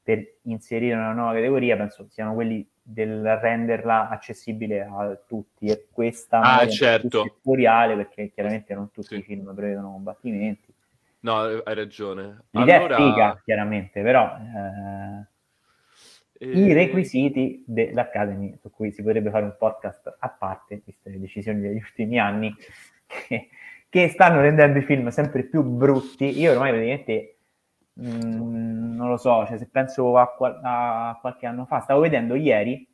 per 0.00 0.36
inserire 0.42 0.94
una 0.94 1.12
nuova 1.12 1.32
categoria 1.32 1.76
penso 1.76 2.06
siano 2.08 2.34
quelli 2.34 2.64
del 2.90 3.36
renderla 3.36 4.08
accessibile 4.08 4.80
a 4.80 5.18
tutti 5.26 5.66
e 5.66 5.88
questa 5.92 6.40
ah, 6.40 6.66
certo. 6.66 7.24
è 7.24 7.28
settoriale 7.28 7.96
perché 7.96 8.30
chiaramente 8.32 8.74
non 8.74 8.90
tutti 8.90 9.08
sì. 9.08 9.16
i 9.16 9.22
film 9.22 9.54
prevedono 9.54 9.92
combattimenti. 9.92 10.72
No, 11.20 11.36
hai 11.40 11.74
ragione. 11.74 12.44
L'idea 12.50 12.78
allora... 12.78 12.96
è 12.96 12.98
figa, 12.98 13.40
chiaramente, 13.44 14.02
però 14.02 14.36
eh, 16.40 16.46
i 16.46 16.72
requisiti 16.72 17.62
dell'Academy, 17.66 18.56
su 18.58 18.70
cui 18.70 18.90
si 18.92 19.02
potrebbe 19.02 19.28
fare 19.30 19.44
un 19.44 19.54
podcast 19.58 20.16
a 20.18 20.28
parte, 20.28 20.80
viste 20.82 21.10
le 21.10 21.20
decisioni 21.20 21.60
degli 21.60 21.76
ultimi 21.76 22.18
anni, 22.18 22.54
che, 23.06 23.48
che 23.88 24.08
stanno 24.08 24.40
rendendo 24.40 24.78
i 24.78 24.82
film 24.82 25.08
sempre 25.08 25.42
più 25.42 25.62
brutti. 25.62 26.38
Io 26.38 26.52
ormai 26.52 26.70
praticamente 26.70 27.37
mm, 28.00 28.94
non 28.94 29.08
lo 29.08 29.16
so, 29.16 29.46
cioè 29.46 29.58
se 29.58 29.68
penso 29.68 30.16
a, 30.16 30.34
a, 30.62 31.18
qualche 31.20 31.46
anno 31.46 31.64
fa, 31.66 31.80
stavo 31.80 32.00
vedendo 32.00 32.34
ieri 32.34 32.86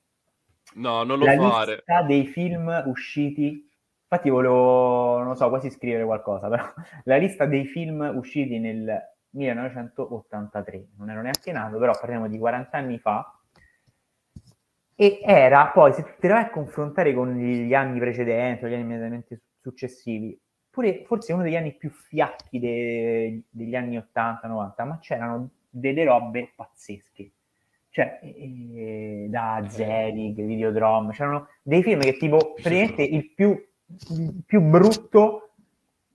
no, 0.74 1.02
non 1.04 1.18
lo 1.18 1.24
la 1.24 1.36
fare. 1.36 1.74
lista 1.76 2.02
dei 2.02 2.26
film 2.26 2.82
usciti. 2.86 3.68
Infatti 4.02 4.30
volevo, 4.30 5.18
non 5.18 5.28
lo 5.28 5.34
so, 5.34 5.48
quasi 5.48 5.70
scrivere 5.70 6.04
qualcosa, 6.04 6.48
però 6.48 6.64
la 7.04 7.16
lista 7.16 7.46
dei 7.46 7.66
film 7.66 8.12
usciti 8.14 8.58
nel 8.58 9.00
1983, 9.30 10.88
non 10.98 11.10
ero 11.10 11.22
neanche 11.22 11.52
nato, 11.52 11.78
però 11.78 11.92
parliamo 11.98 12.28
di 12.28 12.38
40 12.38 12.76
anni 12.76 12.98
fa, 12.98 13.38
e 14.96 15.20
era 15.24 15.68
poi, 15.68 15.92
se 15.92 16.16
te 16.20 16.28
lo 16.28 16.34
vai 16.34 16.44
a 16.44 16.50
confrontare 16.50 17.12
con 17.14 17.34
gli 17.36 17.74
anni 17.74 17.98
precedenti, 17.98 18.64
o 18.64 18.68
gli 18.68 18.74
anni 18.74 18.82
immediatamente 18.82 19.42
successivi, 19.60 20.38
pure 20.74 21.04
forse 21.06 21.32
uno 21.32 21.44
degli 21.44 21.54
anni 21.54 21.72
più 21.72 21.88
fiacchi 21.88 22.58
de, 22.58 23.42
degli 23.48 23.76
anni 23.76 23.96
80-90, 23.96 24.86
ma 24.86 24.98
c'erano 25.00 25.48
delle 25.70 26.04
robe 26.04 26.52
pazzesche. 26.54 27.30
Cioè, 27.90 28.18
eh, 28.22 29.26
da 29.28 29.64
Zelig, 29.68 30.44
Videodrome, 30.44 31.12
c'erano 31.12 31.46
dei 31.62 31.82
film 31.84 32.00
che 32.00 32.16
tipo, 32.16 32.54
praticamente 32.54 33.02
il 33.02 33.32
più 33.32 33.56
più 34.44 34.60
brutto, 34.60 35.50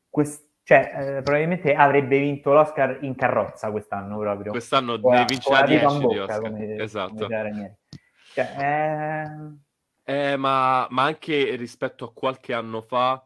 quest- 0.10 0.48
cioè 0.64 1.18
eh, 1.18 1.22
probabilmente 1.22 1.74
avrebbe 1.74 2.20
vinto 2.20 2.54
l'Oscar 2.54 3.00
in 3.02 3.16
carrozza 3.16 3.72
quest'anno 3.72 4.18
proprio. 4.18 4.52
Quest'anno 4.52 4.98
deve 4.98 5.26
vincere 5.26 5.68
10 5.68 6.08
di 6.08 6.18
Oscar. 6.18 6.42
Come, 6.42 6.76
esatto. 6.76 7.28
Come 7.28 7.78
cioè, 8.34 8.56
eh... 10.06 10.32
Eh, 10.32 10.36
ma, 10.38 10.88
ma, 10.90 11.04
anche 11.04 11.56
rispetto 11.56 12.06
a 12.06 12.12
qualche 12.12 12.54
anno 12.54 12.82
fa 12.82 13.24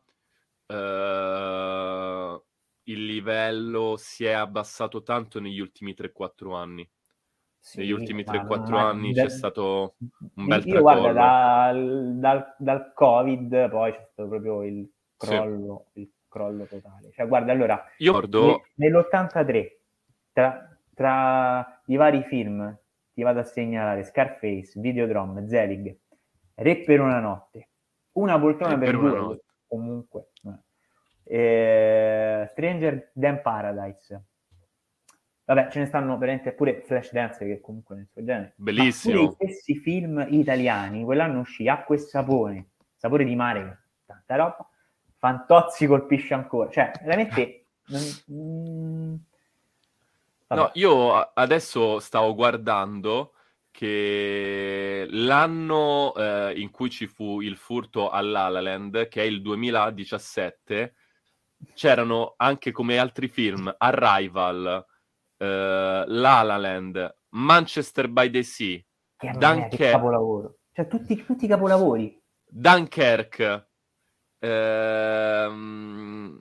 eh, 0.68 2.42
il 2.84 3.06
livello 3.06 3.96
si 3.98 4.26
è 4.26 4.32
abbassato 4.32 5.04
tanto 5.04 5.40
negli 5.40 5.60
ultimi 5.60 5.94
3-4 5.98 6.56
anni. 6.56 6.90
Sì, 7.60 7.80
negli 7.80 7.92
ultimi 7.92 8.24
3-4 8.24 8.74
anni 8.76 9.14
c'è 9.14 9.30
stato 9.30 9.96
un 10.36 10.46
bel 10.48 10.66
io, 10.66 10.82
tracollo. 10.82 10.82
guarda, 10.82 11.12
dal, 11.14 12.14
dal, 12.18 12.56
dal, 12.58 12.94
Covid 12.94 13.70
poi 13.70 13.92
c'è 13.94 14.08
stato 14.12 14.28
proprio 14.28 14.64
il 14.64 14.92
crollo, 15.16 15.86
sì. 15.94 16.02
il 16.02 16.12
crollo 16.28 16.66
totale. 16.66 17.12
Cioè, 17.12 17.26
guarda, 17.26 17.54
allora, 17.54 17.82
io 18.00 18.12
ricordo... 18.12 18.64
nell'83, 18.76 19.68
tra, 20.34 20.78
tra, 20.94 21.82
i 21.86 21.96
vari 21.96 22.24
film, 22.24 22.78
ti 23.14 23.22
vado 23.22 23.40
a 23.40 23.44
segnalare 23.44 24.04
Scarface, 24.04 24.74
Videodrome, 24.76 25.48
Zelig, 25.48 25.98
Re 26.56 26.78
per 26.82 27.00
una 27.00 27.20
notte, 27.20 27.70
Una 28.14 28.38
poltrona 28.40 28.78
per, 28.78 28.90
per 28.90 29.00
due, 29.00 29.10
notte. 29.12 29.44
comunque, 29.68 30.32
eh, 31.24 32.48
Stranger 32.52 33.12
Than 33.14 33.42
Paradise, 33.42 34.24
Vabbè, 35.46 35.70
ce 35.70 35.80
ne 35.80 35.86
stanno 35.88 36.18
veramente 36.18 36.54
pure 36.54 36.82
Flashdance 36.86 37.46
che 37.46 37.60
comunque 37.60 37.96
nel 37.96 38.08
suo 38.10 38.24
genere. 38.24 38.54
Bellissimo. 38.56 39.24
Gli 39.24 39.32
stessi 39.34 39.76
film 39.76 40.26
italiani, 40.30 41.04
quell'anno 41.04 41.42
uscì 41.42 41.68
Acqua 41.68 41.96
e 41.96 41.98
Sapone, 41.98 42.70
Sapore 42.96 43.26
di 43.26 43.36
mare, 43.36 43.90
tanta 44.06 44.36
roba. 44.36 44.70
Fantozzi 45.18 45.86
colpisce 45.86 46.34
ancora. 46.34 46.70
Cioè, 46.70 46.92
veramente... 47.04 47.66
Mm, 48.32 49.16
no, 50.48 50.72
io 50.74 51.14
adesso 51.34 52.00
stavo 52.00 52.34
guardando 52.34 53.34
che 53.70 55.06
l'anno 55.10 56.14
eh, 56.16 56.54
in 56.56 56.72
cui 56.72 56.90
ci 56.90 57.08
fu 57.08 57.42
il 57.42 57.58
furto 57.58 58.10
all'Ala 58.10 58.62
Land, 58.62 59.10
che 59.10 59.24
è 59.24 59.26
il 59.26 59.42
2017, 59.42 60.94
c'erano 61.74 62.34
anche 62.38 62.72
come 62.72 62.98
altri 62.98 63.28
film 63.28 63.74
Arrival, 63.78 64.86
uh, 65.38 65.46
La 65.46 66.42
La 66.42 66.58
Land, 66.58 67.18
Manchester 67.30 68.08
by 68.08 68.30
the 68.30 68.44
Sea, 68.44 68.80
Dunkirk, 69.18 69.92
capolavoro. 69.92 70.58
Cioè 70.72 70.88
tutti, 70.88 71.24
tutti 71.24 71.46
i 71.46 71.48
capolavori. 71.48 72.20
Dunkirk, 72.46 73.68
ehm, 74.40 76.38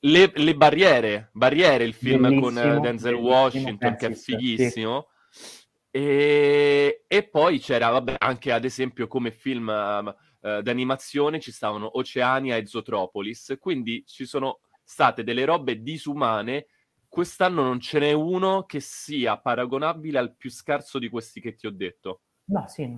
le, 0.00 0.32
le, 0.34 0.54
barriere, 0.54 1.30
barriere, 1.32 1.84
il 1.84 1.94
film 1.94 2.22
bellissimo, 2.22 2.72
con 2.72 2.80
Denzel 2.80 3.14
Washington 3.14 3.96
che 3.96 4.06
è 4.06 4.12
fighissimo. 4.12 5.08
Sì. 5.30 5.66
E, 5.90 7.04
e, 7.06 7.22
poi 7.28 7.58
c'era, 7.58 7.88
vabbè, 7.88 8.16
anche 8.18 8.52
ad 8.52 8.64
esempio 8.64 9.06
come 9.06 9.30
film 9.30 9.68
uh, 10.40 10.60
d'animazione 10.60 11.40
ci 11.40 11.52
stavano 11.52 11.98
Oceania 11.98 12.56
e 12.56 12.66
Zootropolis, 12.66 13.56
quindi 13.58 14.04
ci 14.06 14.24
sono 14.26 14.60
state 14.82 15.22
delle 15.22 15.44
robe 15.44 15.82
disumane 15.82 16.66
quest'anno 17.08 17.62
non 17.62 17.80
ce 17.80 17.98
n'è 17.98 18.12
uno 18.12 18.64
che 18.64 18.80
sia 18.80 19.38
paragonabile 19.38 20.18
al 20.18 20.34
più 20.36 20.50
scarso 20.50 20.98
di 20.98 21.08
questi 21.08 21.40
che 21.40 21.54
ti 21.54 21.66
ho 21.66 21.70
detto. 21.70 22.20
No, 22.44 22.64
sì, 22.68 22.90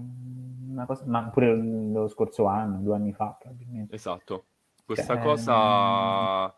cosa, 0.87 1.05
ma 1.07 1.29
pure 1.31 1.57
lo 1.57 2.09
scorso 2.09 2.47
anno, 2.47 2.81
due 2.81 2.95
anni 2.97 3.13
fa 3.13 3.37
probabilmente. 3.39 3.95
Esatto, 3.95 4.47
questa 4.85 5.15
cioè, 5.15 5.23
cosa... 5.23 6.45
Ehm... 6.45 6.53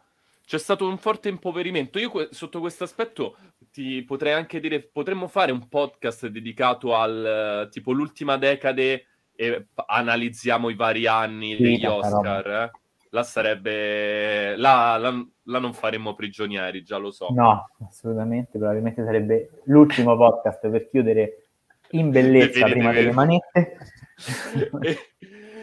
C'è 0.45 0.59
stato 0.59 0.89
un 0.89 0.99
forte 0.99 1.29
impoverimento. 1.29 2.01
Io 2.01 2.11
que- 2.11 2.29
sotto 2.33 2.59
questo 2.59 2.83
aspetto 2.83 3.37
ti 3.71 4.03
potrei 4.03 4.33
anche 4.33 4.59
dire, 4.59 4.83
potremmo 4.83 5.29
fare 5.29 5.53
un 5.53 5.69
podcast 5.69 6.27
dedicato 6.27 6.97
al 6.97 7.69
tipo 7.71 7.93
l'ultima 7.93 8.37
decade 8.37 9.07
e 9.43 9.67
analizziamo 9.87 10.69
i 10.69 10.75
vari 10.75 11.07
anni 11.07 11.57
sì, 11.57 11.63
degli 11.63 11.85
Oscar. 11.85 12.47
Eh? 12.47 12.71
là 13.11 13.23
sarebbe... 13.23 14.57
Là, 14.57 14.97
là, 14.97 15.27
là, 15.45 15.59
non 15.59 15.73
faremmo 15.73 16.15
prigionieri, 16.15 16.83
già 16.83 16.97
lo 16.97 17.11
so. 17.11 17.29
No, 17.31 17.69
assolutamente, 17.87 18.59
probabilmente 18.59 19.05
sarebbe 19.05 19.51
l'ultimo 19.65 20.17
podcast 20.17 20.69
per 20.69 20.89
chiudere 20.89 21.49
in 21.91 22.11
bellezza 22.11 22.65
prima 22.67 22.93
delle 22.93 23.13
manette. 23.13 23.77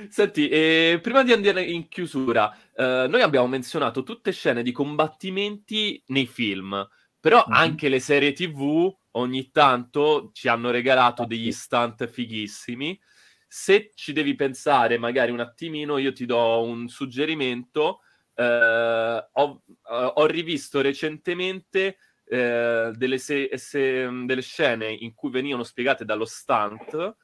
Senti, 0.09 0.49
eh, 0.49 0.99
prima 1.01 1.23
di 1.23 1.31
andare 1.31 1.63
in 1.63 1.87
chiusura, 1.87 2.53
eh, 2.75 3.05
noi 3.07 3.21
abbiamo 3.21 3.47
menzionato 3.47 4.03
tutte 4.03 4.31
scene 4.31 4.61
di 4.61 4.71
combattimenti 4.71 6.01
nei 6.07 6.25
film, 6.25 6.87
però 7.19 7.37
mm-hmm. 7.47 7.59
anche 7.59 7.89
le 7.89 7.99
serie 7.99 8.33
TV 8.33 8.93
ogni 9.11 9.49
tanto 9.51 10.29
ci 10.33 10.47
hanno 10.47 10.69
regalato 10.71 11.25
degli 11.25 11.51
stunt 11.51 12.07
fighissimi 12.07 12.99
se 13.51 13.89
ci 13.95 14.13
devi 14.13 14.35
pensare 14.35 14.99
magari 14.99 15.31
un 15.31 15.39
attimino, 15.39 15.97
io 15.97 16.13
ti 16.13 16.27
do 16.27 16.61
un 16.61 16.87
suggerimento. 16.87 18.01
Eh, 18.35 19.27
ho, 19.31 19.61
eh, 19.67 20.11
ho, 20.13 20.25
rivisto 20.27 20.81
recentemente 20.81 21.97
eh, 22.25 22.91
delle, 22.93 23.17
se, 23.17 23.49
se, 23.55 24.07
delle, 24.23 24.41
scene 24.41 24.91
in 24.91 25.15
cui 25.15 25.31
venivano 25.31 25.63
spiegate 25.63 26.05
dallo 26.05 26.25
stunt 26.25 27.15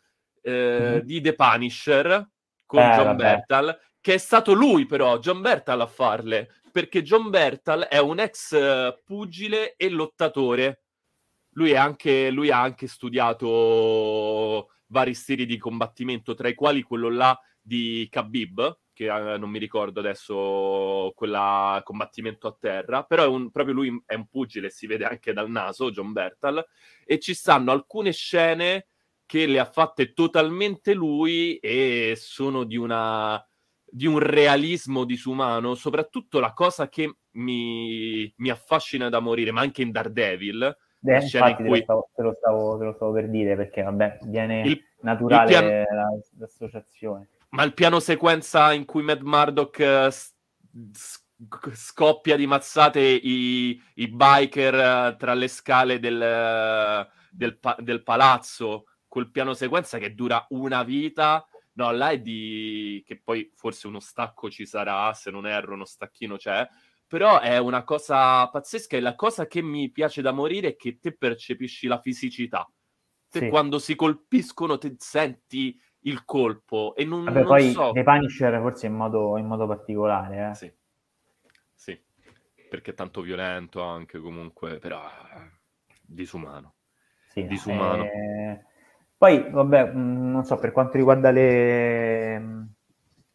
mm-hmm. 0.49 0.97
di 0.97 1.21
The 1.21 1.35
Punisher 1.35 2.27
con 2.65 2.81
eh, 2.81 2.95
John 2.95 3.15
Bertal, 3.15 3.79
che 4.01 4.15
è 4.15 4.17
stato 4.17 4.53
lui 4.53 4.87
però, 4.87 5.19
John 5.19 5.41
Bertal 5.41 5.81
a 5.81 5.87
farle, 5.87 6.55
perché 6.71 7.03
John 7.03 7.29
Bertal 7.29 7.83
è 7.83 7.99
un 7.99 8.19
ex 8.19 8.51
eh, 8.53 8.99
pugile 9.05 9.75
e 9.77 9.89
lottatore. 9.89 10.81
Lui, 11.51 11.75
anche, 11.75 12.31
lui 12.31 12.49
ha 12.49 12.59
anche 12.59 12.87
studiato 12.87 14.71
vari 14.95 15.13
stili 15.13 15.45
di 15.45 15.57
combattimento, 15.57 16.35
tra 16.35 16.47
i 16.47 16.55
quali 16.55 16.81
quello 16.81 17.09
là 17.09 17.37
di 17.61 18.07
Khabib, 18.09 18.79
che 18.93 19.13
eh, 19.13 19.37
non 19.37 19.49
mi 19.49 19.59
ricordo 19.59 19.99
adesso 19.99 21.11
quella 21.13 21.81
combattimento 21.83 22.47
a 22.47 22.55
terra, 22.57 23.03
però 23.03 23.29
un, 23.29 23.51
proprio 23.51 23.75
lui 23.75 24.01
è 24.05 24.15
un 24.15 24.27
pugile, 24.27 24.69
si 24.69 24.87
vede 24.87 25.03
anche 25.03 25.33
dal 25.33 25.49
naso, 25.49 25.91
John 25.91 26.13
Bertal, 26.13 26.65
e 27.03 27.19
ci 27.19 27.33
stanno 27.33 27.73
alcune 27.73 28.13
scene 28.13 28.87
che 29.25 29.47
le 29.47 29.59
ha 29.59 29.65
fatte 29.65 30.13
totalmente 30.13 30.93
lui 30.93 31.57
e 31.57 32.13
sono 32.15 32.63
di, 32.63 32.77
una, 32.77 33.45
di 33.83 34.05
un 34.05 34.19
realismo 34.19 35.03
disumano, 35.03 35.75
soprattutto 35.75 36.39
la 36.39 36.53
cosa 36.53 36.87
che 36.87 37.17
mi, 37.31 38.31
mi 38.37 38.49
affascina 38.49 39.09
da 39.09 39.19
morire, 39.19 39.51
ma 39.51 39.59
anche 39.59 39.81
in 39.81 39.91
Daredevil, 39.91 40.77
eh, 41.07 41.23
infatti 41.23 41.63
cui... 41.63 41.83
te, 41.85 41.85
lo 41.91 42.05
stavo, 42.05 42.09
te, 42.15 42.21
lo 42.21 42.33
stavo, 42.37 42.77
te, 42.77 42.83
lo 42.85 42.93
stavo, 42.93 43.11
per 43.11 43.29
dire 43.29 43.55
perché 43.55 43.81
vabbè 43.83 44.19
viene 44.23 44.61
il, 44.61 44.81
naturale 45.01 45.43
il 45.43 45.49
piano... 45.49 46.19
l'associazione. 46.37 47.27
Ma 47.49 47.63
il 47.63 47.73
piano 47.73 47.99
sequenza 47.99 48.73
in 48.73 48.85
cui 48.85 49.01
Mad 49.01 49.21
Murdock 49.21 50.09
uh, 50.09 50.91
scoppia 51.73 52.35
di 52.35 52.47
mazzate 52.47 52.99
i, 52.99 53.81
i 53.95 54.07
biker 54.07 55.13
uh, 55.13 55.17
tra 55.17 55.33
le 55.33 55.47
scale 55.47 55.99
del, 55.99 56.15
uh, 56.15 57.09
del, 57.31 57.57
pa- 57.57 57.77
del, 57.79 58.03
palazzo, 58.03 58.87
quel 59.07 59.31
piano 59.31 59.53
sequenza 59.53 59.97
che 59.97 60.13
dura 60.13 60.45
una 60.49 60.83
vita. 60.83 61.45
No, 61.73 61.91
là 61.91 62.09
è 62.09 62.19
di... 62.19 63.03
che 63.05 63.19
poi 63.21 63.51
forse 63.55 63.87
uno 63.87 63.99
stacco 63.99 64.49
ci 64.49 64.65
sarà, 64.65 65.13
se 65.13 65.31
non 65.31 65.45
erro 65.45 65.73
uno 65.73 65.85
stacchino 65.85 66.37
c'è, 66.37 66.67
però 67.07 67.39
è 67.39 67.57
una 67.57 67.83
cosa 67.83 68.47
pazzesca 68.49 68.97
e 68.97 68.99
la 68.99 69.15
cosa 69.15 69.47
che 69.47 69.61
mi 69.61 69.91
piace 69.91 70.21
da 70.21 70.31
morire 70.31 70.69
è 70.69 70.75
che 70.75 70.99
te 70.99 71.15
percepisci 71.15 71.87
la 71.87 71.99
fisicità. 71.99 72.69
Te 73.29 73.39
sì. 73.39 73.49
quando 73.49 73.79
si 73.79 73.95
colpiscono 73.95 74.77
te 74.77 74.95
senti 74.97 75.79
il 76.01 76.23
colpo 76.23 76.95
e 76.95 77.05
non, 77.05 77.23
Vabbè, 77.23 77.39
non 77.39 77.47
poi 77.47 77.71
so... 77.71 77.91
The 77.91 78.03
Punisher 78.03 78.59
forse 78.59 78.87
in 78.87 78.93
modo, 78.93 79.37
in 79.37 79.45
modo 79.45 79.67
particolare, 79.67 80.49
eh? 80.49 80.55
Sì. 80.55 80.73
Sì, 81.73 81.99
perché 82.69 82.91
è 82.91 82.93
tanto 82.93 83.21
violento 83.21 83.81
anche 83.81 84.19
comunque, 84.19 84.77
però 84.77 85.01
disumano. 86.01 86.75
Sì, 87.27 87.45
disumano. 87.47 88.03
Eh... 88.03 88.65
Poi, 89.17 89.49
vabbè, 89.49 89.93
mm, 89.93 90.31
non 90.31 90.43
so, 90.43 90.57
per 90.57 90.71
quanto 90.71 90.97
riguarda 90.97 91.31
le 91.31 92.39
mm, 92.39 92.63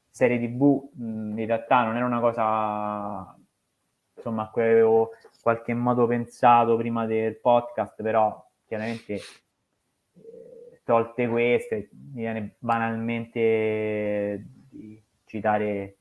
serie 0.09 0.39
TV, 0.39 0.91
mm, 1.01 1.39
in 1.39 1.47
realtà 1.47 1.85
non 1.85 1.97
era 1.97 2.07
una 2.07 2.21
cosa 2.21 3.35
insomma, 4.21 4.45
a 4.45 4.49
cui 4.51 4.63
avevo 4.63 5.11
in 5.23 5.41
qualche 5.43 5.75
modo 5.75 6.07
pensato 6.07 6.77
prima 6.77 7.07
del 7.07 7.37
podcast, 7.39 8.03
però 8.03 8.47
chiaramente 8.67 9.15
eh, 9.15 10.81
tolte 10.85 11.27
queste, 11.29 11.89
mi 11.93 12.21
viene 12.21 12.55
banalmente 12.59 14.47
di 14.71 15.03
citare 15.25 15.97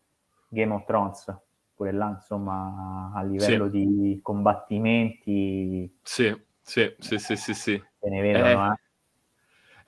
Game 0.50 0.74
of 0.74 0.86
Thrones, 0.86 1.36
pure 1.74 1.92
là, 1.92 2.10
insomma, 2.10 3.12
a 3.14 3.24
livello 3.24 3.70
sì. 3.70 3.72
di 3.72 4.20
combattimenti. 4.22 5.98
Sì, 6.04 6.36
sì, 6.62 6.96
sì, 7.00 7.18
sì, 7.18 7.36
sì, 7.36 7.54
sì. 7.54 7.84
Se 8.00 8.10
ne 8.10 8.22
vedono, 8.22 8.68
eh. 8.68 8.72
eh. 8.72 8.89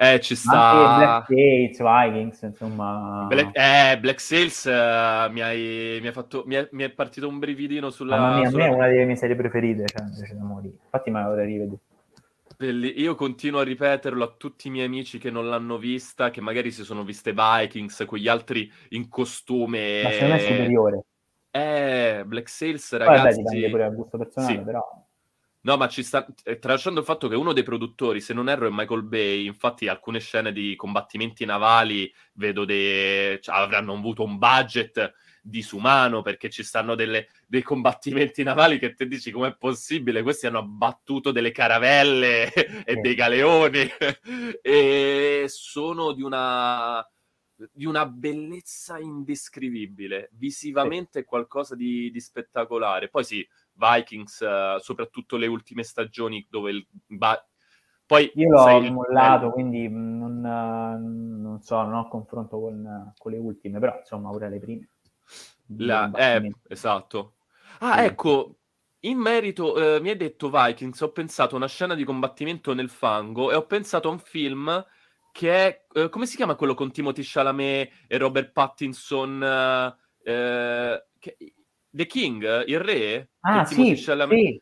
Eh, 0.03 0.19
ci 0.19 0.35
sta... 0.35 0.97
Black 0.97 1.27
Sails, 1.27 1.77
Vikings, 1.77 2.41
insomma... 2.41 3.25
Black, 3.27 3.55
eh, 3.55 3.99
Black 3.99 4.19
Sails 4.19 4.63
uh, 4.63 5.31
mi, 5.31 5.41
hai, 5.41 5.99
mi, 6.01 6.07
hai 6.07 6.11
fatto, 6.11 6.41
mi, 6.47 6.55
è, 6.55 6.67
mi 6.71 6.81
è 6.81 6.89
partito 6.89 7.27
un 7.27 7.37
brividino 7.37 7.91
sulla... 7.91 8.17
Mamma 8.17 8.39
mia, 8.39 8.49
sulla... 8.49 8.63
a 8.63 8.67
me 8.67 8.73
è 8.73 8.75
una 8.75 8.87
delle 8.87 9.05
mie 9.05 9.15
serie 9.15 9.35
preferite, 9.35 9.85
cioè, 9.85 10.07
invece 10.07 10.35
da 10.35 10.43
morire. 10.43 10.73
Infatti 10.83 11.11
me 11.11 11.21
la 11.21 11.27
vorrei 11.27 11.45
rivedere. 11.45 12.93
Io 12.99 13.13
continuo 13.13 13.59
a 13.59 13.63
ripeterlo 13.63 14.23
a 14.23 14.33
tutti 14.35 14.69
i 14.69 14.71
miei 14.71 14.87
amici 14.87 15.19
che 15.19 15.29
non 15.29 15.47
l'hanno 15.47 15.77
vista, 15.77 16.31
che 16.31 16.41
magari 16.41 16.71
si 16.71 16.83
sono 16.83 17.03
viste 17.03 17.35
Vikings, 17.35 18.03
quegli 18.07 18.27
altri 18.27 18.71
in 18.89 19.07
costume... 19.07 20.01
Ma 20.01 20.09
secondo 20.09 20.33
me 20.33 20.39
è 20.39 20.47
superiore. 20.47 21.03
Eh, 21.51 22.23
Black 22.25 22.49
Sails, 22.49 22.91
ragazzi... 22.97 23.21
Vabbè, 23.21 23.33
dipende 23.35 23.69
pure 23.69 23.83
dal 23.83 23.93
gusto 23.93 24.17
personale, 24.17 24.55
sì. 24.55 24.61
però... 24.61 24.83
No, 25.63 25.77
ma 25.77 25.87
ci 25.87 26.01
sta, 26.01 26.25
eh, 26.43 26.57
tralasciando 26.57 26.99
il 27.01 27.05
fatto 27.05 27.27
che 27.27 27.35
uno 27.35 27.53
dei 27.53 27.61
produttori, 27.61 28.19
se 28.19 28.33
non 28.33 28.49
erro, 28.49 28.67
è 28.67 28.71
Michael 28.71 29.03
Bay, 29.03 29.45
infatti 29.45 29.87
alcune 29.87 30.19
scene 30.19 30.51
di 30.51 30.75
combattimenti 30.75 31.45
navali 31.45 32.11
vedo 32.33 32.65
che 32.65 33.39
cioè, 33.41 33.55
avranno 33.55 33.93
avuto 33.93 34.23
un 34.23 34.39
budget 34.39 35.13
disumano 35.43 36.21
perché 36.21 36.49
ci 36.49 36.63
stanno 36.63 36.93
delle, 36.95 37.27
dei 37.47 37.63
combattimenti 37.63 38.43
navali 38.43 38.77
che 38.77 38.93
te 38.93 39.07
dici 39.07 39.31
com'è 39.31 39.55
possibile, 39.55 40.21
questi 40.21 40.45
hanno 40.47 40.59
abbattuto 40.59 41.31
delle 41.31 41.51
caravelle 41.51 42.51
e 42.85 42.95
dei 42.95 43.15
galeoni. 43.15 43.89
E 44.61 45.45
sono 45.47 46.11
di 46.13 46.21
una 46.21 47.05
di 47.71 47.85
una 47.85 48.07
bellezza 48.07 48.97
indescrivibile, 48.97 50.29
visivamente 50.33 51.23
qualcosa 51.23 51.75
di, 51.75 52.09
di 52.09 52.19
spettacolare. 52.19 53.09
Poi 53.09 53.23
sì, 53.23 53.47
Vikings, 53.81 54.39
uh, 54.39 54.79
soprattutto 54.79 55.37
le 55.37 55.47
ultime 55.47 55.83
stagioni 55.83 56.45
dove 56.49 56.71
il... 56.71 56.87
Ba- 57.07 57.43
poi, 58.05 58.29
Io 58.35 58.49
l'ho 58.49 58.91
mollato, 58.91 59.47
il... 59.47 59.51
quindi 59.53 59.87
non, 59.89 60.41
non, 60.41 61.59
so, 61.61 61.81
non 61.81 61.93
ho 61.93 62.07
confronto 62.09 62.59
con, 62.59 63.13
con, 63.17 63.31
le 63.31 63.37
ultime, 63.37 63.79
però 63.79 63.97
insomma 63.97 64.29
pure 64.29 64.49
le 64.49 64.59
prime. 64.59 64.89
La, 65.77 66.11
eh, 66.11 66.53
esatto. 66.67 67.35
Ah, 67.79 67.99
sì. 67.99 68.05
ecco, 68.05 68.57
in 69.01 69.17
merito, 69.17 69.95
eh, 69.95 70.01
mi 70.01 70.09
hai 70.09 70.17
detto 70.17 70.49
Vikings, 70.49 70.99
ho 70.99 71.11
pensato 71.11 71.53
a 71.55 71.57
una 71.57 71.67
scena 71.67 71.95
di 71.95 72.03
combattimento 72.03 72.73
nel 72.73 72.89
fango 72.89 73.49
e 73.49 73.55
ho 73.55 73.65
pensato 73.65 74.09
a 74.09 74.11
un 74.11 74.19
film 74.19 74.85
che 75.31 75.53
è, 75.53 75.85
eh, 75.93 76.09
come 76.09 76.25
si 76.25 76.35
chiama 76.35 76.55
quello 76.55 76.73
con 76.73 76.91
Timothy 76.91 77.21
Chalamet 77.23 77.91
e 78.07 78.17
Robert 78.17 78.51
Pattinson? 78.51 79.41
Eh, 80.21 81.05
che, 81.17 81.37
The 81.91 82.05
King, 82.05 82.63
il 82.67 82.79
re? 82.79 83.31
Ah, 83.41 83.65
sì, 83.65 83.95
sì, 83.95 83.95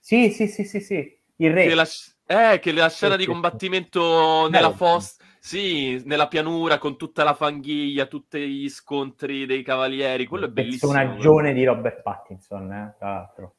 sì, 0.01 0.31
sì, 0.31 0.47
sì, 0.47 0.63
sì, 0.63 0.79
sì, 0.79 1.17
il 1.37 1.53
re. 1.53 1.67
Che 1.67 1.75
la, 1.75 1.87
eh, 2.25 2.59
che 2.59 2.71
la 2.71 2.89
scena 2.89 3.13
sì, 3.13 3.19
di 3.19 3.25
combattimento 3.27 4.45
sì. 4.45 4.51
nella 4.51 4.71
fossa, 4.71 5.23
sì, 5.39 6.01
nella 6.05 6.27
pianura 6.27 6.79
con 6.79 6.97
tutta 6.97 7.23
la 7.23 7.35
fanghiglia, 7.35 8.07
tutti 8.07 8.39
gli 8.39 8.69
scontri 8.69 9.45
dei 9.45 9.61
cavalieri, 9.61 10.25
quello 10.25 10.45
è 10.45 10.49
bellissimo. 10.49 10.91
Personaggione 10.91 11.53
di 11.53 11.63
Robert 11.63 12.01
Pattinson, 12.01 12.71
eh, 12.71 12.95
tra 12.97 13.09
l'altro. 13.09 13.55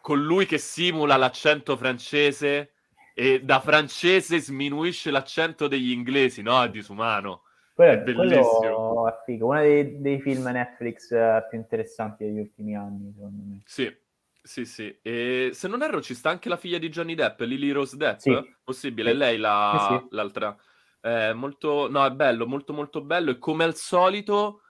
Con 0.00 0.22
lui 0.22 0.46
che 0.46 0.58
simula 0.58 1.16
l'accento 1.16 1.76
francese 1.76 2.72
e 3.14 3.42
da 3.42 3.60
francese 3.60 4.38
sminuisce 4.40 5.10
l'accento 5.10 5.68
degli 5.68 5.90
inglesi, 5.90 6.42
no? 6.42 6.62
È 6.62 6.70
disumano. 6.70 7.42
Quello 7.74 7.92
è 7.92 7.98
bellissimo. 7.98 8.87
È 9.08 9.22
figo. 9.24 9.46
Uno 9.46 9.60
dei, 9.60 10.00
dei, 10.00 10.20
film 10.20 10.44
Netflix 10.44 11.10
uh, 11.10 11.46
più 11.48 11.58
interessanti 11.58 12.24
degli 12.24 12.38
ultimi 12.38 12.76
anni, 12.76 13.12
secondo 13.14 13.42
me. 13.44 13.62
Sì, 13.64 13.94
sì, 14.42 14.64
sì. 14.64 14.98
E 15.02 15.50
se 15.52 15.68
non 15.68 15.82
erro 15.82 16.00
ci 16.00 16.14
sta 16.14 16.30
anche 16.30 16.48
la 16.48 16.56
figlia 16.56 16.78
di 16.78 16.88
Johnny 16.88 17.14
Depp, 17.14 17.40
Lily 17.40 17.70
Rose 17.70 17.96
Depp, 17.96 18.18
sì. 18.18 18.54
possibile? 18.62 19.12
Sì. 19.12 19.16
Lei 19.16 19.36
la, 19.38 20.00
sì, 20.00 20.06
l'altra. 20.14 20.56
Eh, 21.00 21.32
molto, 21.32 21.88
no, 21.90 22.04
è 22.04 22.10
bello, 22.10 22.46
molto 22.46 22.72
molto 22.72 23.02
bello 23.02 23.30
e 23.30 23.38
come 23.38 23.64
al 23.64 23.74
solito 23.74 24.62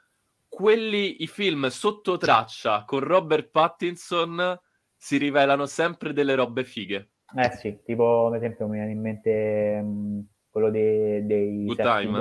quelli, 0.49 1.23
i 1.23 1.27
film 1.27 1.67
sotto 1.69 2.17
traccia 2.17 2.85
con 2.85 3.01
Robert 3.01 3.51
Pattinson 3.51 4.59
si 4.97 5.17
rivelano 5.17 5.67
sempre 5.67 6.13
delle 6.13 6.35
robe 6.35 6.65
fighe. 6.65 7.11
Eh 7.37 7.51
sì, 7.53 7.79
tipo 7.85 8.27
ad 8.27 8.35
esempio 8.35 8.67
mi 8.67 8.77
viene 8.77 8.93
in 8.93 9.01
mente 9.01 9.79
um, 9.83 10.27
quello 10.51 10.71
dei, 10.71 11.25
dei 11.27 11.65
Good 11.65 11.83
Time. 11.83 12.21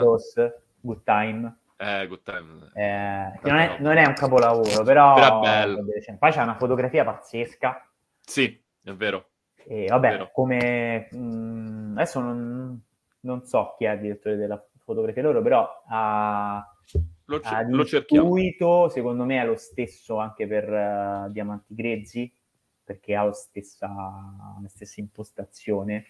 Good 0.82 1.03
Time. 1.03 1.57
Eh, 1.80 2.07
Good 2.07 2.23
Time. 2.23 2.71
Eh, 2.73 3.39
non, 3.43 3.55
è, 3.57 3.78
non, 3.80 3.97
è, 3.97 4.05
un 4.05 4.13
capolavoro, 4.13 4.84
però... 4.84 5.13
però 5.13 5.39
bello. 5.39 5.86
Poi 6.17 6.32
c'è 6.32 6.41
una 6.41 6.55
fotografia 6.55 7.03
pazzesca. 7.03 7.88
Sì, 8.19 8.59
è 8.84 8.91
vero. 8.93 9.30
E 9.55 9.86
vabbè, 9.88 10.09
vero. 10.09 10.32
come... 10.32 11.07
Mh, 11.11 11.17
mm, 11.17 11.97
adesso 11.97 12.19
non, 12.19 12.82
non, 13.21 13.45
so 13.45 13.75
chi 13.78 13.86
è 13.86 13.91
il 13.91 13.99
direttore 13.99 14.38
della 14.38 14.63
fotografia 14.84 15.21
loro, 15.21 15.41
però 15.41 15.84
ha... 15.88 16.65
Lo, 17.25 17.39
c- 17.41 17.65
lo 17.67 17.86
cerchiamo. 17.86 18.88
secondo 18.89 19.25
me 19.25 19.41
è 19.41 19.45
lo 19.45 19.57
stesso 19.57 20.17
anche 20.17 20.47
per 20.47 20.69
uh, 20.69 21.30
Diamanti 21.30 21.75
Grezzi, 21.75 22.34
perché 22.82 23.15
ha 23.15 23.23
la 23.23 23.34
stessa, 23.34 23.88
la 23.88 24.67
stessa 24.69 25.01
impostazione 25.01 26.05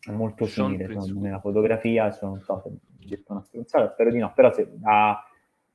è 0.00 0.10
molto 0.10 0.46
simile 0.46 0.86
secondo 0.86 1.18
me 1.18 1.30
la 1.30 1.40
fotografia, 1.40 2.10
se 2.12 2.24
non 2.24 2.40
so 2.40 2.62
detto 3.06 3.32
una 3.32 3.42
stronzata, 3.42 3.90
spero 3.92 4.10
di 4.10 4.18
no, 4.18 4.32
però 4.34 4.52
se 4.52 4.68
da, 4.74 5.24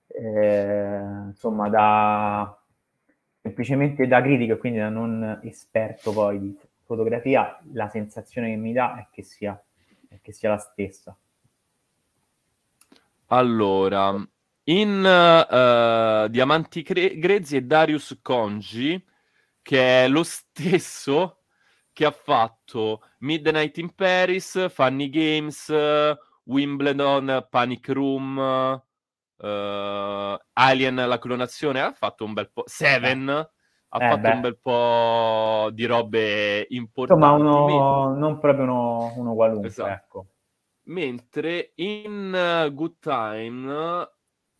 eh, 0.08 1.00
insomma, 1.28 1.70
da 1.70 2.58
semplicemente 3.42 4.08
da 4.08 4.22
critica, 4.22 4.56
quindi 4.56 4.80
da 4.80 4.90
non 4.90 5.40
esperto 5.44 6.14
poi 6.14 6.40
di 6.40 6.58
fotografia, 6.86 7.60
la 7.74 7.90
sensazione 7.90 8.50
che 8.50 8.56
mi 8.56 8.72
dà 8.72 8.98
è 8.98 9.08
che 9.12 9.24
sia, 9.24 9.62
è 10.08 10.20
che 10.22 10.32
sia 10.32 10.50
la 10.50 10.58
stessa. 10.58 11.18
Allora, 13.28 14.16
in 14.66 14.90
uh, 15.00 16.30
Diamanti 16.30 16.84
Cre- 16.84 17.18
Grezzi 17.18 17.58
e 17.58 17.64
Darius 17.64 18.20
Congi, 18.22 19.04
che 19.62 20.06
è 20.06 20.08
lo 20.08 20.24
stesso 20.24 21.40
che 21.92 22.06
ha 22.06 22.12
fatto 22.12 23.02
Midnight 23.20 23.78
in 23.78 23.94
Paris, 23.94 24.70
Funny 24.70 25.10
Games, 25.10 25.70
Wimbledon, 26.44 27.48
Panic 27.50 27.90
Room, 27.90 28.38
uh, 28.38 29.48
Alien, 30.54 30.96
la 30.96 31.20
clonazione, 31.20 31.82
ha 31.82 31.92
fatto 31.92 32.26
un 32.26 32.34
bel 32.34 32.50
po'... 32.52 32.64
Seven, 32.66 33.50
ha 33.96 34.04
eh 34.04 34.10
fatto 34.10 34.22
beh. 34.22 34.32
un 34.32 34.42
bel 34.42 34.58
po' 34.60 35.70
di 35.72 35.86
robe 35.86 36.66
importanti. 36.70 37.24
Insomma, 37.24 37.68
uno, 37.68 38.18
non 38.18 38.40
proprio 38.40 38.64
uno, 38.64 39.14
uno 39.16 39.34
qualunque, 39.34 39.68
esatto. 39.68 39.92
ecco. 39.92 40.26
Mentre 40.86 41.72
in 41.76 42.34
uh, 42.34 42.74
Good 42.74 42.96
Time 43.00 44.10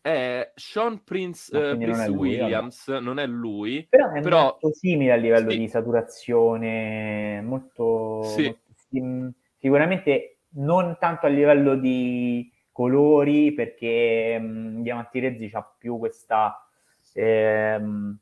è 0.00 0.52
Sean 0.54 1.02
Prince, 1.02 1.56
uh, 1.56 1.76
Prince 1.76 2.06
non 2.06 2.16
lui, 2.16 2.38
Williams, 2.38 2.86
vabbè. 2.86 3.00
non 3.00 3.18
è 3.18 3.26
lui, 3.26 3.86
però 3.88 4.10
è 4.10 4.20
però... 4.20 4.42
molto 4.42 4.72
simile 4.72 5.12
a 5.12 5.16
livello 5.16 5.50
sì. 5.50 5.58
di 5.58 5.68
saturazione, 5.68 7.42
molto, 7.42 8.22
sì. 8.22 8.44
molto, 8.44 9.36
sicuramente 9.58 10.33
non 10.54 10.96
tanto 10.98 11.26
a 11.26 11.28
livello 11.28 11.76
di 11.76 12.50
colori, 12.72 13.52
perché 13.52 14.36
um, 14.40 14.82
Diamanti 14.82 15.20
Rezzi 15.20 15.50
ha 15.52 15.62
più 15.78 15.98
questa 15.98 16.66
ehm, 17.14 18.18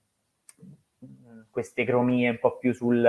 queste 1.51 1.85
cromie 1.85 2.30
un 2.30 2.39
po' 2.39 2.57
più 2.59 2.72
sul 2.72 3.07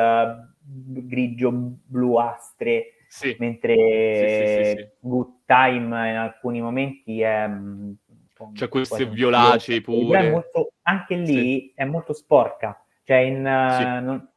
grigio 0.60 1.52
bluastre, 1.52 3.06
sì. 3.08 3.36
mentre 3.40 4.76
sì, 4.78 4.90
Good 5.00 5.46
Time 5.46 6.10
in 6.10 6.16
alcuni 6.18 6.62
momenti 6.62 7.22
è 7.22 7.50
cioè 8.54 8.68
questi 8.68 9.06
violacei 9.06 9.80
pure. 9.80 10.30
Molto, 10.30 10.74
anche 10.82 11.16
lì 11.16 11.34
sì. 11.34 11.72
è 11.76 11.86
molto 11.86 12.14
sporca. 12.14 12.78
Cioè 13.04 13.18
in, 13.18 13.38
sì. 13.78 13.84
uh, 13.84 14.04
non, 14.04 14.33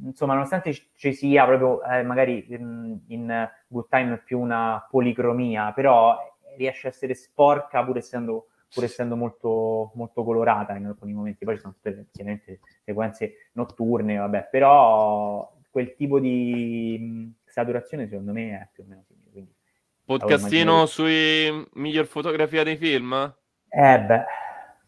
insomma, 0.00 0.34
nonostante 0.34 0.72
ci 0.94 1.12
sia 1.12 1.44
proprio 1.44 1.82
eh, 1.84 2.02
magari 2.02 2.46
in, 2.48 2.98
in, 3.08 3.50
Good 3.66 3.88
Time 3.88 4.22
più 4.24 4.40
una 4.40 4.86
policromia, 4.88 5.72
però 5.72 6.16
riesce 6.56 6.86
a 6.86 6.90
essere 6.90 7.14
sporca 7.14 7.84
pur 7.84 7.96
essendo, 7.96 8.48
pur 8.72 8.84
essendo 8.84 9.16
molto, 9.16 9.92
molto 9.94 10.24
colorata 10.24 10.74
in 10.76 10.86
alcuni 10.86 11.12
momenti. 11.12 11.44
Poi 11.44 11.54
ci 11.56 11.60
sono 11.60 11.74
tutte 11.74 12.06
chiaramente 12.12 12.60
sequenze 12.84 13.50
notturne, 13.52 14.16
vabbè, 14.16 14.48
però 14.50 15.50
quel 15.70 15.94
tipo 15.94 16.20
di 16.20 17.32
saturazione 17.44 18.06
secondo 18.08 18.32
me 18.32 18.50
è 18.50 18.68
più 18.72 18.84
o 18.84 18.86
meno 18.86 19.02
simile. 19.06 19.30
Quindi 19.30 19.54
Podcastino 20.04 20.86
sui 20.86 21.66
miglior 21.74 22.06
fotografia 22.06 22.62
dei 22.64 22.76
film? 22.76 23.34
Eh 23.68 24.00
beh, 24.00 24.24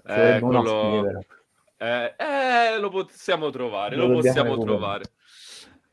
eh, 0.07 0.41
quello... 0.41 1.23
eh, 1.77 2.15
eh, 2.17 2.79
lo 2.79 2.89
possiamo 2.89 3.51
trovare, 3.51 3.97
lo, 3.97 4.07
lo 4.07 4.15
possiamo 4.15 4.59
trovare. 4.59 5.05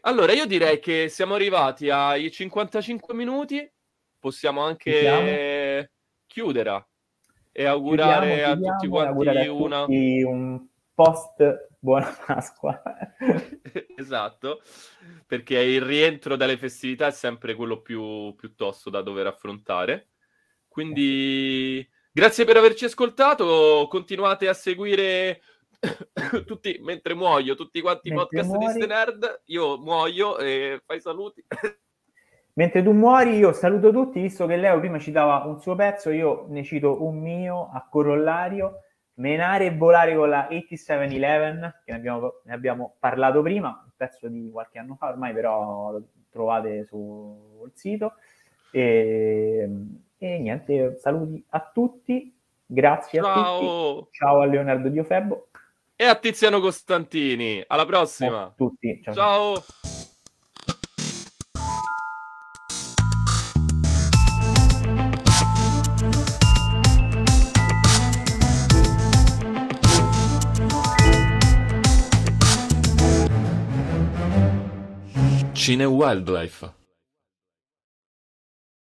Allora, 0.02 0.34
io 0.34 0.46
direi 0.46 0.80
che 0.80 1.10
siamo 1.10 1.36
arrivati 1.36 1.90
ai 1.90 2.32
55 2.32 3.14
minuti, 3.14 3.70
possiamo 4.20 4.62
anche 4.62 4.92
chiudiamo. 4.92 5.88
chiudere 6.26 6.88
e 7.52 7.66
augurare 7.66 8.28
chiudiamo, 8.28 8.54
chiudiamo, 8.54 8.68
a 8.68 8.76
tutti 8.76 8.88
quanti 8.88 9.28
a 9.28 9.52
una... 9.52 9.82
tutti 9.86 10.24
un 10.24 10.68
post 10.94 11.70
buona 11.82 12.16
Pasqua. 12.26 12.82
esatto, 13.98 14.62
perché 15.26 15.60
il 15.60 15.82
rientro 15.82 16.36
dalle 16.36 16.58
festività 16.58 17.08
è 17.08 17.12
sempre 17.12 17.56
quello 17.56 17.82
più, 17.82 18.34
più 18.36 18.56
tosto 18.56 18.90
da 18.90 19.02
dover 19.02 19.28
affrontare. 19.28 20.10
Quindi 20.68 21.86
grazie 22.12 22.46
per 22.46 22.58
averci 22.58 22.86
ascoltato, 22.86 23.88
continuate 23.90 24.48
a 24.48 24.54
seguire 24.54 25.42
tutti, 26.46 26.80
mentre 26.82 27.14
muoio, 27.14 27.56
tutti 27.56 27.82
quanti 27.82 28.10
i 28.10 28.14
podcast 28.14 28.50
muori... 28.50 28.66
di 28.66 28.72
Ste 28.72 28.86
Nerd, 28.86 29.42
io 29.46 29.78
muoio 29.78 30.38
e 30.38 30.82
fai 30.86 31.02
saluti. 31.02 31.44
Mentre 32.54 32.84
tu 32.84 32.92
muori, 32.92 33.38
io 33.38 33.54
saluto 33.54 33.92
tutti, 33.92 34.20
visto 34.20 34.46
che 34.46 34.58
Leo 34.58 34.78
prima 34.80 35.00
citava 35.00 35.46
un 35.46 35.62
suo 35.62 35.74
pezzo, 35.74 36.10
io 36.10 36.48
ne 36.50 36.64
cito 36.64 37.02
un 37.02 37.18
mio 37.18 37.70
a 37.72 37.88
corollario, 37.90 38.82
Menare 39.14 39.66
e 39.68 39.76
volare 39.76 40.16
con 40.16 40.30
la 40.30 40.48
8711, 40.50 41.82
che 41.86 41.92
ne 41.92 41.98
abbiamo, 41.98 42.42
ne 42.44 42.54
abbiamo 42.54 42.96
parlato 42.98 43.42
prima, 43.42 43.70
un 43.70 43.92
pezzo 43.96 44.28
di 44.28 44.50
qualche 44.52 44.80
anno 44.80 44.96
fa 44.96 45.10
ormai, 45.10 45.34
però 45.34 45.92
lo 45.92 46.04
trovate 46.30 46.86
sul 46.86 47.72
sito. 47.74 48.14
E, 48.72 49.70
e 50.18 50.40
niente, 50.40 50.98
saluti 50.98 51.44
a 51.50 51.72
tutti, 51.74 52.36
grazie 52.66 53.22
Ciao. 53.22 53.30
a 53.30 53.60
tutti. 53.60 54.12
Ciao 54.12 54.42
a 54.42 54.46
Leonardo 54.46 54.90
Diofebbo. 54.90 55.50
E 56.02 56.06
a 56.06 56.16
Tiziano 56.16 56.60
Costantini. 56.60 57.64
Alla 57.68 57.86
prossima. 57.86 58.30
Ciao 58.30 58.48
a 58.48 58.54
tutti. 58.58 59.02
Ciao. 59.04 59.14
Ciao. 59.14 59.64
Cine 75.54 75.86
Wildlife. 75.86 76.81